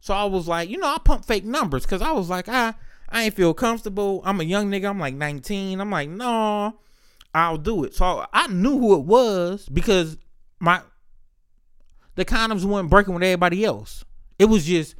So 0.00 0.14
I 0.14 0.24
was 0.24 0.48
like, 0.48 0.68
you 0.68 0.78
know, 0.78 0.88
I 0.88 0.98
pump 0.98 1.24
fake 1.24 1.44
numbers 1.44 1.84
because 1.84 2.02
I 2.02 2.12
was 2.12 2.28
like, 2.28 2.48
I 2.48 2.74
I 3.08 3.24
ain't 3.24 3.34
feel 3.34 3.54
comfortable. 3.54 4.22
I'm 4.24 4.40
a 4.40 4.44
young 4.44 4.70
nigga. 4.70 4.88
I'm 4.88 4.98
like 4.98 5.14
19. 5.14 5.80
I'm 5.80 5.90
like, 5.90 6.08
no, 6.08 6.78
I'll 7.34 7.58
do 7.58 7.84
it. 7.84 7.94
So 7.94 8.26
I 8.32 8.48
knew 8.48 8.78
who 8.78 8.94
it 8.94 9.04
was 9.04 9.68
because 9.68 10.16
my 10.58 10.80
the 12.14 12.24
condoms 12.24 12.64
weren't 12.64 12.90
breaking 12.90 13.14
with 13.14 13.22
everybody 13.22 13.64
else. 13.64 14.04
It 14.38 14.46
was 14.46 14.64
just 14.64 14.96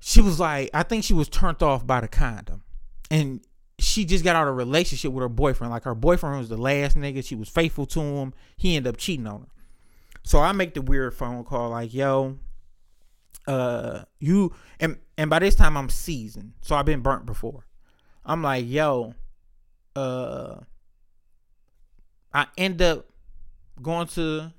she 0.00 0.20
was 0.20 0.40
like, 0.40 0.70
I 0.74 0.82
think 0.82 1.04
she 1.04 1.14
was 1.14 1.28
turned 1.28 1.62
off 1.62 1.86
by 1.86 2.00
the 2.00 2.08
condom. 2.08 2.62
And 3.10 3.40
she 3.82 4.04
just 4.04 4.22
got 4.22 4.36
out 4.36 4.46
of 4.46 4.50
a 4.50 4.56
relationship 4.56 5.12
with 5.12 5.22
her 5.22 5.28
boyfriend. 5.28 5.72
Like 5.72 5.84
her 5.84 5.94
boyfriend 5.94 6.38
was 6.38 6.48
the 6.48 6.56
last 6.56 6.96
nigga. 6.96 7.24
She 7.24 7.34
was 7.34 7.48
faithful 7.48 7.84
to 7.86 8.00
him. 8.00 8.32
He 8.56 8.76
ended 8.76 8.94
up 8.94 8.96
cheating 8.96 9.26
on 9.26 9.40
her. 9.40 9.46
So 10.22 10.38
I 10.38 10.52
make 10.52 10.74
the 10.74 10.82
weird 10.82 11.14
phone 11.14 11.44
call 11.44 11.70
like, 11.70 11.92
yo, 11.92 12.38
uh, 13.48 14.04
you 14.20 14.54
and 14.78 14.98
and 15.18 15.28
by 15.28 15.40
this 15.40 15.56
time 15.56 15.76
I'm 15.76 15.88
seasoned. 15.88 16.52
So 16.62 16.76
I've 16.76 16.86
been 16.86 17.00
burnt 17.00 17.26
before. 17.26 17.66
I'm 18.24 18.42
like, 18.42 18.68
yo, 18.68 19.14
uh 19.96 20.60
I 22.32 22.46
end 22.56 22.80
up 22.80 23.06
going 23.82 24.06
to 24.08 24.52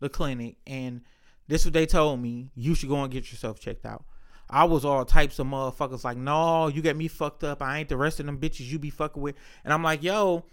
the 0.00 0.08
clinic 0.08 0.56
and 0.66 1.02
this 1.48 1.62
is 1.62 1.66
what 1.66 1.74
they 1.74 1.86
told 1.86 2.20
me. 2.20 2.50
You 2.54 2.76
should 2.76 2.88
go 2.88 3.02
and 3.02 3.12
get 3.12 3.32
yourself 3.32 3.58
checked 3.58 3.84
out. 3.84 4.04
I 4.50 4.64
was 4.64 4.84
all 4.84 5.04
types 5.04 5.38
of 5.38 5.46
motherfuckers 5.46 6.04
like, 6.04 6.16
no, 6.16 6.68
you 6.68 6.82
get 6.82 6.96
me 6.96 7.08
fucked 7.08 7.44
up. 7.44 7.62
I 7.62 7.78
ain't 7.78 7.88
the 7.88 7.96
rest 7.96 8.20
of 8.20 8.26
them 8.26 8.38
bitches 8.38 8.66
you 8.66 8.78
be 8.78 8.90
fucking 8.90 9.22
with. 9.22 9.36
And 9.64 9.72
I'm 9.72 9.82
like, 9.82 10.02
yo, 10.02 10.44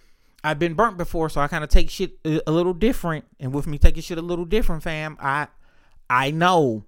I've 0.44 0.60
been 0.60 0.76
burnt 0.76 0.98
before, 0.98 1.30
so 1.30 1.42
I 1.42 1.48
kind 1.48 1.64
of 1.64 1.70
take 1.70 1.90
shit 1.90 2.20
a, 2.24 2.52
little 2.52 2.74
different. 2.74 3.26
And 3.40 3.54
with 3.54 3.68
me 3.68 3.78
taking 3.78 4.04
shit 4.04 4.18
a 4.18 4.22
little 4.22 4.46
different, 4.46 4.84
fam, 4.84 5.18
I 5.20 5.48
I 6.10 6.32
know. 6.32 6.86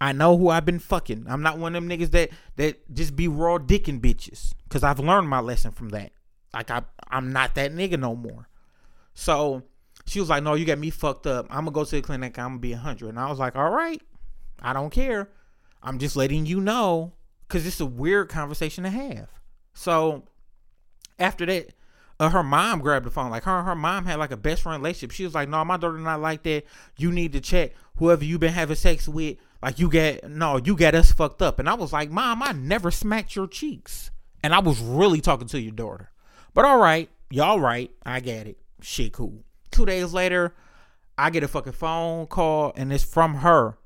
I 0.00 0.12
know 0.12 0.36
who 0.36 0.48
I've 0.48 0.64
been 0.64 0.78
fucking. 0.78 1.26
I'm 1.28 1.42
not 1.42 1.58
one 1.58 1.74
of 1.74 1.82
them 1.82 1.90
niggas 1.90 2.10
that 2.12 2.30
that 2.56 2.94
just 2.94 3.16
be 3.16 3.28
raw 3.28 3.58
dicking 3.58 4.00
bitches. 4.00 4.52
Cause 4.68 4.82
I've 4.82 5.00
learned 5.00 5.28
my 5.28 5.40
lesson 5.40 5.70
from 5.72 5.88
that. 5.90 6.12
Like 6.52 6.70
I 6.70 6.82
I'm 7.08 7.32
not 7.32 7.54
that 7.54 7.72
nigga 7.72 7.98
no 7.98 8.14
more. 8.14 8.48
So 9.14 9.62
she 10.06 10.20
was 10.20 10.28
like, 10.28 10.42
No, 10.42 10.54
you 10.54 10.64
got 10.64 10.78
me 10.78 10.90
fucked 10.90 11.26
up. 11.26 11.46
I'm 11.50 11.64
gonna 11.64 11.72
go 11.72 11.84
to 11.84 11.90
the 11.96 12.02
clinic, 12.02 12.38
I'm 12.38 12.50
gonna 12.50 12.58
be 12.58 12.72
a 12.72 12.76
hundred. 12.76 13.10
And 13.10 13.18
I 13.18 13.28
was 13.28 13.38
like, 13.38 13.56
All 13.56 13.70
right, 13.70 14.00
I 14.60 14.72
don't 14.72 14.90
care. 14.90 15.30
I'm 15.82 15.98
just 15.98 16.16
letting 16.16 16.46
you 16.46 16.60
know 16.60 17.12
because 17.46 17.66
it's 17.66 17.80
a 17.80 17.86
weird 17.86 18.28
conversation 18.28 18.84
to 18.84 18.90
have. 18.90 19.28
So 19.74 20.24
after 21.18 21.46
that, 21.46 21.70
uh, 22.20 22.30
her 22.30 22.42
mom 22.42 22.80
grabbed 22.80 23.06
the 23.06 23.10
phone. 23.10 23.30
Like 23.30 23.44
her, 23.44 23.62
her 23.62 23.76
mom 23.76 24.04
had 24.04 24.18
like 24.18 24.32
a 24.32 24.36
best 24.36 24.62
friend 24.62 24.82
relationship. 24.82 25.12
She 25.12 25.24
was 25.24 25.34
like, 25.34 25.48
"No, 25.48 25.64
my 25.64 25.76
daughter 25.76 25.98
not 25.98 26.20
like 26.20 26.42
that. 26.42 26.64
You 26.96 27.12
need 27.12 27.32
to 27.32 27.40
check 27.40 27.72
whoever 27.96 28.24
you 28.24 28.38
been 28.38 28.52
having 28.52 28.76
sex 28.76 29.08
with. 29.08 29.36
Like 29.62 29.78
you 29.78 29.88
get 29.88 30.28
no, 30.28 30.56
you 30.56 30.76
got 30.76 30.94
us 30.94 31.12
fucked 31.12 31.42
up." 31.42 31.58
And 31.58 31.68
I 31.68 31.74
was 31.74 31.92
like, 31.92 32.10
"Mom, 32.10 32.42
I 32.42 32.52
never 32.52 32.90
smacked 32.90 33.36
your 33.36 33.46
cheeks." 33.46 34.10
And 34.42 34.54
I 34.54 34.58
was 34.58 34.80
really 34.80 35.20
talking 35.20 35.48
to 35.48 35.60
your 35.60 35.72
daughter. 35.72 36.10
But 36.54 36.64
all 36.64 36.78
right, 36.78 37.08
y'all 37.30 37.60
right. 37.60 37.90
I 38.04 38.20
get 38.20 38.46
it. 38.48 38.58
Shit, 38.80 39.12
cool. 39.12 39.44
Two 39.70 39.86
days 39.86 40.12
later, 40.12 40.54
I 41.16 41.30
get 41.30 41.42
a 41.42 41.48
fucking 41.48 41.72
phone 41.72 42.26
call 42.26 42.72
and 42.76 42.92
it's 42.92 43.04
from 43.04 43.36
her. 43.36 43.78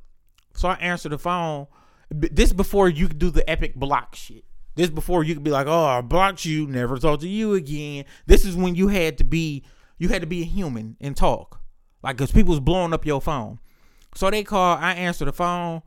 So 0.55 0.69
I 0.69 0.75
answer 0.75 1.09
the 1.09 1.19
phone. 1.19 1.67
This 2.13 2.53
before 2.53 2.89
you 2.89 3.09
could 3.09 3.19
do 3.19 3.31
the 3.31 3.49
epic 3.49 3.75
block 3.75 4.15
shit. 4.15 4.45
This 4.75 4.89
before 4.89 5.23
you 5.23 5.35
could 5.35 5.45
be 5.45 5.51
like, 5.51 5.67
oh, 5.67 5.85
I 5.85 6.01
blocked 6.01 6.45
you, 6.45 6.67
never 6.67 6.97
talk 6.99 7.21
to 7.21 7.29
you 7.29 7.55
again. 7.55 8.05
This 8.27 8.45
is 8.45 8.57
when 8.57 8.75
you 8.75 8.89
had 8.89 9.19
to 9.19 9.25
be, 9.25 9.65
you 9.99 10.09
had 10.09 10.23
to 10.23 10.27
be 10.27 10.41
a 10.41 10.47
human 10.47 10.97
and 11.01 11.17
talk, 11.17 11.61
like, 12.03 12.17
cause 12.17 12.33
people 12.33 12.51
was 12.51 12.61
blowing 12.61 12.93
up 12.95 13.05
your 13.05 13.21
phone. 13.21 13.59
So 14.15 14.31
they 14.31 14.45
call, 14.45 14.77
I 14.79 14.93
answer 14.93 15.25
the 15.25 15.33
phone. 15.33 15.83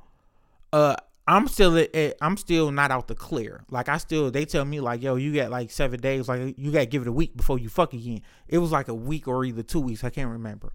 Uh, 0.71 0.95
I'm 1.27 1.47
still, 1.47 1.83
I'm 2.21 2.37
still 2.37 2.71
not 2.71 2.91
out 2.91 3.07
the 3.07 3.15
clear. 3.15 3.63
Like 3.69 3.89
I 3.89 3.97
still, 3.97 4.29
they 4.29 4.45
tell 4.45 4.65
me 4.65 4.79
like, 4.79 5.01
yo, 5.01 5.15
you 5.15 5.33
got 5.33 5.49
like 5.49 5.71
seven 5.71 5.99
days. 5.99 6.27
Like 6.27 6.55
you 6.57 6.71
got 6.71 6.81
to 6.81 6.85
give 6.85 7.01
it 7.01 7.07
a 7.07 7.11
week 7.11 7.35
before 7.35 7.57
you 7.57 7.69
fuck 7.69 7.93
again. 7.93 8.21
It 8.47 8.59
was 8.59 8.71
like 8.71 8.87
a 8.87 8.93
week 8.93 9.27
or 9.27 9.43
either 9.43 9.63
two 9.63 9.79
weeks. 9.79 10.03
I 10.03 10.11
can't 10.11 10.29
remember. 10.29 10.73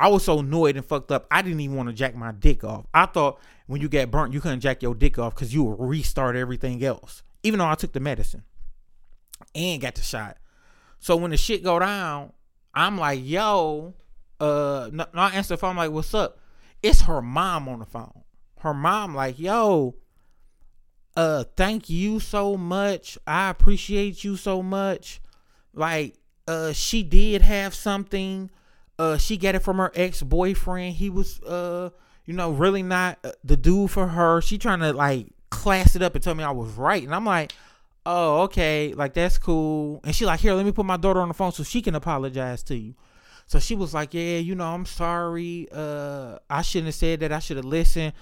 I 0.00 0.08
was 0.08 0.24
so 0.24 0.38
annoyed 0.38 0.76
and 0.76 0.84
fucked 0.84 1.12
up. 1.12 1.26
I 1.30 1.42
didn't 1.42 1.60
even 1.60 1.76
want 1.76 1.90
to 1.90 1.92
jack 1.92 2.14
my 2.16 2.32
dick 2.32 2.64
off. 2.64 2.86
I 2.94 3.04
thought 3.04 3.38
when 3.66 3.82
you 3.82 3.88
get 3.88 4.10
burnt, 4.10 4.32
you 4.32 4.40
couldn't 4.40 4.60
jack 4.60 4.82
your 4.82 4.94
dick 4.94 5.18
off 5.18 5.34
because 5.34 5.52
you 5.52 5.62
would 5.64 5.78
restart 5.78 6.36
everything 6.36 6.82
else. 6.82 7.22
Even 7.42 7.58
though 7.58 7.66
I 7.66 7.74
took 7.74 7.92
the 7.92 8.00
medicine 8.00 8.44
and 9.54 9.80
got 9.80 9.94
the 9.94 10.00
shot. 10.00 10.38
So 10.98 11.16
when 11.16 11.32
the 11.32 11.36
shit 11.36 11.62
go 11.62 11.78
down, 11.78 12.32
I'm 12.74 12.96
like, 12.96 13.20
yo, 13.22 13.94
uh, 14.40 14.88
no, 14.90 15.06
no 15.14 15.20
I 15.20 15.30
answer 15.30 15.54
the 15.54 15.58
phone. 15.58 15.70
I'm 15.70 15.76
like, 15.76 15.90
what's 15.90 16.14
up? 16.14 16.38
It's 16.82 17.02
her 17.02 17.20
mom 17.20 17.68
on 17.68 17.80
the 17.80 17.86
phone. 17.86 18.22
Her 18.60 18.72
mom 18.72 19.14
like, 19.14 19.38
yo, 19.38 19.96
uh, 21.14 21.44
thank 21.56 21.90
you 21.90 22.20
so 22.20 22.56
much. 22.56 23.18
I 23.26 23.50
appreciate 23.50 24.24
you 24.24 24.36
so 24.36 24.62
much. 24.62 25.20
Like, 25.74 26.16
uh, 26.48 26.72
she 26.72 27.02
did 27.02 27.42
have 27.42 27.74
something 27.74 28.50
uh 29.00 29.16
she 29.16 29.38
got 29.38 29.54
it 29.54 29.60
from 29.60 29.78
her 29.78 29.90
ex-boyfriend. 29.94 30.94
He 30.94 31.08
was 31.08 31.40
uh 31.42 31.88
you 32.26 32.34
know 32.34 32.50
really 32.50 32.82
not 32.82 33.18
uh, 33.24 33.32
the 33.42 33.56
dude 33.56 33.90
for 33.90 34.06
her. 34.06 34.42
She 34.42 34.58
trying 34.58 34.80
to 34.80 34.92
like 34.92 35.28
class 35.48 35.96
it 35.96 36.02
up 36.02 36.14
and 36.14 36.22
tell 36.22 36.34
me 36.34 36.44
i 36.44 36.50
was 36.50 36.70
right. 36.74 37.02
And 37.02 37.14
i'm 37.14 37.24
like 37.24 37.52
oh 38.04 38.42
okay. 38.42 38.92
Like 38.94 39.14
that's 39.14 39.38
cool. 39.38 40.00
And 40.04 40.14
she 40.14 40.26
like 40.26 40.40
here 40.40 40.52
let 40.52 40.66
me 40.66 40.72
put 40.72 40.84
my 40.84 40.98
daughter 40.98 41.20
on 41.20 41.28
the 41.28 41.34
phone 41.34 41.52
so 41.52 41.62
she 41.62 41.80
can 41.80 41.94
apologize 41.94 42.62
to 42.64 42.76
you. 42.76 42.94
So 43.46 43.58
she 43.58 43.74
was 43.74 43.94
like 43.94 44.12
yeah 44.12 44.36
you 44.36 44.54
know 44.54 44.66
i'm 44.66 44.84
sorry. 44.84 45.66
Uh 45.72 46.38
i 46.50 46.60
shouldn't 46.60 46.88
have 46.88 46.94
said 46.94 47.20
that. 47.20 47.32
I 47.32 47.38
should 47.38 47.56
have 47.56 47.64
listened. 47.64 48.12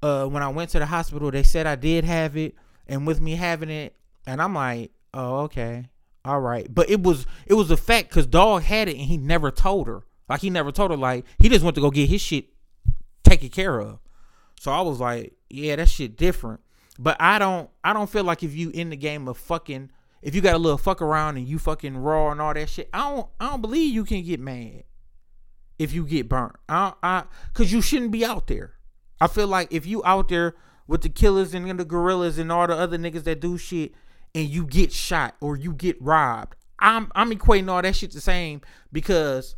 Uh 0.00 0.26
when 0.26 0.44
i 0.44 0.48
went 0.48 0.70
to 0.70 0.78
the 0.78 0.86
hospital 0.86 1.32
they 1.32 1.42
said 1.42 1.66
i 1.66 1.74
did 1.74 2.04
have 2.04 2.36
it 2.36 2.54
and 2.86 3.08
with 3.08 3.20
me 3.20 3.34
having 3.34 3.70
it. 3.70 3.96
And 4.24 4.40
i'm 4.40 4.54
like 4.54 4.92
oh 5.12 5.38
okay. 5.40 5.88
All 6.24 6.40
right. 6.40 6.72
But 6.72 6.90
it 6.90 7.02
was 7.02 7.26
it 7.44 7.54
was 7.54 7.72
a 7.72 7.76
fact 7.76 8.10
because 8.10 8.28
dog 8.28 8.62
had 8.62 8.88
it 8.88 8.96
and 8.96 9.06
he 9.06 9.16
never 9.16 9.50
told 9.50 9.88
her 9.88 10.04
like 10.28 10.40
he 10.40 10.50
never 10.50 10.72
told 10.72 10.90
her. 10.90 10.96
Like 10.96 11.24
he 11.38 11.48
just 11.48 11.64
went 11.64 11.74
to 11.76 11.80
go 11.80 11.90
get 11.90 12.08
his 12.08 12.20
shit 12.20 12.46
taken 13.24 13.48
care 13.48 13.80
of. 13.80 13.98
So 14.60 14.72
I 14.72 14.80
was 14.80 15.00
like, 15.00 15.34
yeah, 15.48 15.76
that 15.76 15.88
shit 15.88 16.16
different. 16.16 16.60
But 16.98 17.16
I 17.20 17.38
don't 17.38 17.70
I 17.84 17.92
don't 17.92 18.10
feel 18.10 18.24
like 18.24 18.42
if 18.42 18.54
you 18.54 18.70
in 18.70 18.90
the 18.90 18.96
game 18.96 19.28
of 19.28 19.38
fucking 19.38 19.90
if 20.20 20.34
you 20.34 20.40
got 20.40 20.54
a 20.54 20.58
little 20.58 20.78
fuck 20.78 21.00
around 21.00 21.36
and 21.36 21.46
you 21.46 21.58
fucking 21.58 21.96
raw 21.96 22.30
and 22.32 22.40
all 22.40 22.54
that 22.54 22.68
shit, 22.68 22.88
I 22.92 23.10
don't 23.10 23.28
I 23.38 23.50
don't 23.50 23.62
believe 23.62 23.94
you 23.94 24.04
can 24.04 24.22
get 24.24 24.40
mad 24.40 24.84
if 25.78 25.92
you 25.92 26.04
get 26.04 26.28
burnt. 26.28 26.56
I 26.68 26.92
I 27.02 27.24
cause 27.54 27.70
you 27.70 27.80
shouldn't 27.80 28.10
be 28.10 28.24
out 28.24 28.48
there. 28.48 28.74
I 29.20 29.28
feel 29.28 29.46
like 29.46 29.72
if 29.72 29.86
you 29.86 30.02
out 30.04 30.28
there 30.28 30.54
with 30.86 31.02
the 31.02 31.08
killers 31.08 31.54
and 31.54 31.78
the 31.78 31.84
gorillas 31.84 32.38
and 32.38 32.50
all 32.50 32.66
the 32.66 32.74
other 32.74 32.98
niggas 32.98 33.24
that 33.24 33.40
do 33.40 33.58
shit 33.58 33.92
and 34.34 34.48
you 34.48 34.64
get 34.64 34.92
shot 34.92 35.36
or 35.40 35.56
you 35.56 35.72
get 35.72 36.00
robbed, 36.00 36.56
I'm 36.80 37.12
I'm 37.14 37.30
equating 37.30 37.70
all 37.70 37.82
that 37.82 37.94
shit 37.94 38.12
the 38.12 38.20
same 38.20 38.60
because 38.90 39.54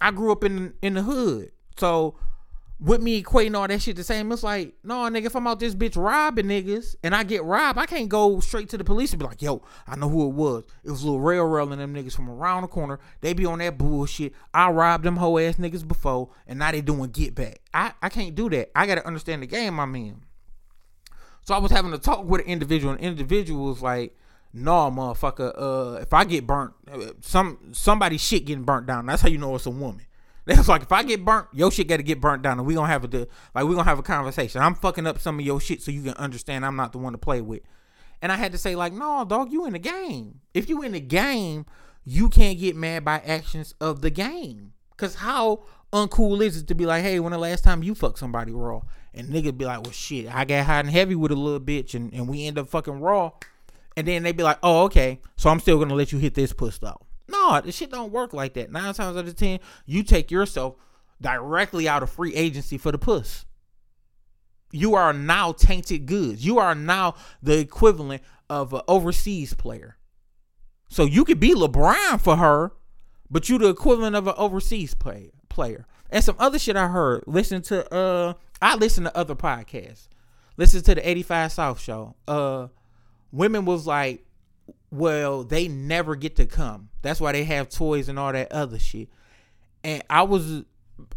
I 0.00 0.10
grew 0.10 0.32
up 0.32 0.44
in 0.44 0.74
in 0.82 0.94
the 0.94 1.02
hood. 1.02 1.52
So 1.76 2.16
with 2.78 3.00
me 3.00 3.22
equating 3.22 3.56
all 3.56 3.66
that 3.66 3.80
shit 3.80 3.96
the 3.96 4.04
same, 4.04 4.30
it's 4.32 4.42
like, 4.42 4.74
no, 4.84 4.96
nigga, 5.08 5.26
if 5.26 5.36
I'm 5.36 5.46
out 5.46 5.58
this 5.58 5.74
bitch 5.74 5.96
robbing 5.96 6.46
niggas 6.46 6.94
and 7.02 7.14
I 7.14 7.22
get 7.22 7.42
robbed, 7.42 7.78
I 7.78 7.86
can't 7.86 8.08
go 8.08 8.38
straight 8.40 8.68
to 8.70 8.78
the 8.78 8.84
police 8.84 9.12
and 9.12 9.18
be 9.18 9.24
like, 9.24 9.40
yo, 9.40 9.62
I 9.86 9.96
know 9.96 10.10
who 10.10 10.28
it 10.28 10.34
was. 10.34 10.64
It 10.84 10.90
was 10.90 11.02
little 11.02 11.20
railroad 11.20 11.72
and 11.72 11.80
them 11.80 11.94
niggas 11.94 12.14
from 12.14 12.28
around 12.28 12.62
the 12.62 12.68
corner. 12.68 13.00
They 13.22 13.32
be 13.32 13.46
on 13.46 13.60
that 13.60 13.78
bullshit. 13.78 14.34
I 14.52 14.70
robbed 14.70 15.04
them 15.04 15.16
hoe 15.16 15.38
ass 15.38 15.56
niggas 15.56 15.88
before 15.88 16.30
and 16.46 16.58
now 16.58 16.70
they 16.70 16.82
doing 16.82 17.10
get 17.10 17.34
back. 17.34 17.62
I, 17.72 17.94
I 18.02 18.10
can't 18.10 18.34
do 18.34 18.50
that. 18.50 18.70
I 18.76 18.86
gotta 18.86 19.06
understand 19.06 19.42
the 19.42 19.46
game 19.46 19.80
I'm 19.80 19.94
in. 19.96 20.20
So 21.46 21.54
I 21.54 21.58
was 21.58 21.70
having 21.70 21.92
to 21.92 21.98
talk 21.98 22.24
with 22.24 22.40
an 22.40 22.48
individual, 22.48 22.92
and 22.92 23.00
individual 23.00 23.66
was 23.66 23.80
like, 23.80 24.16
no, 24.56 24.90
motherfucker, 24.90 25.52
uh, 25.56 26.00
if 26.00 26.12
I 26.14 26.24
get 26.24 26.46
burnt, 26.46 26.72
uh, 26.90 27.12
some 27.20 27.58
somebody 27.72 28.16
shit 28.16 28.46
getting 28.46 28.64
burnt 28.64 28.86
down. 28.86 29.06
That's 29.06 29.22
how 29.22 29.28
you 29.28 29.38
know 29.38 29.54
it's 29.54 29.66
a 29.66 29.70
woman. 29.70 30.06
That's 30.46 30.68
like 30.68 30.82
if 30.82 30.92
I 30.92 31.02
get 31.02 31.24
burnt, 31.24 31.48
your 31.52 31.70
shit 31.70 31.88
got 31.88 31.98
to 31.98 32.02
get 32.02 32.20
burnt 32.20 32.42
down, 32.42 32.58
and 32.58 32.66
we 32.66 32.74
gonna 32.74 32.86
have 32.88 33.04
a 33.04 33.26
like 33.54 33.64
we 33.66 33.74
gonna 33.74 33.84
have 33.84 33.98
a 33.98 34.02
conversation. 34.02 34.62
I'm 34.62 34.74
fucking 34.74 35.06
up 35.06 35.18
some 35.20 35.38
of 35.38 35.44
your 35.44 35.60
shit 35.60 35.82
so 35.82 35.90
you 35.90 36.02
can 36.02 36.14
understand 36.14 36.64
I'm 36.64 36.76
not 36.76 36.92
the 36.92 36.98
one 36.98 37.12
to 37.12 37.18
play 37.18 37.40
with. 37.40 37.62
And 38.22 38.32
I 38.32 38.36
had 38.36 38.52
to 38.52 38.58
say 38.58 38.74
like, 38.76 38.92
no, 38.92 39.24
dog, 39.24 39.52
you 39.52 39.66
in 39.66 39.74
the 39.74 39.78
game. 39.78 40.40
If 40.54 40.68
you 40.70 40.82
in 40.82 40.92
the 40.92 41.00
game, 41.00 41.66
you 42.04 42.28
can't 42.30 42.58
get 42.58 42.76
mad 42.76 43.04
by 43.04 43.18
actions 43.18 43.74
of 43.80 44.00
the 44.00 44.10
game. 44.10 44.72
Cause 44.96 45.16
how 45.16 45.64
uncool 45.92 46.42
is 46.42 46.56
it 46.56 46.68
to 46.68 46.74
be 46.74 46.86
like, 46.86 47.02
hey, 47.02 47.20
when 47.20 47.32
the 47.32 47.38
last 47.38 47.62
time 47.62 47.82
you 47.82 47.94
fucked 47.94 48.18
somebody 48.18 48.52
raw? 48.52 48.80
And 49.12 49.28
nigga 49.28 49.56
be 49.56 49.66
like, 49.66 49.82
well, 49.82 49.92
shit, 49.92 50.34
I 50.34 50.46
got 50.46 50.64
hot 50.64 50.86
and 50.86 50.90
heavy 50.90 51.14
with 51.14 51.32
a 51.32 51.36
little 51.36 51.60
bitch, 51.60 51.94
and, 51.94 52.12
and 52.14 52.28
we 52.28 52.46
end 52.46 52.58
up 52.58 52.68
fucking 52.68 53.00
raw. 53.00 53.32
And 53.96 54.06
then 54.06 54.22
they 54.22 54.32
be 54.32 54.42
like, 54.42 54.58
oh, 54.62 54.84
okay, 54.84 55.20
so 55.36 55.48
I'm 55.50 55.60
still 55.60 55.78
gonna 55.78 55.94
let 55.94 56.12
you 56.12 56.18
hit 56.18 56.34
this 56.34 56.52
puss 56.52 56.78
though. 56.78 57.00
No, 57.28 57.60
this 57.60 57.76
shit 57.76 57.90
don't 57.90 58.12
work 58.12 58.32
like 58.32 58.54
that. 58.54 58.70
Nine 58.70 58.94
times 58.94 59.16
out 59.16 59.26
of 59.26 59.36
ten, 59.36 59.58
you 59.84 60.02
take 60.02 60.30
yourself 60.30 60.76
directly 61.20 61.88
out 61.88 62.02
of 62.02 62.10
free 62.10 62.34
agency 62.34 62.78
for 62.78 62.92
the 62.92 62.98
puss. 62.98 63.46
You 64.72 64.94
are 64.94 65.12
now 65.12 65.52
tainted 65.52 66.06
goods. 66.06 66.44
You 66.44 66.58
are 66.58 66.74
now 66.74 67.14
the 67.42 67.58
equivalent 67.58 68.22
of 68.50 68.72
an 68.72 68.82
overseas 68.86 69.54
player. 69.54 69.96
So 70.88 71.04
you 71.04 71.24
could 71.24 71.40
be 71.40 71.54
LeBron 71.54 72.20
for 72.20 72.36
her, 72.36 72.72
but 73.30 73.48
you 73.48 73.58
the 73.58 73.68
equivalent 73.68 74.14
of 74.14 74.26
an 74.26 74.34
overseas 74.36 74.94
play, 74.94 75.32
player. 75.48 75.86
And 76.10 76.22
some 76.22 76.36
other 76.38 76.58
shit 76.58 76.76
I 76.76 76.88
heard. 76.88 77.24
Listen 77.26 77.62
to 77.62 77.92
uh 77.92 78.34
I 78.62 78.76
listen 78.76 79.04
to 79.04 79.16
other 79.16 79.34
podcasts. 79.34 80.08
Listen 80.56 80.82
to 80.82 80.94
the 80.94 81.08
85 81.08 81.52
South 81.52 81.80
show. 81.80 82.14
Uh 82.28 82.68
women 83.36 83.64
was 83.64 83.86
like 83.86 84.26
well, 84.90 85.44
they 85.44 85.68
never 85.68 86.14
get 86.16 86.36
to 86.36 86.46
come. 86.46 86.88
That's 87.02 87.20
why 87.20 87.32
they 87.32 87.44
have 87.44 87.68
toys 87.68 88.08
and 88.08 88.18
all 88.18 88.32
that 88.32 88.52
other 88.52 88.78
shit. 88.78 89.08
And 89.84 90.02
I 90.08 90.22
was 90.22 90.64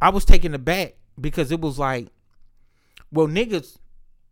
I 0.02 0.10
was 0.10 0.26
taken 0.26 0.54
aback 0.54 0.96
because 1.20 1.52
it 1.52 1.62
was 1.62 1.80
like, 1.80 2.08
well, 3.12 3.28
niggas 3.28 3.78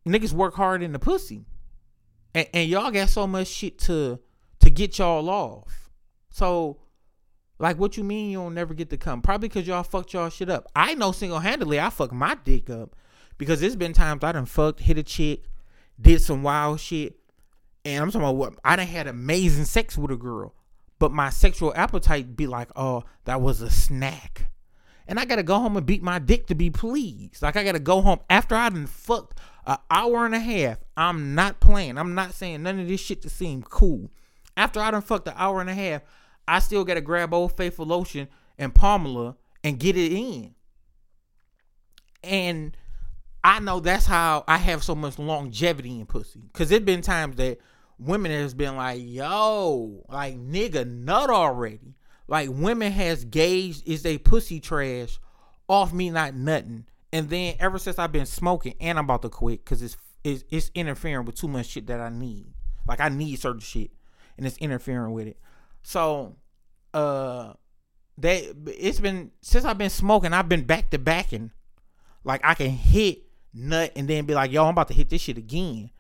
niggas 0.08 0.34
work 0.34 0.56
hard 0.56 0.84
in 0.84 0.92
the 0.92 1.00
pussy. 1.00 1.46
And, 2.36 2.48
and 2.54 2.70
y'all 2.70 2.92
got 2.92 3.10
so 3.10 3.26
much 3.26 3.48
shit 3.48 3.80
to 3.80 4.20
to 4.60 4.70
get 4.70 4.98
y'all 4.98 5.30
off. 5.30 5.90
So 6.30 6.80
like 7.60 7.78
what 7.78 7.98
you 7.98 8.04
mean 8.04 8.32
you 8.32 8.38
don't 8.38 8.54
never 8.54 8.74
get 8.74 8.90
to 8.92 8.98
come? 8.98 9.22
Probably 9.22 9.48
because 9.48 9.68
y'all 9.68 9.84
fucked 9.84 10.14
y'all 10.14 10.30
shit 10.30 10.50
up. 10.50 10.70
I 10.76 10.94
know 10.96 11.12
single 11.12 11.40
handedly 11.40 11.80
I 11.80 11.90
fucked 11.90 12.14
my 12.14 12.38
dick 12.44 12.70
up. 12.70 12.96
Because 13.38 13.62
there's 13.62 13.76
been 13.76 13.94
times 13.94 14.24
I 14.24 14.32
done 14.32 14.48
fucked, 14.48 14.80
hit 14.80 14.98
a 14.98 15.04
chick, 15.04 15.44
did 16.02 16.20
some 16.24 16.42
wild 16.42 16.80
shit, 16.80 17.20
and 17.88 18.04
I'm 18.04 18.12
talking 18.12 18.22
about 18.22 18.36
what 18.36 18.54
I 18.64 18.76
done 18.76 18.88
had 18.88 19.08
amazing 19.08 19.66
sex 19.66 19.98
with 19.98 20.12
a 20.12 20.18
girl, 20.18 20.54
but 21.00 21.12
my 21.12 21.30
sexual 21.30 21.74
appetite 21.76 22.36
be 22.36 22.46
like, 22.46 22.70
oh, 22.76 23.04
that 23.26 23.40
was 23.42 23.62
a 23.62 23.70
snack. 23.70 24.52
And 25.08 25.20
I 25.20 25.26
gotta 25.26 25.44
go 25.44 25.56
home 25.56 25.78
and 25.78 25.86
beat 25.86 26.04
my 26.04 26.20
dick 26.20 26.48
to 26.48 26.56
be 26.56 26.70
pleased. 26.70 27.42
Like 27.42 27.56
I 27.56 27.64
gotta 27.64 27.80
go 27.80 28.02
home 28.02 28.20
after 28.30 28.56
I 28.56 28.70
done 28.70 28.88
fucked 28.88 29.40
an 29.66 29.78
hour 29.90 30.26
and 30.26 30.36
a 30.36 30.40
half. 30.40 30.80
I'm 30.98 31.34
not 31.34 31.62
playing. 31.62 31.98
I'm 31.98 32.14
not 32.14 32.34
saying 32.34 32.64
none 32.64 32.80
of 32.80 32.90
this 32.90 33.00
shit 33.00 33.22
to 33.22 33.30
seem 33.30 33.64
cool. 33.64 34.12
After 34.58 34.82
I 34.82 34.92
done 34.92 35.02
fucked 35.02 35.30
an 35.30 35.36
hour 35.38 35.62
and 35.62 35.70
a 35.70 35.74
half, 35.74 36.02
I 36.46 36.60
still 36.60 36.84
gotta 36.84 37.02
grab 37.02 37.34
old 37.34 37.56
faithful 37.56 37.86
lotion 37.86 38.28
and 38.58 38.74
Palmolive 38.74 39.36
and 39.64 39.80
get 39.80 39.96
it 39.96 40.12
in. 40.12 40.56
And 42.22 42.76
I 43.46 43.62
know 43.62 43.80
that's 43.80 44.06
how 44.06 44.44
I 44.46 44.58
have 44.58 44.84
so 44.84 44.94
much 44.94 45.18
longevity 45.18 46.02
in 46.02 46.06
pussy. 46.06 46.50
Cause 46.52 46.70
it 46.72 46.84
been 46.84 47.02
times 47.02 47.38
that 47.38 47.60
women 48.00 48.32
has 48.32 48.54
been 48.54 48.76
like, 48.76 49.02
yo, 49.04 50.06
like 50.10 50.38
nigga, 50.38 50.88
nut 50.88 51.30
already. 51.30 51.96
Like 52.28 52.50
women 52.52 52.92
has 52.92 53.26
gauged 53.26 53.88
is 53.88 54.06
a 54.06 54.18
pussy 54.18 54.60
trash 54.60 55.20
off 55.68 55.94
me 55.94 56.10
not 56.10 56.36
nutting. 56.36 56.86
And 57.14 57.30
then 57.30 57.56
ever 57.60 57.80
since 57.80 57.98
I've 57.98 58.12
been 58.12 58.26
smoking 58.26 58.76
and 58.80 58.98
I'm 58.98 59.06
about 59.06 59.22
to 59.22 59.30
quit 59.30 59.64
because 59.64 59.82
it's, 59.82 59.98
it's 60.24 60.44
it's 60.50 60.72
interfering 60.76 61.26
with 61.26 61.36
too 61.36 61.48
much 61.48 61.68
shit 61.68 61.88
that 61.88 62.02
I 62.02 62.10
need. 62.10 62.48
Like 62.88 63.00
I 63.00 63.10
need 63.10 63.40
certain 63.40 63.62
shit 63.62 63.92
and 64.38 64.46
it's 64.46 64.58
interfering 64.58 65.14
with 65.14 65.28
it. 65.28 65.38
So 65.84 66.36
uh 66.94 67.54
they 68.18 68.52
it's 68.66 69.00
been 69.00 69.32
since 69.42 69.64
I've 69.64 69.78
been 69.78 69.90
smoking, 69.90 70.34
I've 70.34 70.50
been 70.50 70.66
back 70.66 70.90
to 70.90 70.98
backing. 70.98 71.52
Like 72.26 72.42
I 72.44 72.56
can 72.56 72.72
hit 72.72 73.24
nut 73.54 73.94
and 73.96 74.08
then 74.08 74.26
be 74.26 74.34
like, 74.34 74.52
yo, 74.52 74.66
I'm 74.66 74.72
about 74.72 74.90
to 74.90 74.94
hit 74.94 75.10
this 75.10 75.22
shit 75.22 75.38
again. 75.38 75.92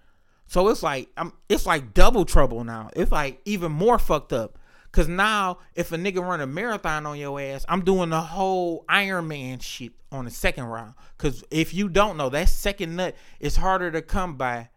So 0.47 0.69
it's 0.69 0.81
like 0.81 1.09
I'm 1.17 1.33
it's 1.49 1.65
like 1.65 1.93
double 1.93 2.25
trouble 2.25 2.63
now. 2.63 2.89
It's 2.95 3.11
like 3.11 3.41
even 3.45 3.71
more 3.71 3.99
fucked 3.99 4.33
up. 4.33 4.57
Cause 4.93 5.07
now 5.07 5.59
if 5.75 5.91
a 5.91 5.97
nigga 5.97 6.21
run 6.21 6.41
a 6.41 6.47
marathon 6.47 7.05
on 7.05 7.19
your 7.19 7.39
ass, 7.39 7.65
I'm 7.67 7.83
doing 7.83 8.09
the 8.09 8.21
whole 8.21 8.85
Iron 8.89 9.27
Man 9.27 9.59
shit 9.59 9.91
on 10.11 10.25
the 10.25 10.31
second 10.31 10.63
round. 10.63 10.93
Cause 11.17 11.43
if 11.51 11.73
you 11.73 11.89
don't 11.89 12.17
know, 12.17 12.29
that 12.29 12.49
second 12.49 12.95
nut 12.95 13.15
is 13.39 13.57
harder 13.57 13.91
to 13.91 14.01
come 14.01 14.35
by 14.37 14.69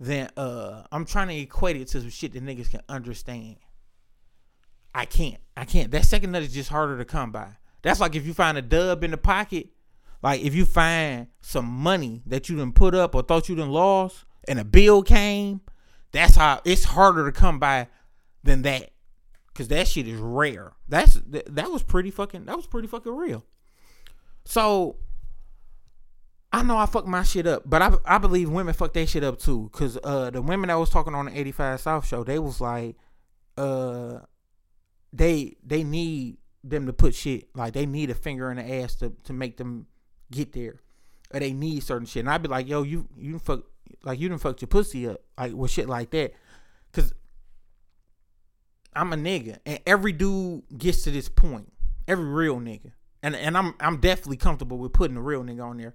than 0.00 0.30
uh 0.36 0.84
I'm 0.90 1.04
trying 1.04 1.28
to 1.28 1.36
equate 1.36 1.76
it 1.76 1.88
to 1.88 2.00
some 2.00 2.10
shit 2.10 2.32
that 2.32 2.44
niggas 2.44 2.70
can 2.70 2.80
understand. 2.88 3.56
I 4.94 5.04
can't. 5.04 5.40
I 5.56 5.64
can't. 5.64 5.90
That 5.90 6.06
second 6.06 6.32
nut 6.32 6.42
is 6.42 6.54
just 6.54 6.70
harder 6.70 6.98
to 6.98 7.04
come 7.04 7.30
by. 7.32 7.48
That's 7.82 8.00
like 8.00 8.14
if 8.14 8.26
you 8.26 8.32
find 8.32 8.56
a 8.56 8.62
dub 8.62 9.04
in 9.04 9.10
the 9.10 9.16
pocket, 9.18 9.68
like 10.22 10.40
if 10.40 10.54
you 10.54 10.64
find 10.64 11.26
some 11.42 11.66
money 11.66 12.22
that 12.26 12.48
you 12.48 12.56
done 12.56 12.72
put 12.72 12.94
up 12.94 13.14
or 13.14 13.22
thought 13.22 13.48
you 13.48 13.54
done 13.54 13.70
lost, 13.70 14.24
and 14.48 14.58
a 14.58 14.64
bill 14.64 15.02
came, 15.02 15.60
that's 16.12 16.36
how 16.36 16.60
it's 16.64 16.84
harder 16.84 17.24
to 17.24 17.32
come 17.32 17.58
by 17.58 17.88
than 18.42 18.62
that. 18.62 18.90
Cause 19.54 19.68
that 19.68 19.86
shit 19.86 20.08
is 20.08 20.18
rare. 20.18 20.72
That's 20.88 21.20
that 21.26 21.70
was 21.70 21.82
pretty 21.82 22.10
fucking 22.10 22.46
that 22.46 22.56
was 22.56 22.66
pretty 22.66 22.88
fucking 22.88 23.14
real. 23.14 23.44
So 24.46 24.96
I 26.50 26.62
know 26.62 26.76
I 26.78 26.86
fucked 26.86 27.06
my 27.06 27.22
shit 27.22 27.46
up, 27.46 27.62
but 27.66 27.82
I 27.82 27.92
I 28.06 28.18
believe 28.18 28.48
women 28.48 28.72
fuck 28.72 28.94
that 28.94 29.08
shit 29.10 29.24
up 29.24 29.38
too. 29.38 29.68
Cause 29.72 29.98
uh 30.02 30.30
the 30.30 30.40
women 30.40 30.68
that 30.68 30.78
was 30.78 30.88
talking 30.88 31.14
on 31.14 31.26
the 31.26 31.38
85 31.38 31.80
South 31.80 32.06
show, 32.06 32.24
they 32.24 32.38
was 32.38 32.62
like, 32.62 32.96
uh 33.58 34.20
they 35.12 35.56
they 35.62 35.84
need 35.84 36.38
them 36.64 36.86
to 36.86 36.92
put 36.94 37.14
shit 37.14 37.54
like 37.54 37.74
they 37.74 37.84
need 37.84 38.08
a 38.08 38.14
finger 38.14 38.50
in 38.50 38.56
the 38.56 38.74
ass 38.82 38.94
to, 38.96 39.12
to 39.24 39.34
make 39.34 39.58
them 39.58 39.86
get 40.30 40.52
there. 40.52 40.80
Or 41.34 41.40
they 41.40 41.52
need 41.52 41.82
certain 41.82 42.06
shit. 42.06 42.20
And 42.20 42.30
I'd 42.30 42.42
be 42.42 42.48
like, 42.48 42.68
yo, 42.68 42.82
you 42.82 43.06
you 43.18 43.38
fuck 43.38 43.64
like 44.04 44.20
you 44.20 44.28
done 44.28 44.38
fucked 44.38 44.62
your 44.62 44.68
pussy 44.68 45.08
up, 45.08 45.20
like 45.38 45.52
with 45.52 45.70
shit 45.70 45.88
like 45.88 46.10
that. 46.10 46.32
Cause 46.92 47.14
I'm 48.94 49.12
a 49.12 49.16
nigga, 49.16 49.58
and 49.64 49.80
every 49.86 50.12
dude 50.12 50.62
gets 50.76 51.04
to 51.04 51.10
this 51.10 51.28
point. 51.28 51.72
Every 52.06 52.24
real 52.24 52.58
nigga, 52.58 52.92
and 53.22 53.34
and 53.34 53.56
I'm 53.56 53.74
I'm 53.80 53.98
definitely 53.98 54.36
comfortable 54.36 54.78
with 54.78 54.92
putting 54.92 55.16
a 55.16 55.22
real 55.22 55.42
nigga 55.42 55.64
on 55.64 55.78
there. 55.78 55.94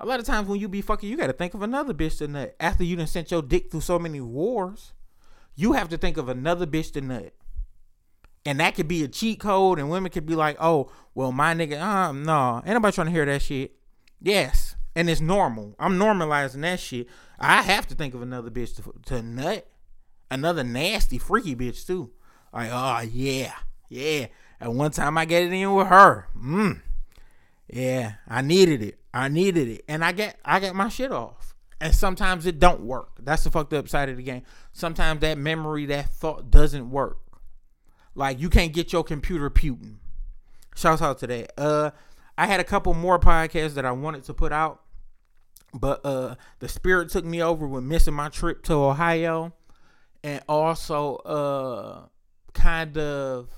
A 0.00 0.06
lot 0.06 0.20
of 0.20 0.26
times 0.26 0.48
when 0.48 0.58
you 0.58 0.68
be 0.68 0.82
fucking, 0.82 1.08
you 1.08 1.16
got 1.16 1.28
to 1.28 1.32
think 1.32 1.54
of 1.54 1.62
another 1.62 1.94
bitch 1.94 2.18
to 2.18 2.28
nut. 2.28 2.56
After 2.58 2.82
you 2.82 2.96
done 2.96 3.06
sent 3.06 3.30
your 3.30 3.42
dick 3.42 3.70
through 3.70 3.82
so 3.82 3.98
many 3.98 4.20
wars, 4.20 4.92
you 5.54 5.72
have 5.72 5.88
to 5.90 5.96
think 5.96 6.16
of 6.16 6.28
another 6.28 6.66
bitch 6.66 6.92
to 6.94 7.00
nut. 7.00 7.32
And 8.44 8.60
that 8.60 8.74
could 8.74 8.88
be 8.88 9.04
a 9.04 9.08
cheat 9.08 9.40
code, 9.40 9.78
and 9.78 9.88
women 9.88 10.10
could 10.10 10.26
be 10.26 10.34
like, 10.34 10.56
"Oh, 10.60 10.90
well, 11.14 11.32
my 11.32 11.54
nigga, 11.54 11.80
uh, 11.80 12.12
no, 12.12 12.56
ain't 12.58 12.74
nobody 12.74 12.94
trying 12.94 13.06
to 13.06 13.12
hear 13.12 13.24
that 13.24 13.40
shit." 13.40 13.76
Yes, 14.20 14.73
and 14.94 15.10
it's 15.10 15.20
normal. 15.20 15.74
I'm 15.78 15.98
normalizing 15.98 16.62
that 16.62 16.80
shit. 16.80 17.08
I 17.38 17.62
have 17.62 17.86
to 17.88 17.94
think 17.94 18.14
of 18.14 18.22
another 18.22 18.50
bitch 18.50 18.76
to, 18.76 18.92
to 19.06 19.22
nut, 19.22 19.66
another 20.30 20.64
nasty, 20.64 21.18
freaky 21.18 21.56
bitch 21.56 21.86
too. 21.86 22.10
Like, 22.52 22.70
oh 22.72 23.00
yeah, 23.00 23.52
yeah. 23.88 24.26
At 24.60 24.72
one 24.72 24.92
time 24.92 25.18
I 25.18 25.24
get 25.24 25.42
it 25.42 25.52
in 25.52 25.74
with 25.74 25.88
her. 25.88 26.28
Mm. 26.38 26.80
Yeah, 27.68 28.14
I 28.28 28.42
needed 28.42 28.82
it. 28.82 28.98
I 29.12 29.28
needed 29.28 29.68
it, 29.68 29.84
and 29.88 30.04
I 30.04 30.12
get 30.12 30.38
I 30.44 30.60
get 30.60 30.74
my 30.74 30.88
shit 30.88 31.12
off. 31.12 31.54
And 31.80 31.94
sometimes 31.94 32.46
it 32.46 32.58
don't 32.58 32.82
work. 32.82 33.18
That's 33.20 33.44
the 33.44 33.50
fucked 33.50 33.74
up 33.74 33.88
side 33.88 34.08
of 34.08 34.16
the 34.16 34.22
game. 34.22 34.42
Sometimes 34.72 35.20
that 35.20 35.36
memory, 35.36 35.86
that 35.86 36.08
thought 36.08 36.50
doesn't 36.50 36.90
work. 36.90 37.18
Like 38.14 38.40
you 38.40 38.48
can't 38.48 38.72
get 38.72 38.92
your 38.92 39.04
computer 39.04 39.50
puting. 39.50 39.98
Shouts 40.76 41.02
out 41.02 41.18
to 41.18 41.26
that. 41.26 41.52
Uh, 41.58 41.90
I 42.38 42.46
had 42.46 42.60
a 42.60 42.64
couple 42.64 42.94
more 42.94 43.18
podcasts 43.18 43.74
that 43.74 43.84
I 43.84 43.92
wanted 43.92 44.24
to 44.24 44.34
put 44.34 44.52
out 44.52 44.83
but 45.74 46.00
uh 46.06 46.36
the 46.60 46.68
spirit 46.68 47.10
took 47.10 47.24
me 47.24 47.42
over 47.42 47.66
with 47.66 47.84
missing 47.84 48.14
my 48.14 48.28
trip 48.28 48.62
to 48.62 48.74
Ohio 48.74 49.52
and 50.22 50.42
also 50.48 51.16
uh 51.16 52.06
kind 52.54 52.96
of 52.96 53.50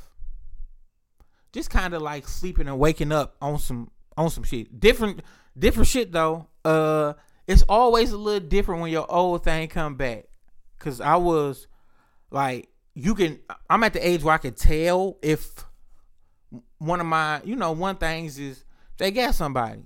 just 1.52 1.70
kind 1.70 1.94
of 1.94 2.02
like 2.02 2.26
sleeping 2.26 2.66
and 2.66 2.78
waking 2.78 3.12
up 3.12 3.36
on 3.40 3.58
some 3.58 3.90
on 4.16 4.30
some 4.30 4.44
shit. 4.44 4.80
Different 4.80 5.20
different 5.58 5.88
shit 5.88 6.10
though. 6.10 6.48
Uh 6.64 7.12
it's 7.46 7.62
always 7.68 8.12
a 8.12 8.18
little 8.18 8.48
different 8.48 8.80
when 8.80 8.90
your 8.90 9.10
old 9.10 9.44
thing 9.44 9.68
come 9.68 9.94
back. 9.94 10.24
Cause 10.78 11.00
I 11.00 11.16
was 11.16 11.66
like 12.30 12.68
you 12.94 13.14
can 13.14 13.40
I'm 13.68 13.84
at 13.84 13.92
the 13.92 14.06
age 14.06 14.22
where 14.22 14.34
I 14.34 14.38
can 14.38 14.54
tell 14.54 15.18
if 15.22 15.64
one 16.78 17.00
of 17.00 17.06
my 17.06 17.42
you 17.44 17.56
know, 17.56 17.72
one 17.72 17.96
things 17.96 18.38
is 18.38 18.64
they 18.96 19.10
got 19.10 19.34
somebody. 19.34 19.82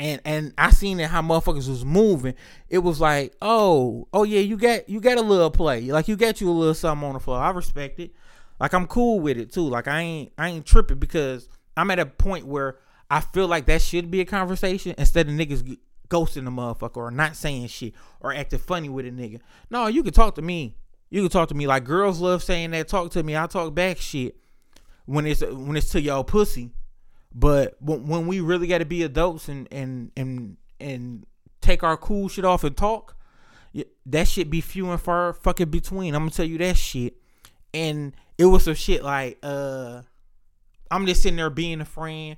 And 0.00 0.18
and 0.24 0.54
I 0.56 0.70
seen 0.70 0.98
it 0.98 1.10
how 1.10 1.20
motherfuckers 1.20 1.68
was 1.68 1.84
moving. 1.84 2.34
It 2.70 2.78
was 2.78 3.02
like, 3.02 3.34
oh, 3.42 4.08
oh 4.14 4.22
yeah, 4.24 4.40
you 4.40 4.56
got 4.56 4.88
you 4.88 4.98
got 4.98 5.18
a 5.18 5.20
little 5.20 5.50
play. 5.50 5.82
Like 5.82 6.08
you 6.08 6.16
got 6.16 6.40
you 6.40 6.48
a 6.48 6.52
little 6.52 6.72
something 6.72 7.06
on 7.06 7.12
the 7.12 7.20
floor. 7.20 7.38
I 7.38 7.50
respect 7.50 8.00
it. 8.00 8.12
Like 8.58 8.72
I'm 8.72 8.86
cool 8.86 9.20
with 9.20 9.36
it 9.36 9.52
too. 9.52 9.68
Like 9.68 9.88
I 9.88 10.00
ain't 10.00 10.32
I 10.38 10.48
ain't 10.48 10.64
tripping 10.64 10.98
because 10.98 11.50
I'm 11.76 11.90
at 11.90 11.98
a 11.98 12.06
point 12.06 12.46
where 12.46 12.78
I 13.10 13.20
feel 13.20 13.46
like 13.46 13.66
that 13.66 13.82
should 13.82 14.10
be 14.10 14.22
a 14.22 14.24
conversation 14.24 14.94
instead 14.96 15.28
of 15.28 15.34
niggas 15.34 15.76
ghosting 16.08 16.44
the 16.44 16.50
motherfucker 16.50 16.96
or 16.96 17.10
not 17.10 17.36
saying 17.36 17.66
shit 17.66 17.92
or 18.20 18.34
acting 18.34 18.58
funny 18.58 18.88
with 18.88 19.04
a 19.04 19.10
nigga. 19.10 19.40
No, 19.68 19.86
you 19.86 20.02
can 20.02 20.14
talk 20.14 20.34
to 20.36 20.42
me. 20.42 20.76
You 21.10 21.20
can 21.20 21.30
talk 21.30 21.50
to 21.50 21.54
me 21.54 21.66
like 21.66 21.84
girls 21.84 22.20
love 22.20 22.42
saying 22.42 22.70
that. 22.70 22.88
Talk 22.88 23.10
to 23.10 23.22
me. 23.22 23.36
I 23.36 23.46
talk 23.48 23.74
back 23.74 23.98
shit 23.98 24.34
when 25.04 25.26
it's 25.26 25.42
when 25.42 25.76
it's 25.76 25.90
to 25.90 26.00
y'all 26.00 26.24
pussy. 26.24 26.70
But 27.32 27.76
when, 27.80 28.26
we 28.26 28.40
really 28.40 28.66
got 28.66 28.78
to 28.78 28.84
be 28.84 29.02
adults 29.02 29.48
and 29.48 29.68
and 29.70 30.10
and 30.16 30.56
and 30.80 31.26
take 31.60 31.82
our 31.82 31.96
cool 31.96 32.28
shit 32.28 32.44
off 32.44 32.64
and 32.64 32.76
talk, 32.76 33.16
that 34.06 34.26
shit 34.26 34.50
be 34.50 34.60
few 34.60 34.90
and 34.90 35.00
far 35.00 35.32
fucking 35.32 35.70
between. 35.70 36.14
I'm 36.14 36.22
gonna 36.22 36.30
tell 36.32 36.46
you 36.46 36.58
that 36.58 36.76
shit. 36.76 37.14
And 37.72 38.14
it 38.36 38.46
was 38.46 38.64
some 38.64 38.74
shit 38.74 39.04
like 39.04 39.38
uh 39.42 40.02
I'm 40.90 41.06
just 41.06 41.22
sitting 41.22 41.36
there 41.36 41.50
being 41.50 41.80
a 41.80 41.84
friend 41.84 42.36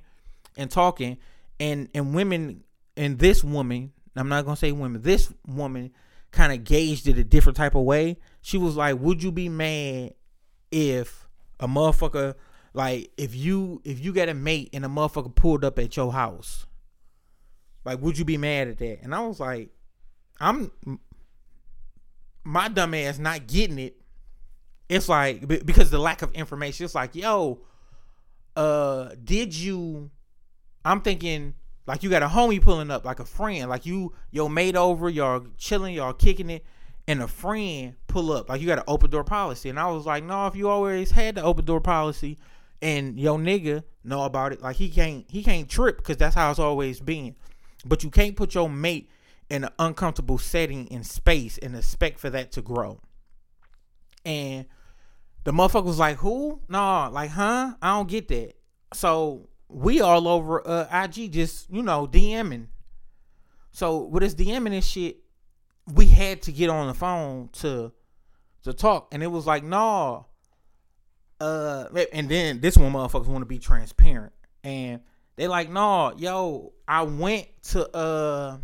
and 0.55 0.69
talking 0.69 1.17
and 1.59 1.89
and 1.95 2.13
women 2.13 2.63
and 2.95 3.17
this 3.17 3.43
woman, 3.43 3.93
I'm 4.15 4.29
not 4.29 4.45
gonna 4.45 4.57
say 4.57 4.71
women, 4.71 5.01
this 5.01 5.33
woman 5.47 5.91
kind 6.31 6.53
of 6.53 6.63
gauged 6.63 7.07
it 7.07 7.17
a 7.17 7.23
different 7.23 7.57
type 7.57 7.75
of 7.75 7.83
way. 7.83 8.17
She 8.41 8.57
was 8.57 8.75
like, 8.75 8.99
Would 8.99 9.23
you 9.23 9.31
be 9.31 9.49
mad 9.49 10.13
if 10.71 11.27
a 11.59 11.67
motherfucker 11.67 12.35
like 12.73 13.11
if 13.17 13.35
you 13.35 13.81
if 13.83 14.03
you 14.03 14.13
got 14.13 14.29
a 14.29 14.33
mate 14.33 14.69
and 14.73 14.83
a 14.85 14.87
motherfucker 14.87 15.33
pulled 15.33 15.63
up 15.63 15.79
at 15.79 15.95
your 15.95 16.11
house? 16.11 16.65
Like, 17.85 18.01
would 18.01 18.17
you 18.17 18.25
be 18.25 18.37
mad 18.37 18.69
at 18.69 18.77
that? 18.79 19.01
And 19.03 19.13
I 19.13 19.19
was 19.25 19.39
like, 19.39 19.69
I'm 20.39 20.71
my 22.43 22.67
dumb 22.67 22.93
ass 22.93 23.19
not 23.19 23.47
getting 23.47 23.79
it. 23.79 23.97
It's 24.89 25.09
like 25.09 25.47
because 25.47 25.89
the 25.91 25.99
lack 25.99 26.21
of 26.21 26.31
information. 26.33 26.85
It's 26.85 26.95
like, 26.95 27.15
yo, 27.15 27.61
uh, 28.55 29.09
did 29.23 29.55
you? 29.55 30.11
I'm 30.85 31.01
thinking 31.01 31.55
like 31.85 32.03
you 32.03 32.09
got 32.09 32.23
a 32.23 32.27
homie 32.27 32.61
pulling 32.61 32.91
up, 32.91 33.05
like 33.05 33.19
a 33.19 33.25
friend, 33.25 33.69
like 33.69 33.85
you 33.85 34.13
your 34.31 34.49
mate 34.49 34.75
over, 34.75 35.09
y'all 35.09 35.45
chilling, 35.57 35.93
y'all 35.93 36.13
kicking 36.13 36.49
it, 36.49 36.65
and 37.07 37.21
a 37.21 37.27
friend 37.27 37.95
pull 38.07 38.31
up, 38.31 38.49
like 38.49 38.61
you 38.61 38.67
got 38.67 38.79
an 38.79 38.85
open 38.87 39.09
door 39.09 39.23
policy. 39.23 39.69
And 39.69 39.79
I 39.79 39.89
was 39.91 40.05
like, 40.05 40.23
no, 40.23 40.47
if 40.47 40.55
you 40.55 40.69
always 40.69 41.11
had 41.11 41.35
the 41.35 41.43
open 41.43 41.65
door 41.65 41.81
policy, 41.81 42.37
and 42.83 43.17
your 43.17 43.39
nigga 43.39 43.83
know 44.03 44.23
about 44.23 44.51
it, 44.51 44.61
like 44.61 44.75
he 44.75 44.89
can't 44.89 45.25
he 45.29 45.41
can't 45.41 45.69
trip 45.69 45.97
because 45.97 46.17
that's 46.17 46.35
how 46.35 46.51
it's 46.51 46.59
always 46.59 46.99
been. 46.99 47.35
But 47.85 48.03
you 48.03 48.09
can't 48.09 48.35
put 48.35 48.53
your 48.53 48.69
mate 48.69 49.09
in 49.49 49.63
an 49.63 49.69
uncomfortable 49.79 50.37
setting 50.37 50.87
in 50.87 51.03
space 51.03 51.57
and 51.57 51.75
expect 51.75 52.19
for 52.19 52.29
that 52.29 52.51
to 52.51 52.61
grow. 52.61 52.99
And 54.25 54.65
the 55.45 55.51
motherfucker 55.51 55.85
was 55.85 55.97
like, 55.99 56.17
"Who? 56.17 56.59
No, 56.67 57.09
like, 57.11 57.31
huh? 57.31 57.75
I 57.81 57.95
don't 57.95 58.09
get 58.09 58.27
that." 58.27 58.53
So 58.93 59.47
we 59.69 60.01
all 60.01 60.27
over 60.27 60.65
uh, 60.67 61.03
IG, 61.05 61.31
just 61.31 61.69
you 61.69 61.83
know, 61.83 62.05
DMing. 62.05 62.67
So 63.71 63.99
with 64.03 64.23
this 64.23 64.35
DMing 64.35 64.73
and 64.73 64.83
shit, 64.83 65.17
we 65.93 66.05
had 66.07 66.41
to 66.43 66.51
get 66.51 66.69
on 66.69 66.87
the 66.87 66.93
phone 66.93 67.49
to 67.53 67.93
to 68.63 68.73
talk, 68.73 69.07
and 69.13 69.23
it 69.23 69.27
was 69.27 69.47
like, 69.47 69.63
"No." 69.63 70.25
Uh, 71.43 72.05
and 72.13 72.29
then 72.29 72.61
this 72.61 72.77
one 72.77 72.93
motherfuckers 72.93 73.27
want 73.27 73.41
to 73.41 73.45
be 73.45 73.59
transparent, 73.59 74.31
and 74.63 75.01
they 75.35 75.49
like, 75.49 75.69
"No, 75.69 76.13
yo, 76.15 76.71
I 76.87 77.03
went 77.03 77.47
to 77.63 77.93
uh." 77.93 78.57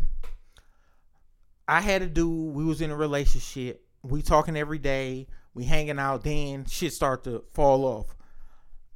I 1.68 1.80
had 1.82 2.00
a 2.00 2.06
dude. 2.06 2.54
We 2.54 2.64
was 2.64 2.80
in 2.80 2.90
a 2.90 2.96
relationship. 2.96 3.84
We 4.02 4.22
talking 4.22 4.56
every 4.56 4.78
day 4.78 5.28
we 5.52 5.64
hanging 5.64 5.98
out. 5.98 6.24
Then 6.24 6.64
shit 6.64 6.94
start 6.94 7.24
to 7.24 7.44
fall 7.52 7.84
off. 7.84 8.16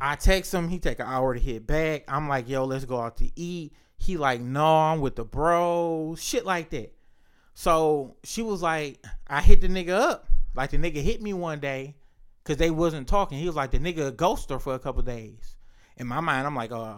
I 0.00 0.16
text 0.16 0.54
him. 0.54 0.70
He 0.70 0.78
take 0.78 0.98
an 0.98 1.06
hour 1.06 1.34
to 1.34 1.40
hit 1.40 1.66
back. 1.66 2.04
I'm 2.08 2.26
like, 2.26 2.48
yo, 2.48 2.64
let's 2.64 2.86
go 2.86 2.98
out 2.98 3.18
to 3.18 3.30
eat. 3.36 3.74
He 3.98 4.16
like, 4.16 4.40
no, 4.40 4.64
I'm 4.64 5.02
with 5.02 5.16
the 5.16 5.24
bros. 5.24 6.22
Shit 6.22 6.46
like 6.46 6.70
that. 6.70 6.94
So 7.52 8.16
she 8.24 8.40
was 8.40 8.62
like, 8.62 9.04
I 9.26 9.42
hit 9.42 9.60
the 9.60 9.68
nigga 9.68 9.90
up. 9.90 10.26
Like 10.54 10.70
the 10.70 10.78
nigga 10.78 11.02
hit 11.02 11.20
me 11.20 11.34
one 11.34 11.60
day 11.60 11.96
because 12.44 12.58
they 12.58 12.70
wasn't 12.70 13.08
talking. 13.08 13.38
He 13.38 13.46
was 13.46 13.56
like, 13.56 13.70
the 13.70 13.78
nigga 13.78 14.14
ghosted 14.14 14.50
her 14.50 14.58
for 14.58 14.74
a 14.74 14.78
couple 14.78 15.02
days. 15.02 15.56
In 15.96 16.06
my 16.06 16.20
mind, 16.20 16.46
I'm 16.46 16.54
like, 16.54 16.72
uh, 16.72 16.96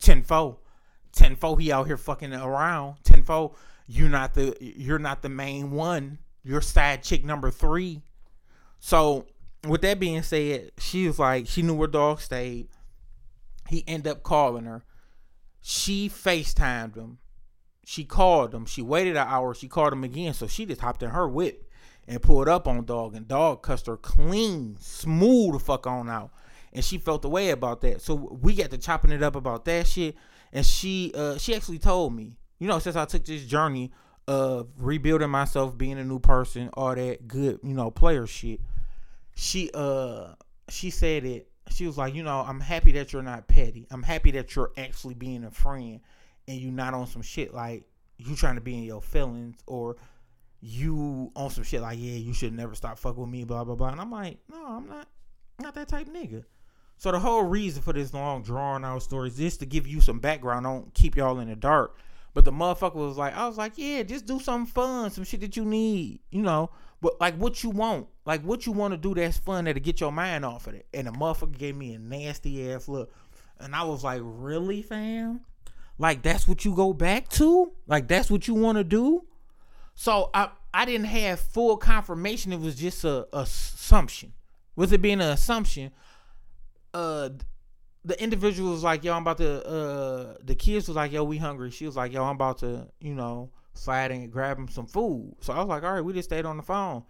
10 0.00 0.22
4. 0.22 0.56
10 1.12 1.36
4, 1.36 1.58
he 1.58 1.72
out 1.72 1.86
here 1.86 1.96
fucking 1.96 2.32
around. 2.32 2.96
10 3.04 3.24
4, 3.24 3.52
you're 3.86 4.08
not 4.08 4.34
the 4.34 4.56
you're 4.60 4.98
not 4.98 5.22
the 5.22 5.28
main 5.28 5.70
one. 5.70 6.18
You're 6.42 6.60
side 6.60 7.02
chick 7.02 7.24
number 7.24 7.50
three. 7.50 8.02
So 8.78 9.26
with 9.66 9.80
that 9.82 9.98
being 9.98 10.22
said, 10.22 10.72
she 10.78 11.06
was 11.06 11.18
like, 11.18 11.46
she 11.46 11.62
knew 11.62 11.74
where 11.74 11.88
dog 11.88 12.20
stayed. 12.20 12.68
He 13.68 13.82
ended 13.86 14.10
up 14.10 14.22
calling 14.22 14.64
her. 14.64 14.84
She 15.62 16.10
FaceTimed 16.10 16.96
him. 16.96 17.18
She 17.86 18.04
called 18.04 18.54
him. 18.54 18.66
She 18.66 18.82
waited 18.82 19.16
an 19.16 19.26
hour. 19.26 19.54
She 19.54 19.68
called 19.68 19.94
him 19.94 20.04
again. 20.04 20.34
So 20.34 20.46
she 20.46 20.66
just 20.66 20.82
hopped 20.82 21.02
in 21.02 21.10
her 21.10 21.26
whip 21.26 21.63
and 22.06 22.20
pulled 22.22 22.48
up 22.48 22.68
on 22.68 22.84
dog. 22.84 23.14
And 23.14 23.26
dog 23.26 23.62
cussed 23.62 23.86
her 23.86 23.96
clean, 23.96 24.76
smooth 24.80 25.54
the 25.54 25.58
fuck 25.58 25.86
on 25.86 26.08
out. 26.08 26.30
And 26.72 26.84
she 26.84 26.98
felt 26.98 27.22
the 27.22 27.28
way 27.28 27.50
about 27.50 27.80
that. 27.82 28.00
So 28.02 28.14
we 28.14 28.54
got 28.54 28.70
to 28.70 28.78
chopping 28.78 29.12
it 29.12 29.22
up 29.22 29.36
about 29.36 29.64
that 29.66 29.86
shit. 29.86 30.16
And 30.52 30.64
she 30.64 31.12
uh 31.14 31.38
she 31.38 31.54
actually 31.54 31.78
told 31.78 32.14
me, 32.14 32.36
you 32.58 32.68
know, 32.68 32.78
since 32.78 32.96
I 32.96 33.04
took 33.04 33.24
this 33.24 33.44
journey 33.44 33.92
of 34.26 34.68
rebuilding 34.78 35.30
myself, 35.30 35.76
being 35.76 35.98
a 35.98 36.04
new 36.04 36.18
person, 36.18 36.70
all 36.74 36.94
that 36.94 37.28
good, 37.28 37.60
you 37.62 37.74
know, 37.74 37.90
player 37.90 38.26
shit 38.26 38.60
she 39.34 39.70
uh 39.74 40.28
she 40.68 40.90
said 40.90 41.24
it 41.24 41.48
she 41.70 41.86
was 41.86 41.98
like 41.98 42.14
you 42.14 42.22
know 42.22 42.40
i'm 42.46 42.60
happy 42.60 42.92
that 42.92 43.12
you're 43.12 43.22
not 43.22 43.46
petty 43.48 43.86
i'm 43.90 44.02
happy 44.02 44.30
that 44.30 44.54
you're 44.54 44.72
actually 44.76 45.14
being 45.14 45.44
a 45.44 45.50
friend 45.50 46.00
and 46.46 46.58
you're 46.58 46.72
not 46.72 46.94
on 46.94 47.06
some 47.06 47.22
shit 47.22 47.52
like 47.52 47.84
you 48.18 48.36
trying 48.36 48.54
to 48.54 48.60
be 48.60 48.74
in 48.74 48.84
your 48.84 49.02
feelings 49.02 49.56
or 49.66 49.96
you 50.64 51.30
on 51.36 51.50
some 51.50 51.64
shit 51.64 51.82
like 51.82 51.98
yeah 52.00 52.14
you 52.14 52.32
should 52.32 52.52
never 52.52 52.74
stop 52.74 52.98
fucking 52.98 53.20
with 53.20 53.30
me 53.30 53.44
blah 53.44 53.64
blah 53.64 53.74
blah 53.74 53.88
and 53.88 54.00
i'm 54.00 54.10
like 54.10 54.38
no 54.50 54.64
i'm 54.64 54.86
not 54.88 55.08
not 55.60 55.74
that 55.74 55.88
type 55.88 56.08
nigga 56.08 56.42
so 56.96 57.12
the 57.12 57.18
whole 57.18 57.42
reason 57.42 57.82
for 57.82 57.92
this 57.92 58.14
long 58.14 58.42
drawn 58.42 58.84
out 58.84 59.02
story 59.02 59.28
is 59.28 59.36
just 59.36 59.60
to 59.60 59.66
give 59.66 59.86
you 59.86 60.00
some 60.00 60.18
background 60.18 60.64
don't 60.64 60.94
keep 60.94 61.16
y'all 61.16 61.38
in 61.38 61.48
the 61.48 61.56
dark 61.56 61.98
but 62.32 62.44
the 62.44 62.52
motherfucker 62.52 62.94
was 62.94 63.18
like 63.18 63.36
i 63.36 63.46
was 63.46 63.58
like 63.58 63.72
yeah 63.76 64.02
just 64.02 64.24
do 64.26 64.40
something 64.40 64.66
fun 64.66 65.10
some 65.10 65.24
shit 65.24 65.40
that 65.40 65.56
you 65.56 65.64
need 65.64 66.20
you 66.30 66.40
know 66.40 66.70
but 67.04 67.20
like 67.20 67.36
what 67.36 67.62
you 67.62 67.68
want, 67.68 68.06
like 68.24 68.40
what 68.40 68.64
you 68.64 68.72
want 68.72 68.92
to 68.92 68.96
do 68.96 69.12
that's 69.12 69.36
fun 69.36 69.66
that'll 69.66 69.82
get 69.82 70.00
your 70.00 70.10
mind 70.10 70.42
off 70.42 70.66
of 70.66 70.72
it. 70.72 70.86
And 70.94 71.06
the 71.06 71.10
motherfucker 71.10 71.58
gave 71.58 71.76
me 71.76 71.92
a 71.92 71.98
nasty 71.98 72.72
ass 72.72 72.88
look. 72.88 73.12
And 73.60 73.76
I 73.76 73.84
was 73.84 74.02
like, 74.02 74.22
really, 74.24 74.80
fam? 74.80 75.40
Like 75.98 76.22
that's 76.22 76.48
what 76.48 76.64
you 76.64 76.74
go 76.74 76.94
back 76.94 77.28
to? 77.32 77.72
Like 77.86 78.08
that's 78.08 78.30
what 78.30 78.48
you 78.48 78.54
want 78.54 78.78
to 78.78 78.84
do? 78.84 79.26
So 79.94 80.30
I 80.34 80.50
I 80.72 80.84
didn't 80.84 81.06
have 81.06 81.40
full 81.40 81.76
confirmation. 81.76 82.52
It 82.52 82.60
was 82.60 82.74
just 82.74 83.04
a, 83.04 83.26
a 83.32 83.40
assumption. 83.42 84.32
With 84.76 84.92
it 84.92 85.00
being 85.00 85.20
an 85.20 85.28
assumption, 85.28 85.92
uh 86.92 87.30
the 88.04 88.22
individual 88.22 88.72
was 88.72 88.82
like, 88.82 89.02
yo, 89.02 89.14
I'm 89.14 89.22
about 89.22 89.38
to 89.38 89.66
uh 89.66 90.34
the 90.42 90.54
kids 90.54 90.88
was 90.88 90.96
like, 90.96 91.12
yo, 91.12 91.24
we 91.24 91.38
hungry. 91.38 91.70
She 91.70 91.86
was 91.86 91.96
like, 91.96 92.12
yo, 92.12 92.24
I'm 92.24 92.36
about 92.36 92.58
to, 92.58 92.88
you 93.00 93.14
know, 93.14 93.50
sliding 93.72 94.24
and 94.24 94.32
grabbing 94.32 94.68
some 94.68 94.86
food. 94.86 95.36
So 95.40 95.52
I 95.52 95.58
was 95.58 95.68
like, 95.68 95.82
all 95.82 95.92
right, 95.92 96.04
we 96.04 96.12
just 96.12 96.28
stayed 96.28 96.44
on 96.44 96.56
the 96.56 96.62
phone. 96.62 97.04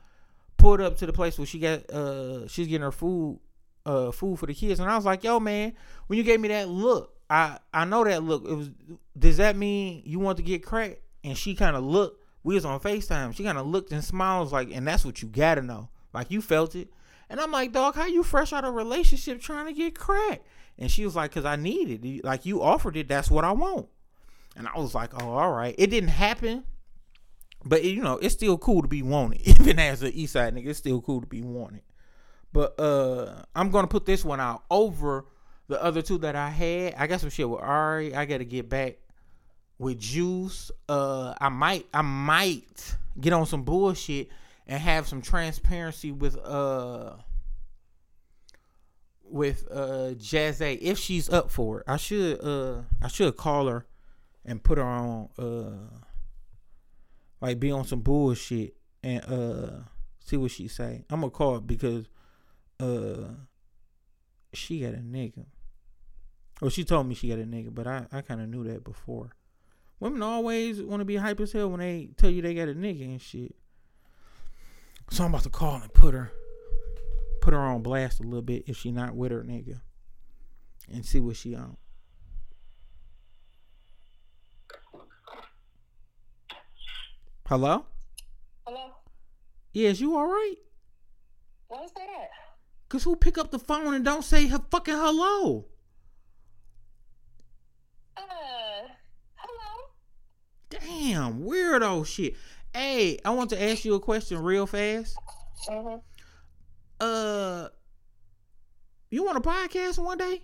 Pulled 0.56 0.80
up 0.80 0.96
to 0.98 1.06
the 1.06 1.12
place 1.12 1.38
where 1.38 1.46
she 1.46 1.58
got 1.58 1.90
uh 1.90 2.46
she's 2.48 2.68
getting 2.68 2.82
her 2.82 2.92
food 2.92 3.40
uh 3.86 4.12
food 4.12 4.38
for 4.38 4.46
the 4.46 4.54
kids. 4.54 4.78
And 4.78 4.90
I 4.90 4.96
was 4.96 5.04
like, 5.04 5.24
yo, 5.24 5.40
man, 5.40 5.74
when 6.06 6.16
you 6.18 6.22
gave 6.22 6.40
me 6.40 6.48
that 6.48 6.68
look, 6.68 7.14
I 7.30 7.58
I 7.72 7.84
know 7.86 8.04
that 8.04 8.22
look. 8.22 8.44
It 8.44 8.54
was 8.54 8.70
does 9.18 9.38
that 9.38 9.56
mean 9.56 10.02
you 10.04 10.18
want 10.20 10.36
to 10.36 10.42
get 10.42 10.64
cracked? 10.64 11.00
And 11.24 11.36
she 11.36 11.54
kind 11.54 11.76
of 11.76 11.82
looked. 11.82 12.23
We 12.44 12.54
was 12.54 12.64
on 12.64 12.78
FaceTime. 12.78 13.34
She 13.34 13.42
kind 13.42 13.58
of 13.58 13.66
looked 13.66 13.90
and 13.90 14.04
smiled 14.04 14.52
like, 14.52 14.70
and 14.70 14.86
that's 14.86 15.04
what 15.04 15.22
you 15.22 15.28
gotta 15.28 15.62
know. 15.62 15.88
Like 16.12 16.30
you 16.30 16.40
felt 16.40 16.76
it. 16.76 16.88
And 17.28 17.40
I'm 17.40 17.50
like, 17.50 17.72
dog, 17.72 17.96
how 17.96 18.06
you 18.06 18.22
fresh 18.22 18.52
out 18.52 18.64
of 18.64 18.74
relationship 18.74 19.40
trying 19.40 19.66
to 19.66 19.72
get 19.72 19.98
cracked? 19.98 20.46
And 20.78 20.90
she 20.90 21.04
was 21.04 21.16
like, 21.16 21.32
cause 21.32 21.44
I 21.44 21.56
need 21.56 22.04
it. 22.04 22.24
Like 22.24 22.46
you 22.46 22.62
offered 22.62 22.96
it. 22.96 23.08
That's 23.08 23.30
what 23.30 23.44
I 23.44 23.52
want. 23.52 23.88
And 24.56 24.68
I 24.68 24.78
was 24.78 24.94
like, 24.94 25.10
oh, 25.20 25.30
all 25.30 25.52
right. 25.52 25.74
It 25.78 25.88
didn't 25.88 26.10
happen, 26.10 26.64
but 27.64 27.82
you 27.82 28.02
know, 28.02 28.18
it's 28.18 28.34
still 28.34 28.58
cool 28.58 28.82
to 28.82 28.88
be 28.88 29.02
wanted. 29.02 29.40
Even 29.48 29.78
as 29.78 30.02
an 30.02 30.12
East 30.12 30.34
Side 30.34 30.54
nigga, 30.54 30.68
it's 30.68 30.78
still 30.78 31.00
cool 31.00 31.22
to 31.22 31.26
be 31.26 31.42
wanted. 31.42 31.82
But 32.52 32.78
uh 32.78 33.42
I'm 33.56 33.70
gonna 33.70 33.88
put 33.88 34.04
this 34.04 34.24
one 34.24 34.38
out 34.38 34.64
over 34.70 35.24
the 35.68 35.82
other 35.82 36.02
two 36.02 36.18
that 36.18 36.36
I 36.36 36.50
had, 36.50 36.94
I 36.96 37.06
got 37.06 37.20
some 37.20 37.30
shit 37.30 37.48
with 37.48 37.60
Ari. 37.60 38.14
I 38.14 38.26
got 38.26 38.38
to 38.38 38.44
get 38.44 38.68
back 38.68 38.98
with 39.84 39.98
Juice. 39.98 40.70
Uh, 40.88 41.34
I 41.38 41.50
might, 41.50 41.86
I 41.92 42.00
might 42.00 42.96
get 43.20 43.34
on 43.34 43.44
some 43.44 43.62
bullshit 43.62 44.28
and 44.66 44.80
have 44.80 45.06
some 45.06 45.20
transparency 45.20 46.10
with 46.10 46.38
uh 46.38 47.16
with 49.22 49.66
uh 49.70 50.12
Jazz 50.14 50.60
if 50.62 50.98
she's 50.98 51.28
up 51.28 51.50
for 51.50 51.80
it. 51.80 51.84
I 51.86 51.98
should 51.98 52.42
uh 52.42 52.82
I 53.02 53.08
should 53.08 53.36
call 53.36 53.66
her 53.66 53.86
and 54.44 54.62
put 54.62 54.78
her 54.78 54.84
on 54.84 55.28
uh 55.38 55.98
like 57.42 57.60
be 57.60 57.70
on 57.70 57.84
some 57.84 58.00
bullshit 58.00 58.74
and 59.02 59.22
uh 59.24 59.70
see 60.18 60.38
what 60.38 60.50
she 60.50 60.66
say. 60.66 61.04
I'm 61.10 61.20
gonna 61.20 61.30
call 61.30 61.56
it 61.56 61.66
because 61.66 62.06
uh 62.80 63.34
she 64.54 64.80
got 64.80 64.94
a 64.94 64.98
nigga. 64.98 65.44
Well, 66.60 66.70
she 66.70 66.84
told 66.84 67.06
me 67.06 67.14
she 67.14 67.28
got 67.28 67.38
a 67.38 67.44
nigga, 67.44 67.74
but 67.74 67.86
I, 67.86 68.06
I 68.10 68.22
kind 68.22 68.40
of 68.40 68.48
knew 68.48 68.64
that 68.64 68.82
before. 68.82 69.32
Women 70.04 70.20
always 70.20 70.82
want 70.82 71.00
to 71.00 71.06
be 71.06 71.16
hype 71.16 71.40
as 71.40 71.52
hell 71.52 71.70
when 71.70 71.80
they 71.80 72.10
tell 72.18 72.28
you 72.28 72.42
they 72.42 72.52
got 72.52 72.68
a 72.68 72.74
nigga 72.74 73.06
and 73.06 73.22
shit. 73.22 73.54
So 75.10 75.24
I'm 75.24 75.30
about 75.30 75.44
to 75.44 75.48
call 75.48 75.76
and 75.76 75.94
put 75.94 76.12
her 76.12 76.30
put 77.40 77.54
her 77.54 77.60
on 77.60 77.82
blast 77.82 78.20
a 78.20 78.22
little 78.22 78.42
bit 78.42 78.64
if 78.66 78.76
she 78.76 78.92
not 78.92 79.14
with 79.14 79.32
her 79.32 79.42
nigga. 79.42 79.80
And 80.92 81.06
see 81.06 81.20
what 81.20 81.36
she 81.36 81.54
on. 81.54 81.78
Hello? 87.48 87.86
Hello? 88.66 88.90
Yes, 89.72 90.00
you 90.00 90.18
all 90.18 90.26
right? 90.26 90.56
What's 91.68 91.92
that? 91.92 92.28
Cause 92.90 93.04
who 93.04 93.16
pick 93.16 93.38
up 93.38 93.50
the 93.50 93.58
phone 93.58 93.94
and 93.94 94.04
don't 94.04 94.22
say 94.22 94.48
her 94.48 94.60
fucking 94.70 94.96
hello? 94.96 95.64
Uh, 98.18 98.20
hello? 98.20 98.63
Damn, 100.80 101.44
weirdo 101.44 102.06
shit. 102.06 102.34
Hey, 102.72 103.18
I 103.24 103.30
want 103.30 103.50
to 103.50 103.62
ask 103.62 103.84
you 103.84 103.94
a 103.94 104.00
question 104.00 104.38
real 104.42 104.66
fast. 104.66 105.16
Mm-hmm. 105.68 105.98
Uh, 107.00 107.68
you 109.10 109.24
want 109.24 109.38
a 109.38 109.40
podcast 109.40 109.98
one 109.98 110.18
day? 110.18 110.42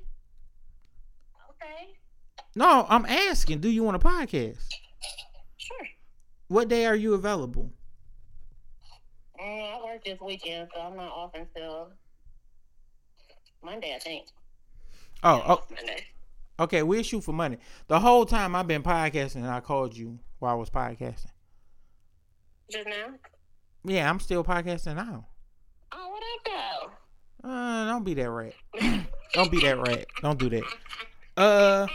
Okay. 1.51 1.95
No, 2.55 2.87
I'm 2.89 3.05
asking. 3.07 3.61
Do 3.61 3.69
you 3.69 3.83
want 3.83 3.97
a 3.97 4.01
podcast? 4.01 4.61
Sure. 5.57 5.87
What 6.49 6.69
day 6.69 6.87
are 6.87 6.97
you 6.97 7.15
available? 7.15 7.73
Mm, 9.41 9.75
I 9.75 9.85
work 9.85 10.05
this 10.05 10.21
weekend, 10.21 10.69
so 10.75 10.81
I'm 10.81 10.97
not 10.97 11.11
off 11.11 11.33
until 11.35 11.93
Monday, 13.63 13.95
I 13.95 13.99
think. 13.99 14.27
Oh, 15.23 15.43
oh 15.47 15.63
Monday. 15.75 16.05
Okay. 16.61 16.83
We'll 16.83 17.03
shoot 17.03 17.25
for 17.25 17.33
money. 17.33 17.57
The 17.89 17.99
whole 17.99 18.27
time 18.27 18.55
I've 18.55 18.69
been 18.69 18.83
podcasting, 18.83 19.37
and 19.37 19.49
I 19.49 19.61
called 19.61 19.97
you 19.97 20.19
while 20.39 20.53
I 20.53 20.57
was 20.57 20.71
podcasting. 20.71 21.33
Just 22.71 22.87
now? 22.87 23.15
Yeah, 23.85 24.09
I'm 24.09 24.21
still 24.21 24.45
podcasting 24.45 24.97
now. 24.97 25.27
Oh, 25.93 26.09
what 26.11 26.23
up, 26.23 26.93
though? 27.43 27.49
Uh, 27.49 27.87
don't 27.87 28.05
be 28.05 28.15
that 28.15 28.31
rat. 28.31 28.53
don't 29.33 29.51
be 29.51 29.61
that 29.63 29.79
rat. 29.79 30.07
Don't 30.21 30.39
do 30.39 30.51
that. 30.51 30.65
Uh, 31.37 31.87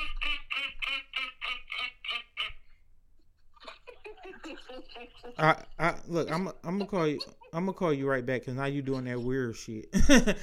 I, 5.37 5.55
I 5.77 5.95
look. 6.07 6.31
I'm, 6.31 6.47
I'm 6.63 6.79
gonna 6.79 6.85
call 6.87 7.07
you. 7.07 7.19
I'm 7.53 7.65
gonna 7.65 7.73
call 7.73 7.93
you 7.93 8.07
right 8.07 8.25
back 8.25 8.41
because 8.41 8.55
now 8.55 8.65
you 8.65 8.81
doing 8.81 9.05
that 9.05 9.21
weird 9.21 9.55
shit. 9.55 9.93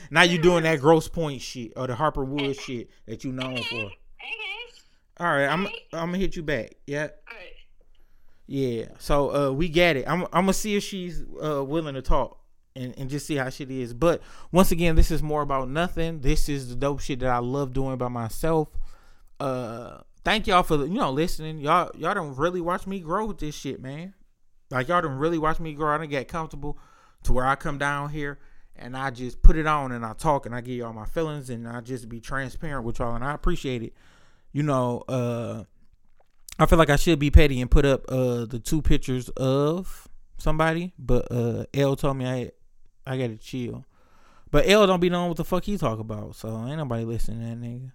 now 0.10 0.22
you 0.22 0.40
doing 0.40 0.62
that 0.64 0.80
Grosse 0.80 1.08
Pointe 1.08 1.42
shit 1.42 1.72
or 1.76 1.86
the 1.86 1.94
Harper 1.94 2.24
Wood 2.24 2.56
shit 2.56 2.88
that 3.06 3.24
you 3.24 3.32
known 3.32 3.62
for. 3.62 3.90
All 5.18 5.26
right, 5.26 5.46
I'm, 5.46 5.66
I'm 5.92 6.08
gonna 6.08 6.18
hit 6.18 6.36
you 6.36 6.42
back. 6.42 6.74
Yeah, 6.86 7.02
right. 7.02 7.12
yeah. 8.46 8.86
So, 8.98 9.34
uh, 9.34 9.52
we 9.52 9.68
get 9.68 9.96
it. 9.96 10.08
I'm, 10.08 10.22
I'm 10.24 10.44
gonna 10.44 10.52
see 10.52 10.74
if 10.74 10.82
she's 10.82 11.22
uh 11.42 11.64
willing 11.64 11.94
to 11.94 12.02
talk. 12.02 12.38
And, 12.74 12.94
and 12.96 13.10
just 13.10 13.26
see 13.26 13.36
how 13.36 13.50
shit 13.50 13.70
is. 13.70 13.92
But 13.92 14.22
once 14.50 14.72
again, 14.72 14.96
this 14.96 15.10
is 15.10 15.22
more 15.22 15.42
about 15.42 15.68
nothing. 15.68 16.20
This 16.20 16.48
is 16.48 16.70
the 16.70 16.74
dope 16.74 17.00
shit 17.00 17.20
that 17.20 17.28
I 17.28 17.36
love 17.36 17.74
doing 17.74 17.98
by 17.98 18.08
myself. 18.08 18.68
Uh, 19.38 19.98
thank 20.24 20.46
y'all 20.46 20.62
for 20.62 20.76
you 20.78 20.94
know 20.94 21.10
listening. 21.10 21.60
Y'all 21.60 21.90
y'all 21.94 22.14
don't 22.14 22.34
really 22.34 22.62
watch 22.62 22.86
me 22.86 23.00
grow 23.00 23.26
with 23.26 23.38
this 23.38 23.54
shit, 23.54 23.82
man. 23.82 24.14
Like 24.70 24.88
y'all 24.88 25.02
don't 25.02 25.18
really 25.18 25.36
watch 25.36 25.60
me 25.60 25.74
grow. 25.74 25.94
I 25.94 25.98
don't 25.98 26.08
get 26.08 26.28
comfortable 26.28 26.78
to 27.24 27.32
where 27.34 27.46
I 27.46 27.56
come 27.56 27.76
down 27.76 28.08
here 28.08 28.38
and 28.74 28.96
I 28.96 29.10
just 29.10 29.42
put 29.42 29.56
it 29.56 29.66
on 29.66 29.92
and 29.92 30.04
I 30.04 30.14
talk 30.14 30.46
and 30.46 30.54
I 30.54 30.60
give 30.60 30.76
y'all 30.76 30.92
my 30.92 31.04
feelings 31.04 31.50
and 31.50 31.68
I 31.68 31.80
just 31.80 32.08
be 32.08 32.20
transparent 32.20 32.84
with 32.84 32.98
y'all 32.98 33.14
and 33.14 33.24
I 33.24 33.34
appreciate 33.34 33.82
it. 33.82 33.92
You 34.52 34.62
know, 34.62 35.02
uh 35.08 35.64
I 36.58 36.66
feel 36.66 36.78
like 36.78 36.90
I 36.90 36.96
should 36.96 37.18
be 37.18 37.30
petty 37.30 37.60
and 37.60 37.70
put 37.70 37.84
up 37.84 38.04
uh 38.08 38.44
the 38.44 38.60
two 38.62 38.82
pictures 38.82 39.28
of 39.30 40.08
somebody, 40.38 40.92
but 40.98 41.26
uh 41.30 41.64
L 41.74 41.96
told 41.96 42.16
me 42.16 42.26
I 42.26 42.50
I 43.06 43.16
gotta 43.16 43.36
chill. 43.36 43.84
But 44.50 44.68
L 44.68 44.86
don't 44.86 45.00
be 45.00 45.08
knowing 45.08 45.28
what 45.28 45.38
the 45.38 45.44
fuck 45.44 45.64
he 45.64 45.78
talk 45.78 45.98
about, 45.98 46.36
so 46.36 46.48
ain't 46.66 46.76
nobody 46.76 47.04
listening 47.04 47.40
to 47.40 47.46
that 47.46 47.60
nigga. 47.60 47.90